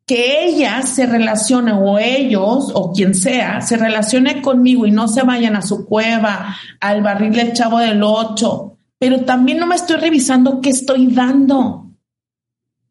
que 0.09 0.47
ella 0.47 0.81
se 0.83 1.05
relacione 1.05 1.73
o 1.75 1.99
ellos 1.99 2.73
o 2.75 2.93
quien 2.95 3.15
sea 3.15 3.61
se 3.61 3.77
relacione 3.77 4.41
conmigo 4.41 4.87
y 4.87 4.91
no 4.91 5.07
se 5.07 5.23
vayan 5.23 5.55
a 5.55 5.61
su 5.61 5.85
cueva, 5.85 6.57
al 6.81 7.03
barril 7.03 7.35
del 7.35 7.53
chavo 7.53 7.79
del 7.79 8.03
ocho, 8.03 8.79
pero 8.99 9.21
también 9.27 9.59
no 9.59 9.67
me 9.67 9.75
estoy 9.75 9.97
revisando 9.97 10.63
qué 10.63 10.71
estoy 10.71 11.09
dando. 11.09 11.91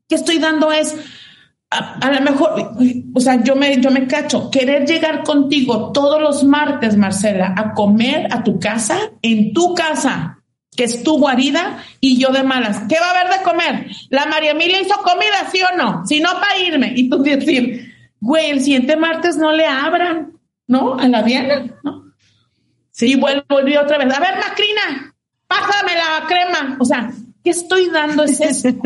¿Qué 0.08 0.16
estoy 0.16 0.38
dando 0.38 0.72
es, 0.72 0.96
a, 1.72 2.12
lo 2.12 2.22
mejor, 2.22 2.78
o 3.14 3.20
sea, 3.20 3.44
yo 3.44 3.56
me, 3.56 3.82
yo 3.82 3.90
me 3.90 4.06
cacho, 4.06 4.52
querer 4.52 4.88
llegar 4.88 5.24
contigo 5.24 5.92
todos 5.92 6.22
los 6.22 6.44
martes, 6.44 6.96
Marcela, 6.96 7.56
a 7.58 7.74
comer 7.74 8.28
a 8.32 8.44
tu 8.44 8.60
casa, 8.60 8.96
en 9.24 9.54
tu 9.54 9.74
casa, 9.74 10.37
que 10.78 10.86
estuvo 10.86 11.30
herida 11.30 11.84
y 12.00 12.18
yo 12.18 12.30
de 12.30 12.44
malas. 12.44 12.84
¿Qué 12.88 12.98
va 13.00 13.08
a 13.08 13.20
haber 13.20 13.38
de 13.38 13.44
comer? 13.44 13.88
La 14.10 14.28
María 14.28 14.52
Emilia 14.52 14.80
hizo 14.80 14.96
comida, 15.00 15.50
¿sí 15.52 15.60
o 15.62 15.76
no? 15.76 16.06
Si 16.06 16.22
no, 16.22 16.30
para 16.34 16.58
irme. 16.60 16.94
Y 16.96 17.10
tú 17.10 17.22
decir, 17.22 17.94
güey, 18.22 18.52
el 18.52 18.62
siguiente 18.62 18.96
martes 18.96 19.36
no 19.38 19.52
le 19.52 19.66
abran, 19.66 20.34
¿no? 20.68 20.98
A 20.98 21.08
la 21.08 21.24
Diana, 21.24 21.66
¿no? 21.84 22.14
Sí. 22.92 23.14
Y 23.14 23.16
vuelvo, 23.16 23.44
otra 23.50 23.98
vez. 23.98 24.14
A 24.16 24.20
ver, 24.20 24.36
Macrina, 24.36 25.16
pásame 25.48 25.92
la 25.96 26.28
crema. 26.28 26.78
O 26.80 26.86
sea, 26.86 27.12
¿qué 27.44 27.50
estoy 27.50 27.90
dando? 27.90 28.24
Es 28.24 28.40
eso. 28.40 28.70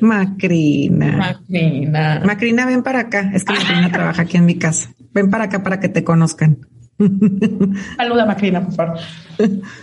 Macrina. 0.00 1.16
Macrina. 1.16 2.22
Macrina, 2.24 2.66
ven 2.66 2.82
para 2.82 3.00
acá. 3.00 3.30
Es 3.34 3.44
que 3.44 3.52
Macrina 3.52 3.92
trabaja 3.92 4.22
aquí 4.22 4.38
en 4.38 4.46
mi 4.46 4.58
casa. 4.58 4.94
Ven 5.12 5.30
para 5.30 5.44
acá 5.44 5.62
para 5.62 5.78
que 5.78 5.88
te 5.88 6.02
conozcan. 6.04 6.66
Saluda, 7.96 8.26
Macrina, 8.26 8.64
por 8.64 8.74
favor. 8.74 8.98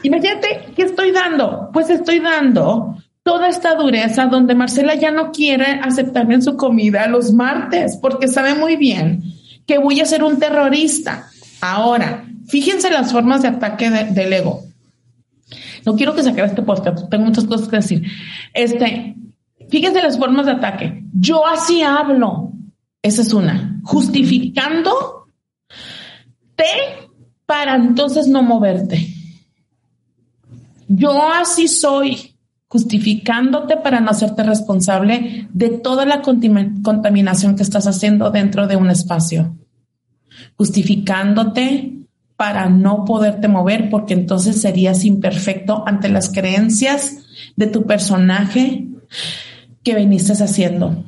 Imagínate, 0.03 0.67
¿qué 0.75 0.83
estoy 0.83 1.11
dando? 1.11 1.69
Pues 1.73 1.89
estoy 1.89 2.19
dando 2.19 2.95
toda 3.23 3.49
esta 3.49 3.75
dureza 3.75 4.25
donde 4.25 4.55
Marcela 4.55 4.95
ya 4.95 5.11
no 5.11 5.31
quiere 5.31 5.79
aceptarme 5.83 6.35
en 6.35 6.41
su 6.41 6.55
comida 6.55 7.07
los 7.07 7.33
martes 7.33 7.97
porque 8.01 8.27
sabe 8.27 8.55
muy 8.55 8.75
bien 8.77 9.23
que 9.67 9.77
voy 9.77 9.99
a 10.01 10.05
ser 10.05 10.23
un 10.23 10.39
terrorista. 10.39 11.27
Ahora, 11.61 12.25
fíjense 12.47 12.89
las 12.89 13.11
formas 13.11 13.41
de 13.41 13.49
ataque 13.49 13.89
del 13.89 14.33
ego. 14.33 14.63
No 15.85 15.95
quiero 15.95 16.15
que 16.15 16.23
saque 16.23 16.41
este 16.41 16.61
podcast, 16.61 17.09
tengo 17.09 17.25
muchas 17.25 17.45
cosas 17.45 17.67
que 17.67 17.77
decir. 17.77 18.03
Este, 18.53 19.15
fíjense 19.69 20.01
las 20.01 20.17
formas 20.17 20.45
de 20.45 20.53
ataque. 20.53 21.03
Yo 21.13 21.45
así 21.45 21.81
hablo. 21.81 22.51
Esa 23.01 23.21
es 23.21 23.33
una. 23.33 23.79
Justificando 23.83 25.20
para 27.45 27.75
entonces 27.75 28.27
no 28.27 28.43
moverte. 28.43 29.07
Yo 30.87 31.31
así 31.31 31.67
soy, 31.67 32.35
justificándote 32.67 33.77
para 33.77 33.99
no 33.99 34.11
hacerte 34.11 34.43
responsable 34.43 35.47
de 35.53 35.69
toda 35.69 36.05
la 36.05 36.21
contaminación 36.21 37.55
que 37.55 37.63
estás 37.63 37.87
haciendo 37.87 38.31
dentro 38.31 38.67
de 38.67 38.75
un 38.75 38.89
espacio. 38.89 39.55
Justificándote 40.57 41.93
para 42.35 42.69
no 42.69 43.05
poderte 43.05 43.47
mover 43.47 43.89
porque 43.89 44.13
entonces 44.13 44.61
serías 44.61 45.05
imperfecto 45.05 45.83
ante 45.87 46.09
las 46.09 46.29
creencias 46.29 47.17
de 47.55 47.67
tu 47.67 47.85
personaje 47.85 48.87
que 49.83 49.95
viniste 49.95 50.33
haciendo 50.33 51.03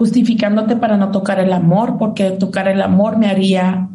justificándote 0.00 0.76
para 0.76 0.96
no 0.96 1.10
tocar 1.10 1.40
el 1.40 1.52
amor, 1.52 1.98
porque 1.98 2.30
tocar 2.30 2.68
el 2.68 2.80
amor 2.80 3.18
me 3.18 3.26
haría 3.26 3.90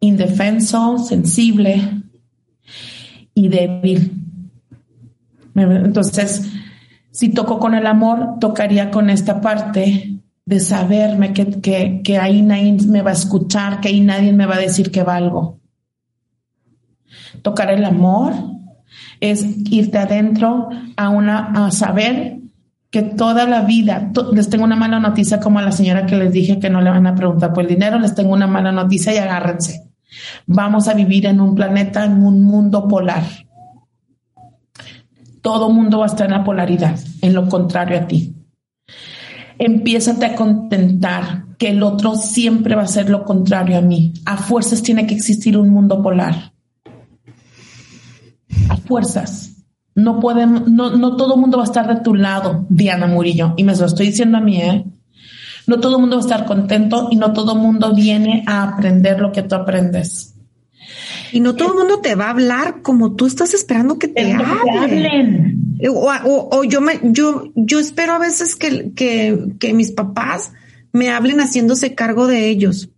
indefenso, 0.00 0.96
sensible 0.96 2.00
y 3.34 3.48
débil. 3.48 4.10
Entonces, 5.54 6.50
si 7.10 7.28
toco 7.28 7.58
con 7.58 7.74
el 7.74 7.86
amor, 7.86 8.38
tocaría 8.40 8.90
con 8.90 9.10
esta 9.10 9.42
parte 9.42 10.22
de 10.46 10.60
saberme 10.60 11.34
que, 11.34 11.60
que, 11.60 12.00
que 12.02 12.16
ahí 12.16 12.40
nadie 12.40 12.78
me 12.88 13.02
va 13.02 13.10
a 13.10 13.12
escuchar, 13.12 13.82
que 13.82 13.88
ahí 13.88 14.00
nadie 14.00 14.32
me 14.32 14.46
va 14.46 14.54
a 14.54 14.60
decir 14.60 14.90
que 14.90 15.02
valgo. 15.02 15.60
Tocar 17.42 17.70
el 17.70 17.84
amor 17.84 18.32
es 19.20 19.44
irte 19.70 19.98
adentro 19.98 20.70
a 20.96 21.10
una, 21.10 21.66
a 21.66 21.70
saber 21.70 22.39
que 22.90 23.02
toda 23.02 23.46
la 23.46 23.62
vida, 23.62 24.10
les 24.32 24.50
tengo 24.50 24.64
una 24.64 24.76
mala 24.76 24.98
noticia 24.98 25.38
como 25.38 25.60
a 25.60 25.62
la 25.62 25.72
señora 25.72 26.06
que 26.06 26.16
les 26.16 26.32
dije 26.32 26.58
que 26.58 26.70
no 26.70 26.80
le 26.80 26.90
van 26.90 27.06
a 27.06 27.14
preguntar 27.14 27.52
por 27.52 27.62
el 27.62 27.68
dinero, 27.68 27.98
les 27.98 28.14
tengo 28.14 28.32
una 28.32 28.48
mala 28.48 28.72
noticia 28.72 29.14
y 29.14 29.18
agárrense. 29.18 29.90
Vamos 30.46 30.88
a 30.88 30.94
vivir 30.94 31.26
en 31.26 31.40
un 31.40 31.54
planeta, 31.54 32.04
en 32.04 32.24
un 32.24 32.42
mundo 32.42 32.88
polar. 32.88 33.22
Todo 35.40 35.70
mundo 35.70 36.00
va 36.00 36.06
a 36.06 36.08
estar 36.08 36.26
en 36.26 36.32
la 36.32 36.44
polaridad, 36.44 36.98
en 37.22 37.32
lo 37.32 37.48
contrario 37.48 37.98
a 37.98 38.06
ti. 38.06 38.34
Empiézate 39.58 40.26
a 40.26 40.34
contentar 40.34 41.44
que 41.58 41.68
el 41.70 41.82
otro 41.82 42.16
siempre 42.16 42.74
va 42.74 42.82
a 42.82 42.88
ser 42.88 43.08
lo 43.08 43.24
contrario 43.24 43.78
a 43.78 43.82
mí. 43.82 44.14
A 44.24 44.36
fuerzas 44.36 44.82
tiene 44.82 45.06
que 45.06 45.14
existir 45.14 45.56
un 45.56 45.68
mundo 45.68 46.02
polar. 46.02 46.52
A 48.68 48.76
fuerzas. 48.76 49.49
No 49.94 50.20
podemos, 50.20 50.68
no, 50.68 50.96
no 50.96 51.16
todo 51.16 51.34
el 51.34 51.40
mundo 51.40 51.58
va 51.58 51.64
a 51.64 51.66
estar 51.66 51.88
de 51.88 52.02
tu 52.02 52.14
lado, 52.14 52.66
Diana 52.68 53.06
Murillo. 53.06 53.54
Y 53.56 53.64
me 53.64 53.74
lo 53.74 53.86
estoy 53.86 54.06
diciendo 54.06 54.38
a 54.38 54.40
mí, 54.40 54.60
¿eh? 54.60 54.84
No 55.66 55.78
todo 55.80 55.96
el 55.96 56.00
mundo 56.00 56.16
va 56.16 56.22
a 56.22 56.26
estar 56.26 56.46
contento 56.46 57.08
y 57.10 57.16
no 57.16 57.32
todo 57.32 57.52
el 57.52 57.58
mundo 57.58 57.94
viene 57.94 58.44
a 58.46 58.62
aprender 58.64 59.20
lo 59.20 59.32
que 59.32 59.42
tú 59.42 59.54
aprendes. 59.54 60.34
Y 61.32 61.40
no 61.40 61.54
todo 61.54 61.72
el 61.72 61.78
mundo 61.78 62.00
te 62.00 62.14
va 62.14 62.26
a 62.26 62.30
hablar 62.30 62.82
como 62.82 63.14
tú 63.14 63.26
estás 63.26 63.54
esperando 63.54 63.98
que 63.98 64.08
te, 64.08 64.32
hablen. 64.32 65.78
O, 65.88 66.64
yo 66.64 66.80
me, 66.80 66.98
yo, 67.02 67.44
yo 67.54 67.78
espero 67.78 68.14
a 68.14 68.18
veces 68.18 68.56
que, 68.56 68.92
que, 68.94 69.54
que 69.58 69.72
mis 69.72 69.92
papás 69.92 70.52
me 70.92 71.10
hablen 71.10 71.38
haciéndose 71.38 71.94
cargo 71.94 72.26
de 72.26 72.48
ellos. 72.48 72.90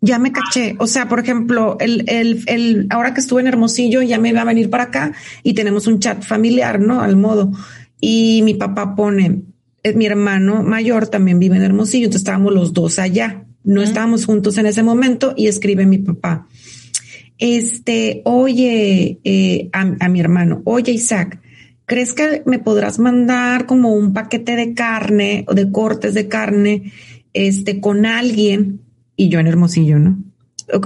Ya 0.00 0.18
me 0.18 0.30
caché. 0.30 0.76
O 0.78 0.86
sea, 0.86 1.08
por 1.08 1.18
ejemplo, 1.18 1.76
el, 1.80 2.04
el, 2.08 2.44
el, 2.46 2.86
ahora 2.90 3.14
que 3.14 3.20
estuve 3.20 3.40
en 3.40 3.48
Hermosillo, 3.48 4.00
ya 4.02 4.18
me 4.18 4.28
iba 4.28 4.42
a 4.42 4.44
venir 4.44 4.70
para 4.70 4.84
acá 4.84 5.12
y 5.42 5.54
tenemos 5.54 5.86
un 5.86 5.98
chat 5.98 6.22
familiar, 6.22 6.80
¿no? 6.80 7.00
Al 7.00 7.16
modo. 7.16 7.52
Y 8.00 8.42
mi 8.42 8.54
papá 8.54 8.94
pone, 8.94 9.42
eh, 9.82 9.94
mi 9.94 10.06
hermano 10.06 10.62
mayor 10.62 11.08
también 11.08 11.40
vive 11.40 11.56
en 11.56 11.62
Hermosillo, 11.62 12.04
entonces 12.04 12.20
estábamos 12.20 12.54
los 12.54 12.72
dos 12.72 12.98
allá. 12.98 13.44
No 13.64 13.82
estábamos 13.82 14.24
juntos 14.24 14.56
en 14.56 14.66
ese 14.66 14.82
momento 14.82 15.34
y 15.36 15.48
escribe 15.48 15.84
mi 15.84 15.98
papá. 15.98 16.46
Este, 17.38 18.22
oye, 18.24 19.18
eh, 19.24 19.68
a, 19.72 19.96
a 20.00 20.08
mi 20.08 20.20
hermano, 20.20 20.62
oye 20.64 20.92
Isaac, 20.92 21.40
¿crees 21.84 22.14
que 22.14 22.42
me 22.46 22.60
podrás 22.60 22.98
mandar 22.98 23.66
como 23.66 23.94
un 23.94 24.12
paquete 24.12 24.56
de 24.56 24.74
carne 24.74 25.44
o 25.48 25.54
de 25.54 25.70
cortes 25.70 26.14
de 26.14 26.28
carne, 26.28 26.92
este, 27.32 27.80
con 27.80 28.06
alguien 28.06 28.80
y 29.18 29.28
yo 29.28 29.40
en 29.40 29.48
Hermosillo, 29.48 29.98
¿no? 29.98 30.16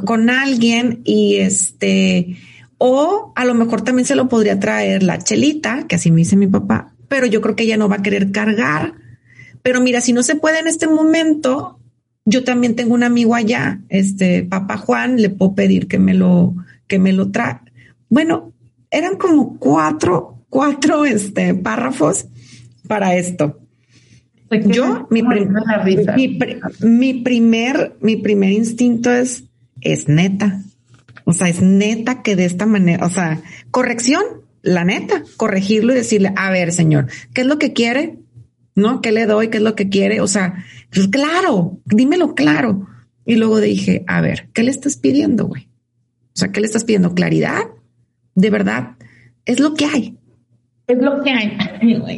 Con 0.04 0.30
alguien 0.30 1.02
y 1.04 1.36
este, 1.36 2.38
o 2.78 3.32
a 3.36 3.44
lo 3.44 3.54
mejor 3.54 3.82
también 3.82 4.06
se 4.06 4.16
lo 4.16 4.28
podría 4.28 4.58
traer 4.58 5.02
la 5.02 5.18
chelita, 5.18 5.86
que 5.86 5.96
así 5.96 6.10
me 6.10 6.18
dice 6.18 6.36
mi 6.36 6.46
papá, 6.46 6.94
pero 7.08 7.26
yo 7.26 7.42
creo 7.42 7.54
que 7.54 7.64
ella 7.64 7.76
no 7.76 7.90
va 7.90 7.96
a 7.96 8.02
querer 8.02 8.32
cargar. 8.32 8.94
Pero 9.62 9.82
mira, 9.82 10.00
si 10.00 10.14
no 10.14 10.22
se 10.22 10.34
puede 10.34 10.60
en 10.60 10.66
este 10.66 10.88
momento, 10.88 11.78
yo 12.24 12.42
también 12.42 12.74
tengo 12.74 12.94
un 12.94 13.02
amigo 13.02 13.34
allá, 13.34 13.82
este 13.90 14.44
papá 14.44 14.78
Juan, 14.78 15.20
le 15.20 15.28
puedo 15.28 15.54
pedir 15.54 15.86
que 15.86 15.98
me 15.98 16.14
lo, 16.14 16.56
que 16.86 16.98
me 16.98 17.12
lo 17.12 17.30
trae. 17.30 17.60
Bueno, 18.08 18.54
eran 18.90 19.16
como 19.16 19.58
cuatro, 19.58 20.46
cuatro 20.48 21.04
este, 21.04 21.54
párrafos 21.54 22.26
para 22.88 23.14
esto. 23.14 23.61
Yo, 24.66 25.06
mi, 25.10 25.22
mi, 26.82 27.14
primer, 27.14 27.96
mi 28.00 28.16
primer 28.16 28.52
instinto 28.52 29.10
es, 29.10 29.44
es 29.80 30.08
neta. 30.08 30.62
O 31.24 31.32
sea, 31.32 31.48
es 31.48 31.62
neta 31.62 32.22
que 32.22 32.36
de 32.36 32.44
esta 32.44 32.66
manera, 32.66 33.06
o 33.06 33.10
sea, 33.10 33.40
corrección, 33.70 34.22
la 34.62 34.84
neta, 34.84 35.22
corregirlo 35.36 35.92
y 35.92 35.96
decirle, 35.96 36.32
a 36.36 36.50
ver, 36.50 36.72
señor, 36.72 37.06
¿qué 37.32 37.42
es 37.42 37.46
lo 37.46 37.58
que 37.58 37.72
quiere? 37.72 38.18
¿No? 38.74 39.00
¿Qué 39.00 39.12
le 39.12 39.26
doy? 39.26 39.48
¿Qué 39.48 39.58
es 39.58 39.62
lo 39.62 39.74
que 39.74 39.88
quiere? 39.88 40.20
O 40.20 40.26
sea, 40.26 40.64
pues 40.92 41.08
claro, 41.08 41.78
dímelo 41.84 42.34
claro. 42.34 42.88
Y 43.24 43.36
luego 43.36 43.60
dije, 43.60 44.04
a 44.06 44.20
ver, 44.20 44.48
¿qué 44.52 44.62
le 44.62 44.70
estás 44.70 44.96
pidiendo, 44.96 45.46
güey? 45.46 45.68
O 46.34 46.36
sea, 46.36 46.50
¿qué 46.50 46.60
le 46.60 46.66
estás 46.66 46.84
pidiendo? 46.84 47.14
¿Claridad? 47.14 47.62
¿De 48.34 48.50
verdad? 48.50 48.96
Es 49.44 49.60
lo 49.60 49.74
que 49.74 49.86
hay 49.86 50.18
es 50.92 51.02
lo 51.02 51.22
que 51.22 51.30
hay. 51.30 51.56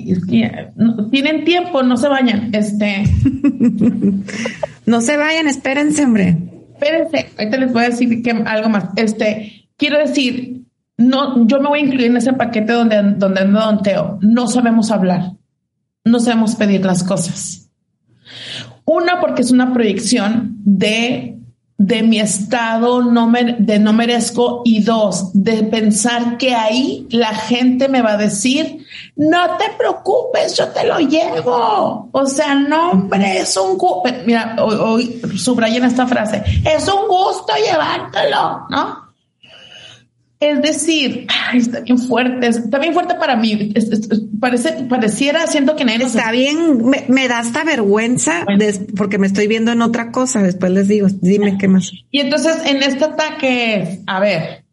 es 0.08 0.24
que 0.26 0.70
tienen 1.10 1.44
tiempo, 1.44 1.82
no 1.82 1.96
se 1.96 2.08
vayan. 2.08 2.50
Este. 2.52 3.04
no 4.86 5.00
se 5.00 5.16
vayan, 5.16 5.46
espérense, 5.46 6.04
hombre. 6.04 6.36
Espérense, 6.74 7.30
ahorita 7.38 7.56
les 7.58 7.72
voy 7.72 7.84
a 7.84 7.88
decir 7.90 8.22
que 8.22 8.30
algo 8.30 8.68
más. 8.68 8.88
Este, 8.96 9.68
quiero 9.76 9.98
decir, 9.98 10.62
no, 10.96 11.46
yo 11.46 11.60
me 11.60 11.68
voy 11.68 11.80
a 11.80 11.82
incluir 11.82 12.06
en 12.06 12.16
ese 12.16 12.32
paquete 12.32 12.72
donde, 12.72 12.96
donde 13.16 13.40
ando 13.40 13.60
Don 13.60 13.82
Teo. 13.82 14.18
No 14.20 14.46
sabemos 14.48 14.90
hablar, 14.90 15.32
no 16.04 16.18
sabemos 16.20 16.56
pedir 16.56 16.84
las 16.84 17.04
cosas. 17.04 17.70
Una, 18.84 19.20
porque 19.20 19.42
es 19.42 19.50
una 19.50 19.72
proyección 19.72 20.56
de 20.64 21.33
de 21.76 22.02
mi 22.02 22.20
estado 22.20 23.02
no 23.02 23.32
de 23.58 23.78
no 23.78 23.92
merezco 23.92 24.62
y 24.64 24.82
dos, 24.82 25.30
de 25.32 25.64
pensar 25.64 26.38
que 26.38 26.54
ahí 26.54 27.06
la 27.10 27.34
gente 27.34 27.88
me 27.88 28.00
va 28.00 28.12
a 28.12 28.16
decir, 28.16 28.86
no 29.16 29.56
te 29.56 29.70
preocupes, 29.76 30.56
yo 30.56 30.68
te 30.68 30.86
lo 30.86 30.98
llevo. 30.98 32.08
O 32.12 32.26
sea, 32.26 32.54
no, 32.54 32.92
hombre, 32.92 33.40
es 33.40 33.56
un. 33.56 33.78
Mira, 34.24 34.56
hoy, 34.60 34.76
hoy 35.22 35.38
subrayen 35.38 35.84
esta 35.84 36.06
frase, 36.06 36.42
es 36.64 36.88
un 36.88 37.08
gusto 37.08 37.52
llevártelo, 37.56 38.66
¿no? 38.70 39.03
Es 40.40 40.60
decir, 40.60 41.26
está 41.54 41.80
bien 41.80 41.98
fuerte, 41.98 42.46
está 42.48 42.78
bien 42.78 42.92
fuerte 42.92 43.14
para 43.14 43.36
mí. 43.36 43.72
parece, 44.40 44.84
pareciera, 44.88 45.46
siento 45.46 45.76
que 45.76 45.84
nadie 45.84 46.04
Está 46.04 46.32
bien, 46.32 46.84
me, 47.08 47.28
da 47.28 47.40
esta 47.40 47.64
vergüenza 47.64 48.44
porque 48.96 49.18
me 49.18 49.26
estoy 49.26 49.46
viendo 49.46 49.72
en 49.72 49.80
otra 49.80 50.10
cosa. 50.10 50.42
Después 50.42 50.72
les 50.72 50.88
digo, 50.88 51.06
dime 51.20 51.56
qué 51.58 51.68
más. 51.68 51.92
Y 52.10 52.20
entonces 52.20 52.58
en 52.66 52.82
este 52.82 53.04
ataque, 53.04 54.00
a 54.06 54.20
ver, 54.20 54.64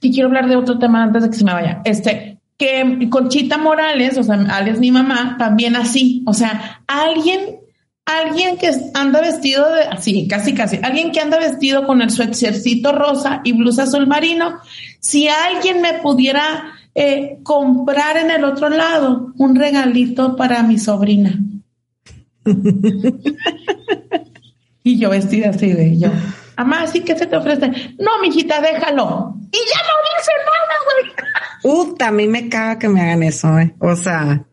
y 0.00 0.12
quiero 0.12 0.28
hablar 0.28 0.48
de 0.48 0.56
otro 0.56 0.78
tema 0.78 1.02
antes 1.02 1.22
de 1.22 1.30
que 1.30 1.36
se 1.36 1.44
me 1.44 1.52
vaya. 1.52 1.82
Este, 1.84 2.38
que 2.56 3.08
Conchita 3.10 3.58
Morales, 3.58 4.18
o 4.18 4.22
sea, 4.22 4.34
alias 4.50 4.78
mi 4.78 4.90
mamá, 4.90 5.36
también 5.38 5.76
así. 5.76 6.22
O 6.26 6.34
sea, 6.34 6.82
alguien, 6.86 7.59
alguien 8.04 8.56
que 8.56 8.70
anda 8.94 9.20
vestido 9.20 9.70
de 9.72 9.82
así, 9.82 10.26
casi, 10.28 10.54
casi, 10.54 10.78
alguien 10.82 11.12
que 11.12 11.20
anda 11.20 11.38
vestido 11.38 11.86
con 11.86 12.02
el 12.02 12.10
suétercito 12.10 12.92
rosa 12.92 13.40
y 13.44 13.52
blusa 13.52 13.84
azul 13.84 14.06
marino. 14.06 14.58
Si 15.00 15.28
alguien 15.28 15.80
me 15.80 15.94
pudiera 15.94 16.74
eh, 16.94 17.38
comprar 17.42 18.16
en 18.16 18.30
el 18.30 18.44
otro 18.44 18.68
lado 18.68 19.32
un 19.38 19.54
regalito 19.54 20.36
para 20.36 20.62
mi 20.62 20.78
sobrina. 20.78 21.38
y 24.82 24.98
yo 24.98 25.10
vestida 25.10 25.50
así 25.50 25.72
de 25.72 25.98
yo. 25.98 26.10
Mamá, 26.56 26.86
¿sí 26.86 27.00
que 27.00 27.16
se 27.16 27.26
te 27.26 27.36
ofrece? 27.36 27.68
No, 27.98 28.20
mijita, 28.20 28.60
déjalo. 28.60 29.34
Y 29.50 29.56
ya 29.56 29.80
no 29.82 29.94
dice 30.18 30.32
nada, 30.44 30.74
güey. 30.84 31.06
Puta, 31.62 32.08
a 32.08 32.10
mí 32.10 32.26
me 32.26 32.48
caga 32.50 32.78
que 32.78 32.88
me 32.88 33.00
hagan 33.00 33.22
eso, 33.22 33.58
¿eh? 33.58 33.74
O 33.78 33.96
sea. 33.96 34.44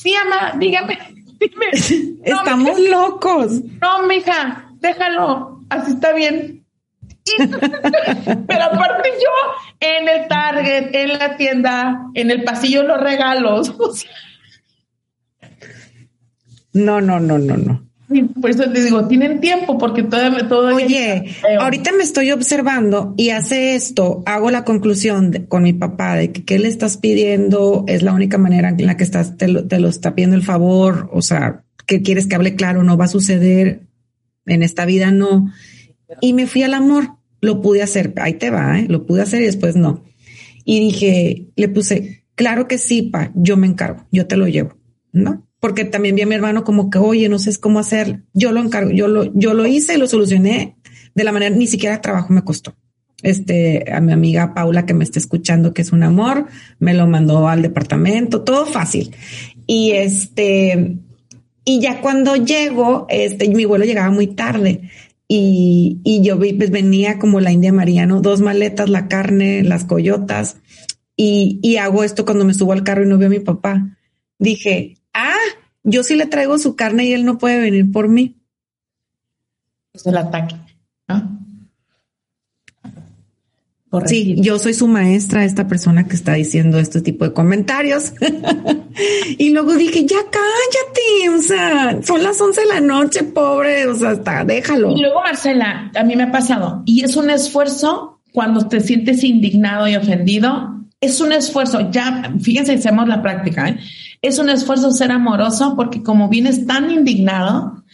Sí, 0.00 0.14
mamá, 0.24 0.54
dígame. 0.58 0.98
Dime. 1.38 1.66
Estamos 2.24 2.78
mija. 2.78 2.90
locos. 2.90 3.52
No, 3.82 4.06
mija, 4.06 4.70
déjalo. 4.76 5.60
Así 5.68 5.92
está 5.92 6.14
bien. 6.14 6.64
Pero 7.38 8.62
aparte 8.64 9.10
yo, 9.22 9.78
en 9.80 10.08
el 10.08 10.26
Target, 10.26 10.88
en 10.94 11.18
la 11.18 11.36
tienda, 11.36 12.06
en 12.14 12.30
el 12.30 12.44
pasillo 12.44 12.82
los 12.82 13.00
regalos. 13.00 13.74
No, 16.72 17.00
no, 17.00 17.18
no, 17.18 17.36
no, 17.36 17.56
no. 17.56 17.89
Por 18.40 18.50
eso 18.50 18.66
les 18.66 18.84
digo, 18.84 19.06
tienen 19.06 19.40
tiempo 19.40 19.78
porque 19.78 20.02
todavía 20.02 20.48
todo 20.48 20.74
Oye, 20.74 21.26
ahorita 21.60 21.92
me 21.92 22.02
estoy 22.02 22.32
observando 22.32 23.14
y 23.16 23.30
hace 23.30 23.74
esto, 23.76 24.22
hago 24.26 24.50
la 24.50 24.64
conclusión 24.64 25.30
de- 25.30 25.44
con 25.46 25.62
mi 25.62 25.72
papá 25.72 26.16
de 26.16 26.32
que 26.32 26.44
qué 26.44 26.58
le 26.58 26.68
estás 26.68 26.96
pidiendo 26.96 27.84
es 27.86 28.02
la 28.02 28.12
única 28.12 28.36
manera 28.38 28.70
en 28.70 28.86
la 28.86 28.96
que 28.96 29.04
estás, 29.04 29.36
te 29.36 29.46
lo, 29.48 29.66
te 29.66 29.78
lo 29.78 29.88
está 29.88 30.14
pidiendo 30.14 30.36
el 30.36 30.42
favor, 30.42 31.08
o 31.12 31.22
sea, 31.22 31.62
que 31.86 32.02
quieres 32.02 32.26
que 32.26 32.34
hable 32.34 32.56
claro, 32.56 32.82
no 32.82 32.96
va 32.96 33.04
a 33.04 33.08
suceder 33.08 33.82
en 34.46 34.62
esta 34.62 34.84
vida, 34.86 35.12
no. 35.12 35.52
Y 36.20 36.32
me 36.32 36.46
fui 36.48 36.62
al 36.64 36.74
amor, 36.74 37.16
lo 37.40 37.60
pude 37.62 37.82
hacer, 37.82 38.12
ahí 38.16 38.34
te 38.34 38.50
va, 38.50 38.78
¿eh? 38.80 38.86
lo 38.88 39.06
pude 39.06 39.22
hacer 39.22 39.42
y 39.42 39.46
después 39.46 39.76
no. 39.76 40.02
Y 40.64 40.80
dije, 40.80 41.46
le 41.54 41.68
puse, 41.68 42.24
claro 42.34 42.66
que 42.66 42.78
sí, 42.78 43.02
pa, 43.02 43.30
yo 43.34 43.56
me 43.56 43.66
encargo, 43.68 44.04
yo 44.10 44.26
te 44.26 44.36
lo 44.36 44.48
llevo, 44.48 44.76
¿no? 45.12 45.46
Porque 45.60 45.84
también 45.84 46.16
vi 46.16 46.22
a 46.22 46.26
mi 46.26 46.34
hermano 46.34 46.64
como 46.64 46.90
que, 46.90 46.98
oye, 46.98 47.28
no 47.28 47.38
sé 47.38 47.54
cómo 47.60 47.78
hacer, 47.78 48.22
yo 48.32 48.50
lo 48.50 48.60
encargo, 48.60 48.90
yo 48.90 49.08
lo, 49.08 49.32
yo 49.34 49.54
lo 49.54 49.66
hice 49.66 49.94
y 49.94 49.98
lo 49.98 50.08
solucioné 50.08 50.76
de 51.14 51.24
la 51.24 51.32
manera, 51.32 51.54
ni 51.54 51.66
siquiera 51.66 52.00
trabajo 52.00 52.32
me 52.32 52.42
costó. 52.42 52.74
Este, 53.22 53.84
a 53.92 54.00
mi 54.00 54.12
amiga 54.12 54.54
Paula 54.54 54.86
que 54.86 54.94
me 54.94 55.04
está 55.04 55.18
escuchando, 55.18 55.74
que 55.74 55.82
es 55.82 55.92
un 55.92 56.02
amor, 56.02 56.46
me 56.78 56.94
lo 56.94 57.06
mandó 57.06 57.48
al 57.48 57.60
departamento, 57.60 58.42
todo 58.42 58.64
fácil. 58.64 59.14
Y 59.66 59.90
este, 59.92 60.96
y 61.64 61.80
ya 61.80 62.00
cuando 62.00 62.36
llego, 62.36 63.06
este, 63.10 63.48
mi 63.50 63.66
vuelo 63.66 63.84
llegaba 63.84 64.10
muy 64.10 64.28
tarde 64.28 64.90
y, 65.28 66.00
y 66.02 66.22
yo 66.22 66.38
vi, 66.38 66.54
pues 66.54 66.70
venía 66.70 67.18
como 67.18 67.40
la 67.40 67.52
India 67.52 67.72
Mariano, 67.72 68.20
dos 68.20 68.40
maletas, 68.40 68.88
la 68.88 69.06
carne, 69.08 69.62
las 69.62 69.84
coyotas 69.84 70.56
y, 71.14 71.60
y 71.62 71.76
hago 71.76 72.02
esto 72.02 72.24
cuando 72.24 72.46
me 72.46 72.54
subo 72.54 72.72
al 72.72 72.84
carro 72.84 73.04
y 73.04 73.06
no 73.06 73.18
veo 73.18 73.28
a 73.28 73.30
mi 73.30 73.40
papá. 73.40 73.98
Dije, 74.38 74.94
ah, 75.14 75.34
yo 75.82 76.02
sí 76.02 76.16
le 76.16 76.26
traigo 76.26 76.58
su 76.58 76.76
carne 76.76 77.04
y 77.04 77.12
él 77.12 77.24
no 77.24 77.38
puede 77.38 77.58
venir 77.58 77.90
por 77.90 78.08
mí. 78.08 78.36
es 79.92 80.06
el 80.06 80.16
ataque. 80.16 80.56
¿no? 81.08 81.40
Sí, 84.06 84.36
yo 84.38 84.58
soy 84.60 84.72
su 84.72 84.86
maestra, 84.86 85.44
esta 85.44 85.66
persona 85.66 86.06
que 86.06 86.14
está 86.14 86.34
diciendo 86.34 86.78
este 86.78 87.00
tipo 87.00 87.24
de 87.24 87.32
comentarios. 87.32 88.12
y 89.38 89.50
luego 89.50 89.74
dije, 89.74 90.06
ya 90.06 90.18
cállate, 90.30 91.36
o 91.36 91.42
sea, 91.42 92.00
son 92.02 92.22
las 92.22 92.40
11 92.40 92.60
de 92.60 92.66
la 92.68 92.80
noche, 92.80 93.24
pobre, 93.24 93.88
o 93.88 93.94
sea, 93.96 94.10
hasta 94.10 94.44
déjalo. 94.44 94.92
Y 94.92 95.00
luego, 95.00 95.20
Marcela, 95.22 95.90
a 95.92 96.04
mí 96.04 96.14
me 96.14 96.24
ha 96.24 96.30
pasado, 96.30 96.84
y 96.86 97.02
es 97.02 97.16
un 97.16 97.30
esfuerzo 97.30 98.20
cuando 98.32 98.68
te 98.68 98.80
sientes 98.80 99.24
indignado 99.24 99.88
y 99.88 99.96
ofendido, 99.96 100.79
es 101.00 101.20
un 101.20 101.32
esfuerzo, 101.32 101.90
ya, 101.90 102.32
fíjense, 102.40 102.74
hacemos 102.74 103.08
la 103.08 103.22
práctica, 103.22 103.68
¿eh? 103.68 103.78
es 104.20 104.38
un 104.38 104.50
esfuerzo 104.50 104.92
ser 104.92 105.10
amoroso 105.10 105.74
porque 105.76 106.02
como 106.02 106.28
vienes 106.28 106.66
tan 106.66 106.90
indignado, 106.90 107.84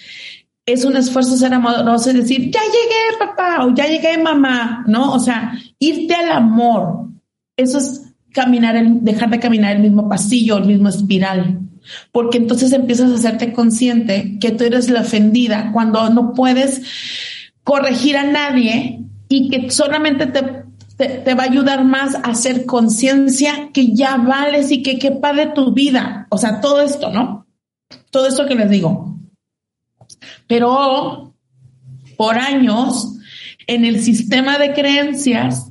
es 0.67 0.85
un 0.85 0.97
esfuerzo 0.97 1.37
ser 1.37 1.55
amoroso 1.55 2.11
y 2.11 2.15
decir, 2.15 2.51
ya 2.51 2.61
llegué 2.61 3.19
papá 3.19 3.65
o 3.65 3.75
ya 3.75 3.87
llegué 3.87 4.19
mamá, 4.19 4.85
¿no? 4.89 5.13
O 5.13 5.21
sea, 5.21 5.57
irte 5.79 6.15
al 6.15 6.33
amor, 6.33 7.11
eso 7.57 7.79
es 7.79 8.03
caminar, 8.33 8.85
dejar 8.85 9.31
de 9.31 9.39
caminar 9.39 9.77
el 9.77 9.83
mismo 9.83 10.09
pasillo, 10.09 10.59
el 10.59 10.67
mismo 10.67 10.89
espiral, 10.89 11.61
porque 12.11 12.39
entonces 12.39 12.73
empiezas 12.73 13.13
a 13.13 13.15
hacerte 13.15 13.53
consciente 13.53 14.39
que 14.41 14.51
tú 14.51 14.65
eres 14.65 14.91
la 14.91 15.03
ofendida 15.03 15.71
cuando 15.73 16.11
no 16.11 16.35
puedes 16.35 16.83
corregir 17.63 18.17
a 18.17 18.25
nadie 18.25 19.05
y 19.29 19.49
que 19.49 19.71
solamente 19.71 20.27
te, 20.27 20.66
te, 20.97 21.35
va 21.35 21.45
a 21.45 21.51
ayudar 21.51 21.85
más 21.85 22.15
a 22.15 22.31
hacer 22.31 22.65
conciencia 22.65 23.71
que 23.73 23.95
ya 23.95 24.17
vales 24.17 24.71
y 24.71 24.83
que 24.83 24.99
quepa 24.99 25.33
de 25.33 25.47
tu 25.47 25.73
vida. 25.73 26.27
O 26.31 26.39
sea, 26.39 26.61
todo 26.61 26.81
esto, 26.81 27.11
¿no? 27.11 27.47
Todo 28.11 28.27
esto 28.27 28.47
que 28.47 28.55
les 28.55 28.71
digo. 28.71 29.19
Pero 30.47 31.35
por 32.17 32.39
años, 32.39 33.19
en 33.67 33.85
el 33.85 34.01
sistema 34.03 34.59
de 34.59 34.73
creencias, 34.73 35.71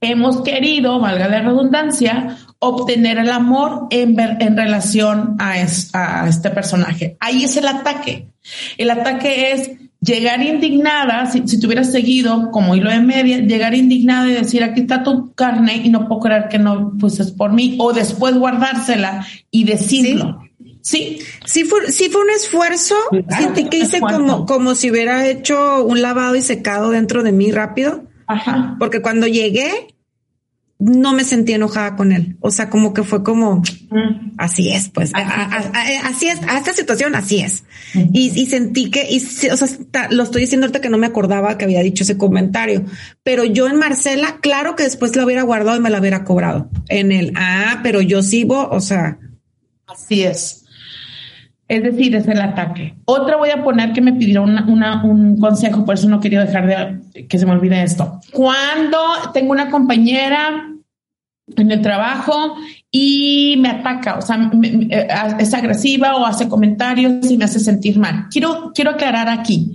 hemos 0.00 0.42
querido, 0.42 1.00
valga 1.00 1.26
la 1.26 1.42
redundancia, 1.42 2.38
obtener 2.60 3.18
el 3.18 3.30
amor 3.30 3.88
en, 3.90 4.18
en 4.18 4.56
relación 4.56 5.36
a 5.40 5.58
este 5.58 6.50
personaje. 6.50 7.16
Ahí 7.18 7.42
es 7.42 7.56
el 7.56 7.66
ataque. 7.66 8.28
El 8.78 8.90
ataque 8.90 9.52
es 9.52 9.70
llegar 10.06 10.42
indignada, 10.42 11.26
si, 11.26 11.46
si 11.46 11.58
te 11.58 11.66
hubieras 11.66 11.92
seguido 11.92 12.50
como 12.50 12.74
hilo 12.74 12.90
de 12.90 13.00
media, 13.00 13.38
llegar 13.38 13.74
indignada 13.74 14.28
y 14.28 14.34
decir, 14.34 14.62
aquí 14.62 14.80
está 14.82 15.02
tu 15.02 15.32
carne 15.34 15.82
y 15.84 15.90
no 15.90 16.08
puedo 16.08 16.20
creer 16.20 16.48
que 16.48 16.58
no, 16.58 16.92
pues 16.98 17.20
es 17.20 17.32
por 17.32 17.52
mí, 17.52 17.76
o 17.78 17.92
después 17.92 18.36
guardársela 18.36 19.26
y 19.50 19.64
decirlo. 19.64 20.40
Sí. 20.80 21.18
Sí 21.44 21.64
fue, 21.64 21.90
sí 21.90 22.08
fue 22.08 22.22
un 22.22 22.30
esfuerzo. 22.30 22.94
Claro, 23.10 23.54
que 23.54 23.76
hice 23.76 23.96
esfuerzo. 23.96 24.18
como, 24.18 24.46
como 24.46 24.74
si 24.76 24.90
hubiera 24.90 25.26
hecho 25.26 25.84
un 25.84 26.00
lavado 26.00 26.36
y 26.36 26.42
secado 26.42 26.90
dentro 26.90 27.24
de 27.24 27.32
mí 27.32 27.50
rápido. 27.50 28.04
Ajá. 28.28 28.76
Porque 28.78 29.02
cuando 29.02 29.26
llegué, 29.26 29.95
no 30.78 31.14
me 31.14 31.24
sentí 31.24 31.52
enojada 31.54 31.96
con 31.96 32.12
él. 32.12 32.36
O 32.40 32.50
sea, 32.50 32.68
como 32.68 32.92
que 32.92 33.02
fue 33.02 33.22
como, 33.24 33.62
Mm. 33.90 34.32
así 34.36 34.70
es, 34.70 34.90
pues, 34.90 35.14
a- 35.14 35.18
a- 35.20 35.44
a- 35.72 36.08
así 36.08 36.28
es, 36.28 36.38
a 36.46 36.58
esta 36.58 36.74
situación 36.74 37.14
así 37.14 37.38
es. 37.40 37.64
Y, 38.12 38.30
y 38.38 38.44
sentí 38.46 38.90
que, 38.90 39.06
y, 39.10 39.16
o 39.16 39.56
sea, 39.56 39.66
está- 39.66 40.08
lo 40.10 40.22
estoy 40.24 40.42
diciendo 40.42 40.66
ahorita 40.66 40.82
que 40.82 40.90
no 40.90 40.98
me 40.98 41.06
acordaba 41.06 41.56
que 41.56 41.64
había 41.64 41.80
dicho 41.82 42.02
ese 42.04 42.18
comentario, 42.18 42.84
pero 43.22 43.44
yo 43.44 43.68
en 43.68 43.76
Marcela, 43.76 44.38
claro 44.42 44.76
que 44.76 44.82
después 44.82 45.16
la 45.16 45.24
hubiera 45.24 45.42
guardado 45.44 45.78
y 45.78 45.80
me 45.80 45.88
la 45.88 45.98
hubiera 46.00 46.24
cobrado 46.24 46.68
en 46.88 47.10
el, 47.10 47.32
ah, 47.36 47.80
pero 47.82 48.02
yo 48.02 48.22
sigo, 48.22 48.68
o 48.68 48.80
sea, 48.80 49.18
Así 49.86 50.24
es. 50.24 50.65
Es 51.68 51.82
decir, 51.82 52.14
es 52.14 52.28
el 52.28 52.40
ataque. 52.40 52.94
Otra 53.06 53.36
voy 53.36 53.50
a 53.50 53.64
poner 53.64 53.92
que 53.92 54.00
me 54.00 54.12
pidieron 54.12 54.56
un 54.68 55.36
consejo, 55.40 55.84
por 55.84 55.94
eso 55.96 56.08
no 56.08 56.20
quería 56.20 56.44
dejar 56.44 56.66
de 57.14 57.26
que 57.26 57.38
se 57.38 57.46
me 57.46 57.52
olvide 57.52 57.82
esto. 57.82 58.20
Cuando 58.32 58.98
tengo 59.34 59.50
una 59.52 59.68
compañera 59.70 60.68
en 61.56 61.70
el 61.72 61.80
trabajo 61.80 62.56
y 62.90 63.56
me 63.58 63.68
ataca, 63.68 64.18
o 64.18 64.22
sea, 64.22 64.36
me- 64.36 64.88
eh, 64.90 65.08
es 65.38 65.54
agresiva 65.54 66.16
o 66.16 66.24
hace 66.26 66.48
comentarios 66.48 67.30
y 67.30 67.36
me 67.36 67.44
hace 67.46 67.58
sentir 67.60 67.98
mal. 67.98 68.26
Quiero, 68.30 68.72
quiero 68.74 68.92
aclarar 68.92 69.28
aquí. 69.28 69.72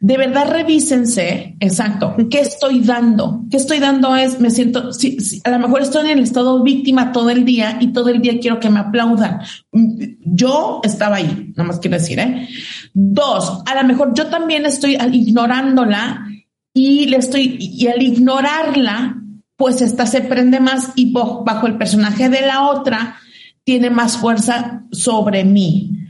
De 0.00 0.16
verdad 0.16 0.50
revísense, 0.50 1.56
exacto, 1.60 2.14
¿qué 2.30 2.40
estoy 2.40 2.80
dando? 2.80 3.44
¿Qué 3.50 3.56
estoy 3.56 3.78
dando 3.78 4.14
es, 4.16 4.40
me 4.40 4.50
siento, 4.50 4.92
sí, 4.92 5.18
sí, 5.20 5.40
a 5.44 5.50
lo 5.50 5.58
mejor 5.58 5.82
estoy 5.82 6.10
en 6.10 6.18
el 6.18 6.24
estado 6.24 6.62
víctima 6.62 7.12
todo 7.12 7.30
el 7.30 7.44
día 7.44 7.78
y 7.80 7.92
todo 7.92 8.08
el 8.08 8.20
día 8.20 8.38
quiero 8.40 8.60
que 8.60 8.70
me 8.70 8.80
aplaudan. 8.80 9.40
Yo 9.72 10.80
estaba 10.82 11.16
ahí, 11.16 11.52
nada 11.56 11.68
más 11.68 11.78
quiero 11.78 11.96
decir, 11.96 12.18
¿eh? 12.18 12.48
Dos, 12.92 13.62
a 13.66 13.74
lo 13.80 13.86
mejor 13.86 14.12
yo 14.14 14.26
también 14.26 14.66
estoy 14.66 14.96
ignorándola 15.12 16.26
y 16.72 17.06
le 17.06 17.18
estoy, 17.18 17.56
y 17.58 17.86
al 17.86 18.02
ignorarla, 18.02 19.22
pues 19.56 19.80
esta 19.80 20.06
se 20.06 20.20
prende 20.20 20.60
más 20.60 20.92
y 20.96 21.12
bajo 21.12 21.66
el 21.66 21.78
personaje 21.78 22.28
de 22.28 22.40
la 22.40 22.68
otra 22.68 23.16
tiene 23.62 23.88
más 23.90 24.18
fuerza 24.18 24.84
sobre 24.90 25.44
mí 25.44 26.03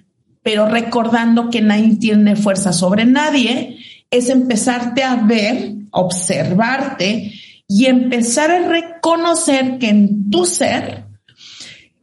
pero 0.45 0.69
recordando 0.69 1.49
que 1.49 1.63
nadie 1.63 1.97
tiene 1.97 2.37
fuerza 2.37 2.73
sobre 2.75 3.07
nadie, 3.07 3.79
es 4.11 4.29
empezarte 4.29 5.03
a 5.03 5.17
ver, 5.17 5.73
observarte 5.91 7.33
y 7.67 7.87
empezar 7.87 8.51
a 8.51 8.69
reconocer 8.69 9.79
que 9.79 9.89
en 9.89 10.31
tu 10.31 10.45
ser 10.45 11.07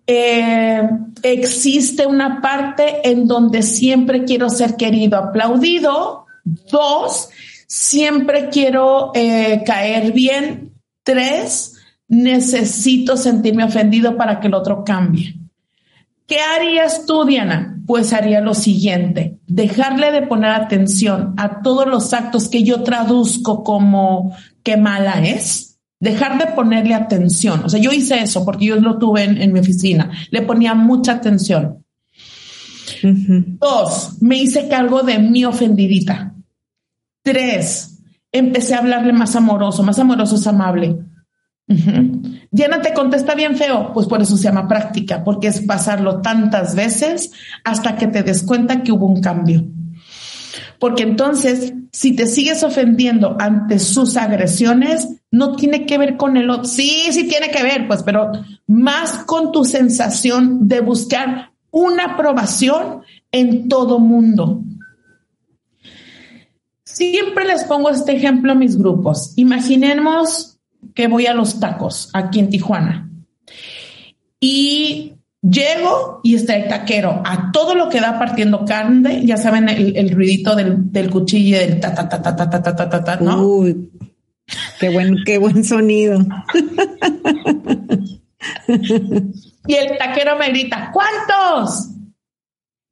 eh, 0.07 0.81
existe 1.21 2.07
una 2.07 2.41
parte 2.41 3.07
en 3.07 3.27
donde 3.27 3.61
siempre 3.61 4.25
quiero 4.25 4.49
ser 4.49 4.75
querido, 4.75 5.19
aplaudido. 5.19 6.25
Dos, 6.43 7.29
siempre 7.67 8.49
quiero 8.49 9.11
eh, 9.13 9.61
caer 9.63 10.13
bien. 10.13 10.73
Tres, 11.03 11.75
necesito 12.07 13.15
sentirme 13.17 13.63
ofendido 13.63 14.17
para 14.17 14.39
que 14.39 14.47
el 14.47 14.55
otro 14.55 14.83
cambie. 14.83 15.35
¿Qué 16.25 16.39
harías 16.39 17.05
tú, 17.05 17.23
Diana? 17.23 17.70
Pues 17.85 18.13
haría 18.13 18.41
lo 18.41 18.53
siguiente, 18.53 19.39
dejarle 19.47 20.11
de 20.11 20.21
poner 20.23 20.51
atención 20.51 21.33
a 21.37 21.61
todos 21.61 21.87
los 21.87 22.13
actos 22.13 22.49
que 22.49 22.63
yo 22.63 22.83
traduzco 22.83 23.63
como 23.63 24.35
qué 24.63 24.77
mala 24.77 25.25
es, 25.25 25.79
dejar 25.99 26.37
de 26.37 26.53
ponerle 26.53 26.93
atención. 26.93 27.63
O 27.63 27.69
sea, 27.69 27.79
yo 27.79 27.91
hice 27.91 28.21
eso 28.21 28.43
porque 28.43 28.65
yo 28.65 28.75
lo 28.77 28.97
tuve 28.97 29.23
en, 29.23 29.53
mi 29.53 29.59
oficina, 29.59 30.11
le 30.29 30.41
ponía 30.41 30.73
mucha 30.73 31.13
atención. 31.13 31.85
Dos, 33.03 34.21
me 34.21 34.37
hice 34.37 34.67
cargo 34.67 35.03
de 35.03 35.19
mi 35.19 35.45
ofendidita. 35.45 36.35
Tres, 37.23 37.99
empecé 38.31 38.75
a 38.75 38.79
hablarle 38.79 39.13
más 39.13 39.35
amoroso, 39.35 39.83
más 39.83 39.99
amoroso 39.99 40.35
es 40.35 40.47
amable. 40.47 40.97
Diana 42.51 42.81
te 42.81 42.93
contesta 42.93 43.33
bien 43.35 43.55
feo, 43.55 43.91
pues 43.93 44.07
por 44.07 44.21
eso 44.21 44.35
se 44.37 44.43
llama 44.43 44.67
práctica, 44.67 45.23
porque 45.23 45.47
es 45.47 45.61
pasarlo 45.61 46.21
tantas 46.21 46.75
veces 46.75 47.31
hasta 47.63 47.95
que 47.95 48.07
te 48.07 48.23
des 48.23 48.43
cuenta 48.43 48.83
que 48.83 48.91
hubo 48.91 49.05
un 49.05 49.21
cambio. 49.21 49.63
Porque 50.79 51.03
entonces, 51.03 51.73
si 51.91 52.15
te 52.15 52.27
sigues 52.27 52.63
ofendiendo 52.63 53.37
ante 53.39 53.79
sus 53.79 54.17
agresiones, 54.17 55.21
no 55.29 55.55
tiene 55.55 55.85
que 55.85 55.97
ver 55.97 56.17
con 56.17 56.37
el 56.37 56.49
otro. 56.49 56.65
Sí, 56.65 57.07
sí 57.11 57.27
tiene 57.27 57.51
que 57.51 57.63
ver, 57.63 57.87
pues, 57.87 58.03
pero 58.03 58.31
más 58.67 59.23
con 59.25 59.51
tu 59.51 59.63
sensación 59.63 60.67
de 60.67 60.81
buscar 60.81 61.51
una 61.69 62.13
aprobación 62.13 63.01
en 63.31 63.69
todo 63.69 63.99
mundo. 63.99 64.61
Siempre 66.83 67.45
les 67.45 67.63
pongo 67.63 67.89
este 67.89 68.13
ejemplo 68.13 68.51
a 68.51 68.55
mis 68.55 68.77
grupos. 68.77 69.33
Imaginemos 69.37 70.50
que 70.93 71.07
voy 71.07 71.25
a 71.27 71.33
los 71.33 71.59
tacos 71.59 72.09
aquí 72.13 72.39
en 72.39 72.49
Tijuana. 72.49 73.09
Y 74.39 75.13
llego 75.41 76.19
y 76.23 76.35
está 76.35 76.55
el 76.55 76.67
taquero 76.67 77.21
a 77.25 77.51
todo 77.51 77.75
lo 77.75 77.89
que 77.89 77.99
da 77.99 78.17
partiendo 78.19 78.65
carne, 78.65 79.25
ya 79.25 79.37
saben, 79.37 79.69
el, 79.69 80.09
ruidito 80.11 80.55
del, 80.55 81.09
cuchillo 81.09 81.57
del 81.57 81.79
ta 81.79 81.93
ta 81.93 82.07
ta 82.07 82.21
ta 82.21 82.35
ta 82.35 82.49
ta 82.49 82.75
ta 82.75 82.89
ta 82.89 83.03
ta, 83.03 83.15
¿no? 83.17 83.43
Uy, 83.43 83.89
qué 84.79 84.89
buen, 84.89 85.17
qué 85.25 85.37
buen 85.37 85.63
sonido. 85.63 86.19
y 89.67 89.73
el 89.73 89.97
taquero 89.97 90.37
me 90.37 90.49
grita, 90.49 90.91
¿cuántos? 90.91 91.89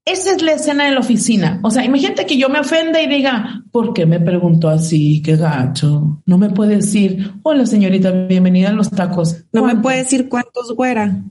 Esa 0.06 0.32
es 0.32 0.42
la 0.42 0.54
escena 0.54 0.86
de 0.86 0.92
la 0.92 1.02
oficina. 1.02 1.60
O 1.64 1.70
sea, 1.70 1.86
imagínate 1.86 2.26
que 2.26 2.38
yo 2.38 2.50
me 2.50 2.60
ofenda 2.60 3.02
y 3.02 3.08
diga, 3.08 3.64
¿por 3.72 3.94
qué 3.94 4.06
me 4.06 4.20
pregunto 4.20 4.68
así? 4.68 5.22
Qué 5.22 5.36
gacho. 5.36 6.22
No 6.26 6.38
me 6.38 6.50
puede 6.50 6.78
decir, 6.78 7.34
hola 7.44 7.66
señorita, 7.66 8.12
bienvenida 8.12 8.70
a 8.70 8.74
los 8.74 8.90
tacos. 8.90 9.44
No 9.52 9.66
me 9.66 9.76
puede 9.76 9.98
decir 9.98 10.28
cuántos 10.28 10.74
güera. 10.76 11.24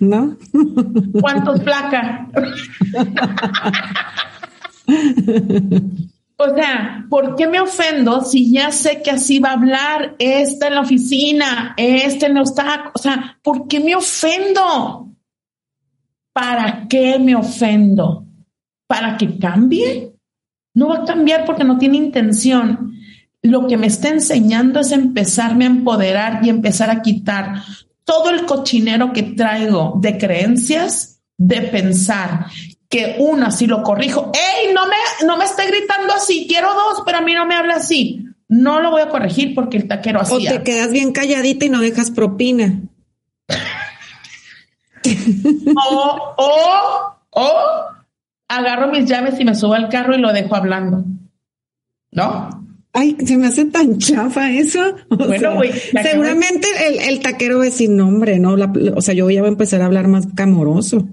¿No? 0.00 0.36
¿Cuántos 1.20 1.60
placa? 1.64 2.28
o 6.36 6.54
sea, 6.54 7.06
¿por 7.08 7.34
qué 7.34 7.48
me 7.48 7.60
ofendo 7.60 8.22
si 8.22 8.52
ya 8.52 8.70
sé 8.70 9.02
que 9.02 9.10
así 9.10 9.40
va 9.40 9.50
a 9.50 9.54
hablar 9.54 10.14
esta 10.18 10.68
en 10.68 10.74
la 10.74 10.80
oficina, 10.82 11.74
este 11.76 12.26
en 12.26 12.34
los 12.34 12.54
tacos? 12.54 12.92
O 12.94 12.98
sea, 12.98 13.38
¿por 13.42 13.66
qué 13.66 13.80
me 13.80 13.96
ofendo? 13.96 15.13
¿Para 16.34 16.88
qué 16.88 17.18
me 17.20 17.36
ofendo? 17.36 18.26
¿Para 18.88 19.16
que 19.16 19.38
cambie? 19.38 20.12
No 20.74 20.88
va 20.88 20.98
a 20.98 21.04
cambiar 21.04 21.44
porque 21.44 21.62
no 21.62 21.78
tiene 21.78 21.96
intención. 21.96 22.92
Lo 23.40 23.68
que 23.68 23.76
me 23.76 23.86
está 23.86 24.08
enseñando 24.08 24.80
es 24.80 24.90
empezarme 24.90 25.64
a 25.64 25.68
empoderar 25.68 26.44
y 26.44 26.48
empezar 26.48 26.90
a 26.90 27.02
quitar 27.02 27.62
todo 28.02 28.30
el 28.30 28.46
cochinero 28.46 29.12
que 29.12 29.22
traigo 29.22 29.94
de 30.00 30.18
creencias, 30.18 31.22
de 31.38 31.62
pensar 31.62 32.46
que 32.88 33.16
una, 33.20 33.52
si 33.52 33.68
lo 33.68 33.84
corrijo, 33.84 34.32
¡Ey! 34.34 34.74
No 34.74 34.86
me, 34.86 35.26
no 35.26 35.36
me 35.36 35.44
esté 35.44 35.66
gritando 35.68 36.14
así, 36.14 36.46
quiero 36.48 36.74
dos, 36.74 37.02
pero 37.06 37.18
a 37.18 37.20
mí 37.20 37.32
no 37.32 37.46
me 37.46 37.54
habla 37.54 37.76
así. 37.76 38.24
No 38.48 38.80
lo 38.80 38.90
voy 38.90 39.02
a 39.02 39.08
corregir 39.08 39.54
porque 39.54 39.76
el 39.76 39.86
taquero 39.86 40.20
así. 40.20 40.34
O 40.34 40.38
te 40.38 40.64
quedas 40.64 40.90
bien 40.90 41.12
calladita 41.12 41.64
y 41.64 41.68
no 41.68 41.80
dejas 41.80 42.10
propina. 42.10 42.82
O, 45.76 46.34
o, 46.36 47.16
o 47.30 47.52
agarro 48.48 48.90
mis 48.90 49.08
llaves 49.08 49.38
y 49.40 49.44
me 49.44 49.54
subo 49.54 49.74
al 49.74 49.88
carro 49.88 50.14
y 50.14 50.20
lo 50.20 50.32
dejo 50.32 50.54
hablando. 50.54 51.04
¿No? 52.10 52.48
Ay, 52.92 53.16
se 53.26 53.36
me 53.36 53.48
hace 53.48 53.64
tan 53.64 53.98
chafa 53.98 54.52
eso. 54.52 54.94
bueno, 55.08 55.56
güey. 55.56 55.72
Seguramente 55.72 56.68
el, 57.08 57.20
taquero 57.20 57.64
es 57.64 57.74
sin 57.74 57.96
nombre, 57.96 58.38
¿no? 58.38 58.56
o 58.94 59.00
sea, 59.00 59.14
yo 59.14 59.28
ya 59.30 59.40
voy 59.40 59.48
a 59.48 59.52
empezar 59.52 59.82
a 59.82 59.86
hablar 59.86 60.06
más 60.06 60.28
camoroso. 60.34 61.08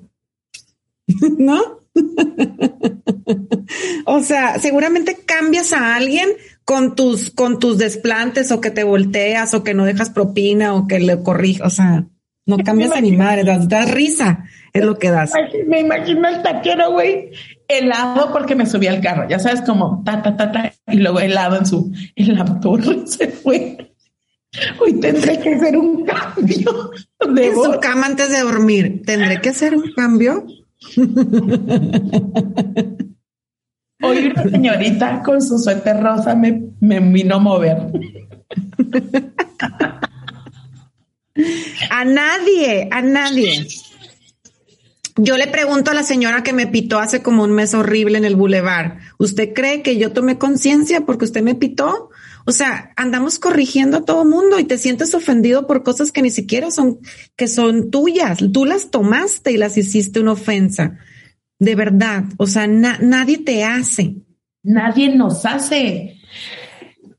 ¿No? 1.40 1.80
o 4.06 4.22
sea, 4.22 4.60
seguramente 4.60 5.18
cambias 5.26 5.74
a 5.74 5.96
alguien 5.96 6.30
con 6.66 6.96
tus, 6.96 7.32
con 7.32 7.58
tus 7.58 7.80
desplantes 7.80 8.52
o 8.52 8.62
que 8.62 8.70
te 8.70 8.84
volteas 8.84 9.56
o 9.56 9.64
que 9.64 9.74
no 9.74 9.86
dejas 9.86 10.12
propina 10.12 10.76
o 10.76 10.88
que 10.88 11.00
le 11.00 11.24
corrijas. 11.24 11.66
O 11.66 11.76
sea, 11.76 12.06
no 12.46 12.58
cambias 12.58 12.92
a 12.92 13.02
ni 13.02 13.12
madre, 13.12 13.44
das, 13.44 13.92
risa, 13.92 14.46
es 14.74 14.84
lo 14.84 14.98
que 14.98 15.12
das. 15.12 15.32
Me 15.68 15.82
imagino 15.82 16.28
el 16.28 16.42
taquero, 16.42 16.92
güey, 16.92 17.32
helado 17.68 18.32
porque 18.32 18.56
me 18.56 18.66
subí 18.66 18.88
al 18.88 19.02
carro, 19.02 19.28
ya 19.30 19.38
sabes, 19.40 19.62
como 19.62 20.02
ta, 20.04 20.22
ta, 20.22 20.36
ta, 20.36 20.52
ta, 20.52 20.74
y 20.88 20.98
luego 20.98 21.20
helado 21.20 21.58
en 21.58 21.66
su, 21.66 21.92
en 22.16 22.38
la 22.38 22.60
torre 22.60 23.02
se 23.06 23.28
fue. 23.28 23.78
Hoy 24.80 25.00
tendré 25.00 25.40
que 25.40 25.54
hacer 25.56 25.78
un 25.78 26.06
cambio. 26.06 26.92
De 27.34 27.48
en 27.48 27.56
su 27.56 27.80
cama 27.80 28.08
antes 28.08 28.30
de 28.32 28.42
dormir, 28.42 29.02
¿tendré 29.06 29.40
que 29.40 29.50
hacer 29.50 29.76
un 29.76 29.94
cambio? 29.94 30.46
Hoy 34.04 34.26
una 34.26 34.44
señorita 34.50 35.22
con 35.24 35.42
su 35.42 35.58
suéter 35.60 36.02
rosa 36.02 36.36
me, 36.36 36.72
me 36.80 37.00
vino 37.00 37.36
a 37.36 37.40
mover. 37.40 37.78
A 41.90 42.06
nadie, 42.06 42.88
a 42.92 43.02
nadie. 43.02 43.68
Yo 45.18 45.38
le 45.38 45.48
pregunto 45.48 45.92
a 45.92 45.94
la 45.94 46.04
señora 46.04 46.42
que 46.44 46.54
me 46.54 46.68
pitó 46.68 47.00
hace 47.00 47.22
como 47.22 47.44
un 47.44 47.52
mes 47.52 47.74
horrible 47.74 48.18
en 48.18 48.26
el 48.26 48.36
bulevar, 48.36 49.00
¿usted 49.18 49.54
cree 49.54 49.82
que 49.82 49.98
yo 49.98 50.14
tomé 50.14 50.38
conciencia 50.38 51.02
porque 51.02 51.26
usted 51.26 51.42
me 51.42 51.56
pitó? 51.56 52.10
O 52.46 52.52
sea, 52.52 52.92
andamos 52.96 53.38
corrigiendo 53.38 53.98
a 53.98 54.06
todo 54.06 54.26
mundo 54.26 54.58
y 54.60 54.64
te 54.64 54.78
sientes 54.78 55.14
ofendido 55.14 55.68
por 55.68 55.84
cosas 55.84 56.12
que 56.12 56.22
ni 56.22 56.32
siquiera 56.32 56.72
son, 56.72 57.00
que 57.36 57.48
son 57.48 57.92
tuyas. 57.92 58.40
Tú 58.52 58.66
las 58.66 58.90
tomaste 58.90 59.52
y 59.52 59.58
las 59.58 59.78
hiciste 59.78 60.20
una 60.20 60.32
ofensa. 60.32 60.98
De 61.60 61.76
verdad. 61.76 62.24
O 62.38 62.48
sea, 62.48 62.66
nadie 62.66 63.38
te 63.38 63.64
hace. 63.64 64.16
Nadie 64.64 65.16
nos 65.16 65.46
hace 65.46 66.21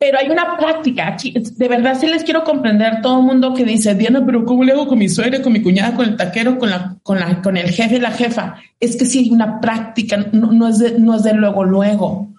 pero 0.03 0.19
hay 0.19 0.29
una 0.31 0.57
práctica. 0.57 1.17
De 1.57 1.69
verdad, 1.69 1.97
sí 1.97 2.09
les 2.09 2.25
quiero 2.25 2.43
comprender 2.43 3.01
todo 3.03 3.21
el 3.21 3.25
mundo 3.25 3.55
que 3.55 3.65
dice, 3.65 3.95
Diana, 3.95 4.27
pero 4.27 4.45
¿cómo 4.45 4.65
le 4.65 4.73
hago 4.73 4.89
con 4.89 4.99
mi 4.99 5.09
suegra, 5.09 5.41
con 5.41 5.53
mi 5.53 5.63
cuñada, 5.63 5.95
con 5.95 6.09
el 6.09 6.17
taquero, 6.17 6.59
con, 6.59 6.71
la, 6.71 6.97
con, 7.05 7.21
la, 7.21 7.41
con 7.41 7.57
el 7.57 7.71
jefe, 7.71 8.01
la 8.01 8.11
jefa? 8.11 8.57
Es 8.81 8.97
que 8.97 9.05
sí 9.05 9.21
hay 9.21 9.31
una 9.31 9.61
práctica, 9.61 10.17
no, 10.33 10.67
es, 10.67 10.81
de, 10.81 10.99
no 10.99 11.15
es 11.15 11.23
de 11.23 11.35
luego, 11.35 11.63
luego. 11.63 12.35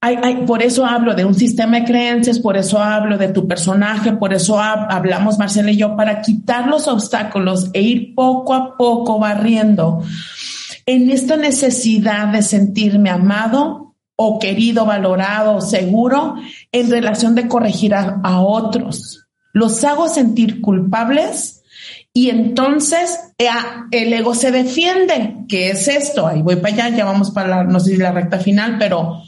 Hay, 0.00 0.16
hay, 0.20 0.34
por 0.46 0.64
eso 0.64 0.84
hablo 0.84 1.14
de 1.14 1.24
un 1.24 1.36
sistema 1.36 1.78
de 1.78 1.84
creencias, 1.84 2.40
por 2.40 2.56
eso 2.56 2.82
hablo 2.82 3.18
de 3.18 3.28
tu 3.28 3.46
personaje, 3.46 4.12
por 4.12 4.34
eso 4.34 4.60
hablamos 4.60 5.38
Marcela 5.38 5.70
y 5.70 5.76
yo, 5.76 5.94
para 5.94 6.22
quitar 6.22 6.66
los 6.66 6.88
obstáculos 6.88 7.70
e 7.72 7.82
ir 7.82 8.16
poco 8.16 8.52
a 8.52 8.76
poco 8.76 9.20
barriendo 9.20 10.02
en 10.86 11.08
esta 11.10 11.36
necesidad 11.36 12.32
de 12.32 12.42
sentirme 12.42 13.10
amado, 13.10 13.83
o 14.16 14.38
querido, 14.38 14.84
valorado, 14.84 15.60
seguro 15.60 16.36
en 16.72 16.90
relación 16.90 17.34
de 17.34 17.48
corregir 17.48 17.94
a, 17.94 18.40
otros. 18.40 19.26
Los 19.52 19.82
hago 19.84 20.08
sentir 20.08 20.60
culpables 20.60 21.62
y 22.12 22.30
entonces 22.30 23.18
eh, 23.38 23.48
el 23.90 24.12
ego 24.12 24.34
se 24.34 24.50
defiende. 24.50 25.38
¿Qué 25.48 25.70
es 25.70 25.88
esto? 25.88 26.26
Ahí 26.26 26.42
voy 26.42 26.56
para 26.56 26.74
allá, 26.74 26.96
ya 26.96 27.04
vamos 27.04 27.30
para 27.30 27.48
la, 27.48 27.64
no 27.64 27.80
sé 27.80 27.92
si 27.92 27.96
la 27.96 28.12
recta 28.12 28.38
final, 28.38 28.76
pero 28.78 29.22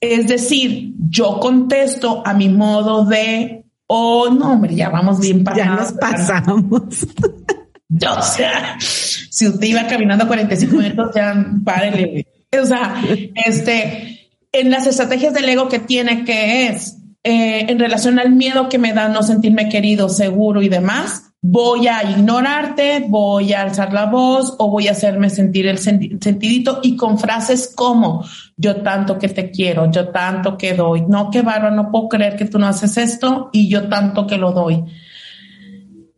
es 0.00 0.28
decir, 0.28 0.94
yo 1.08 1.38
contesto 1.40 2.22
a 2.24 2.32
mi 2.32 2.48
modo 2.48 3.04
de, 3.04 3.64
oh, 3.86 4.30
no, 4.30 4.52
hombre, 4.52 4.74
ya 4.74 4.88
vamos 4.88 5.20
bien 5.20 5.44
para 5.44 5.56
Ya 5.56 5.74
nos 5.74 5.92
pasamos. 5.92 6.82
o 8.08 8.22
sea, 8.22 8.76
si 8.78 9.48
usted 9.48 9.66
iba 9.66 9.86
caminando 9.86 10.26
45 10.26 10.76
minutos, 10.76 11.10
ya 11.14 11.46
párele. 11.64 12.26
O 12.60 12.64
sea, 12.64 13.02
este, 13.34 14.09
en 14.52 14.70
las 14.70 14.86
estrategias 14.86 15.34
del 15.34 15.48
ego 15.48 15.68
que 15.68 15.78
tiene, 15.78 16.24
que 16.24 16.66
es 16.66 16.98
eh, 17.22 17.66
en 17.68 17.78
relación 17.78 18.18
al 18.18 18.30
miedo 18.30 18.68
que 18.68 18.78
me 18.78 18.92
da 18.92 19.08
no 19.08 19.22
sentirme 19.22 19.68
querido, 19.68 20.08
seguro 20.08 20.62
y 20.62 20.68
demás, 20.68 21.32
voy 21.42 21.86
a 21.86 22.02
ignorarte, 22.02 23.04
voy 23.06 23.52
a 23.52 23.62
alzar 23.62 23.92
la 23.92 24.06
voz 24.06 24.56
o 24.58 24.70
voy 24.70 24.88
a 24.88 24.92
hacerme 24.92 25.30
sentir 25.30 25.66
el 25.66 25.78
sentidito 25.78 26.80
y 26.82 26.96
con 26.96 27.18
frases 27.18 27.72
como 27.74 28.24
yo 28.56 28.76
tanto 28.82 29.18
que 29.18 29.28
te 29.28 29.50
quiero, 29.50 29.90
yo 29.90 30.08
tanto 30.08 30.56
que 30.58 30.74
doy, 30.74 31.02
no, 31.02 31.30
que 31.30 31.42
barba, 31.42 31.70
no 31.70 31.90
puedo 31.90 32.08
creer 32.08 32.36
que 32.36 32.44
tú 32.44 32.58
no 32.58 32.66
haces 32.66 32.96
esto 32.96 33.50
y 33.52 33.68
yo 33.68 33.88
tanto 33.88 34.26
que 34.26 34.36
lo 34.36 34.52
doy. 34.52 34.84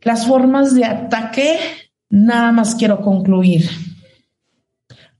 Las 0.01 0.27
formas 0.27 0.75
de 0.75 0.83
ataque, 0.83 1.57
nada 2.09 2.51
más 2.51 2.75
quiero 2.75 3.01
concluir, 3.01 3.69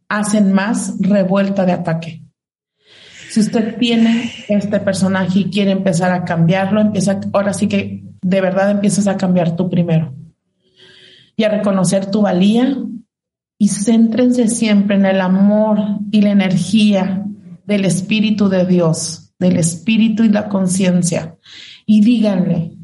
hacen 0.10 0.52
más 0.52 0.96
revuelta 1.00 1.66
de 1.66 1.72
ataque. 1.72 2.23
Si 3.34 3.40
usted 3.40 3.80
tiene 3.80 4.30
este 4.48 4.80
personaje 4.80 5.40
y 5.40 5.46
quiere 5.46 5.72
empezar 5.72 6.12
a 6.12 6.24
cambiarlo, 6.24 6.80
empieza, 6.80 7.20
ahora 7.34 7.52
sí 7.52 7.68
que 7.68 8.04
de 8.22 8.42
verdad 8.42 8.70
empiezas 8.70 9.08
a 9.08 9.18
cambiar 9.18 9.56
tú 9.56 9.72
primero 9.72 10.14
y 11.36 11.44
a 11.44 11.50
reconocer 11.50 12.12
tu 12.12 12.22
valía 12.22 12.78
y 13.58 13.70
céntrense 13.70 14.50
siempre 14.50 14.98
en 14.98 15.08
el 15.08 15.20
amor 15.20 15.80
y 16.12 16.22
la 16.22 16.30
energía 16.30 17.26
del 17.66 17.86
Espíritu 17.86 18.50
de 18.50 18.68
Dios, 18.68 19.34
del 19.40 19.58
Espíritu 19.58 20.24
y 20.24 20.30
la 20.30 20.48
conciencia. 20.48 21.36
Y 21.88 22.02
díganle, 22.02 22.78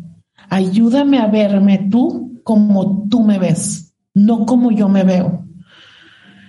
ayúdame 0.49 1.19
a 1.19 1.27
verme 1.27 1.89
tú 1.91 2.41
como 2.43 3.07
tú 3.07 3.23
me 3.23 3.37
ves, 3.37 3.93
no 4.15 4.47
como 4.47 4.71
yo 4.71 4.89
me 4.89 5.03
veo. 5.03 5.45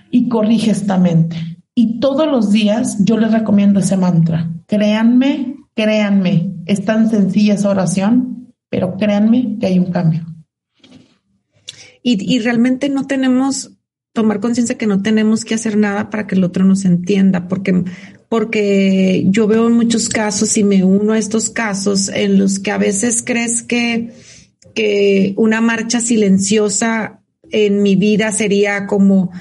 Y 0.09 0.27
corrige 0.27 0.71
esta 0.71 0.97
mente. 0.97 1.50
Y 1.75 1.99
todos 1.99 2.27
los 2.27 2.51
días 2.51 2.97
yo 3.03 3.17
les 3.17 3.31
recomiendo 3.31 3.79
ese 3.79 3.97
mantra. 3.97 4.49
Créanme, 4.67 5.57
créanme, 5.75 6.53
es 6.65 6.83
tan 6.85 7.09
sencilla 7.09 7.53
esa 7.53 7.69
oración 7.69 8.31
pero 8.71 8.95
créanme 8.95 9.57
que 9.59 9.67
hay 9.67 9.77
un 9.77 9.91
cambio. 9.91 10.25
Y, 12.03 12.39
realmente 12.39 12.89
no 12.89 13.05
tenemos, 13.05 13.73
tomar 14.11 14.39
conciencia 14.39 14.75
que 14.75 14.87
no 14.87 15.03
tenemos 15.03 15.45
que 15.45 15.53
hacer 15.53 15.77
nada 15.77 16.09
para 16.09 16.25
que 16.25 16.33
el 16.33 16.43
otro 16.43 16.65
nos 16.65 16.83
entienda, 16.83 17.47
porque, 17.47 17.83
porque 18.27 19.25
yo 19.27 19.45
veo 19.45 19.69
muchos 19.69 20.09
casos 20.09 20.57
y 20.57 20.63
me 20.63 20.83
uno 20.83 21.13
a 21.13 21.19
estos 21.19 21.51
casos 21.51 22.09
en 22.09 22.39
los 22.39 22.57
que 22.57 22.71
a 22.71 22.79
veces 22.79 23.21
crees 23.23 23.61
que, 23.61 24.13
que 24.73 25.35
una 25.37 25.61
marcha 25.61 25.99
silenciosa 25.99 27.21
en 27.51 27.83
mi 27.83 27.95
vida 27.95 28.31
sería 28.31 28.87
como 28.87 29.31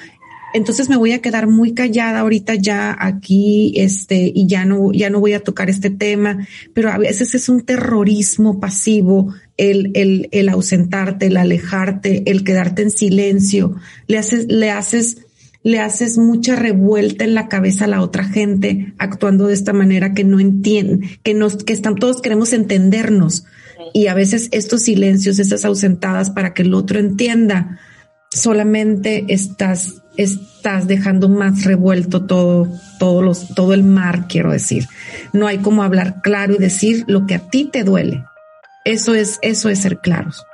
entonces 0.52 0.88
me 0.88 0.96
voy 0.96 1.12
a 1.12 1.20
quedar 1.20 1.46
muy 1.46 1.74
callada 1.74 2.20
ahorita 2.20 2.54
ya 2.54 2.96
aquí, 2.98 3.72
este, 3.76 4.32
y 4.34 4.46
ya 4.46 4.64
no, 4.64 4.92
ya 4.92 5.10
no 5.10 5.20
voy 5.20 5.34
a 5.34 5.40
tocar 5.40 5.70
este 5.70 5.90
tema, 5.90 6.46
pero 6.74 6.90
a 6.90 6.98
veces 6.98 7.34
es 7.34 7.48
un 7.48 7.62
terrorismo 7.62 8.60
pasivo 8.60 9.34
el, 9.56 9.92
el, 9.94 10.28
el 10.32 10.48
ausentarte, 10.48 11.26
el 11.26 11.36
alejarte, 11.36 12.30
el 12.30 12.44
quedarte 12.44 12.82
en 12.82 12.90
silencio. 12.90 13.76
Le 14.06 14.18
haces, 14.18 14.46
le 14.48 14.70
haces, 14.70 15.18
le 15.62 15.78
haces 15.78 16.18
mucha 16.18 16.56
revuelta 16.56 17.24
en 17.24 17.34
la 17.34 17.48
cabeza 17.48 17.84
a 17.84 17.88
la 17.88 18.02
otra 18.02 18.24
gente 18.24 18.94
actuando 18.98 19.46
de 19.46 19.54
esta 19.54 19.72
manera 19.72 20.14
que 20.14 20.24
no 20.24 20.40
entienden, 20.40 21.02
que 21.22 21.34
nos, 21.34 21.62
que 21.62 21.72
están, 21.72 21.96
todos 21.96 22.22
queremos 22.22 22.52
entendernos. 22.52 23.44
Y 23.92 24.06
a 24.06 24.14
veces 24.14 24.48
estos 24.52 24.82
silencios, 24.82 25.38
estas 25.38 25.64
ausentadas 25.64 26.30
para 26.30 26.54
que 26.54 26.62
el 26.62 26.74
otro 26.74 26.98
entienda, 26.98 27.78
solamente 28.30 29.26
estás, 29.28 29.99
estás 30.22 30.86
dejando 30.86 31.28
más 31.28 31.64
revuelto 31.64 32.22
todo, 32.22 32.68
todos 32.98 33.24
los, 33.24 33.48
todo 33.54 33.72
el 33.72 33.82
mar, 33.82 34.26
quiero 34.28 34.52
decir. 34.52 34.86
No 35.32 35.46
hay 35.46 35.58
como 35.58 35.82
hablar 35.82 36.20
claro 36.20 36.54
y 36.54 36.58
decir 36.58 37.04
lo 37.06 37.26
que 37.26 37.34
a 37.34 37.38
ti 37.38 37.64
te 37.64 37.84
duele. 37.84 38.24
Eso 38.84 39.14
es, 39.14 39.38
eso 39.42 39.68
es 39.68 39.80
ser 39.80 39.98
claros. 39.98 40.44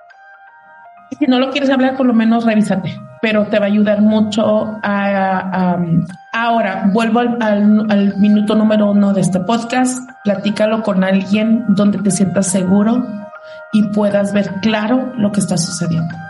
Si 1.19 1.27
no 1.27 1.39
lo 1.39 1.51
quieres 1.51 1.71
hablar, 1.71 1.97
por 1.97 2.07
lo 2.07 2.14
menos 2.14 2.45
revísate, 2.45 2.99
pero 3.23 3.47
te 3.47 3.59
va 3.59 3.67
a 3.67 3.69
ayudar 3.69 4.03
mucho 4.03 4.79
a, 4.83 5.79
ahora 6.33 6.91
vuelvo 6.93 7.21
al, 7.21 7.87
al 7.89 8.17
minuto 8.19 8.55
número 8.55 8.91
uno 8.91 9.12
de 9.12 9.21
este 9.21 9.41
podcast. 9.41 9.99
Platícalo 10.25 10.83
con 10.83 11.05
alguien 11.05 11.64
donde 11.69 11.99
te 11.99 12.11
sientas 12.11 12.49
seguro 12.49 13.07
y 13.73 13.85
puedas 13.85 14.33
ver 14.33 14.55
claro 14.61 15.12
lo 15.17 15.33
que 15.33 15.41
está 15.41 15.57
sucediendo. 15.57 16.26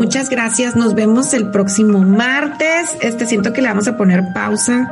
Muchas 0.00 0.30
gracias. 0.30 0.76
Nos 0.76 0.94
vemos 0.94 1.34
el 1.34 1.50
próximo 1.50 2.00
martes. 2.00 2.96
Este 3.02 3.26
siento 3.26 3.52
que 3.52 3.60
le 3.60 3.68
vamos 3.68 3.86
a 3.86 3.98
poner 3.98 4.32
pausa 4.32 4.90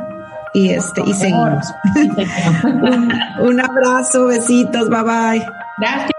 y 0.53 0.69
este 0.69 1.01
y 1.03 1.13
seguimos. 1.13 1.65
un, 2.63 3.11
un 3.41 3.59
abrazo, 3.59 4.27
besitos, 4.27 4.87
bye 4.87 5.01
bye. 5.01 5.45
Gracias. 5.79 6.18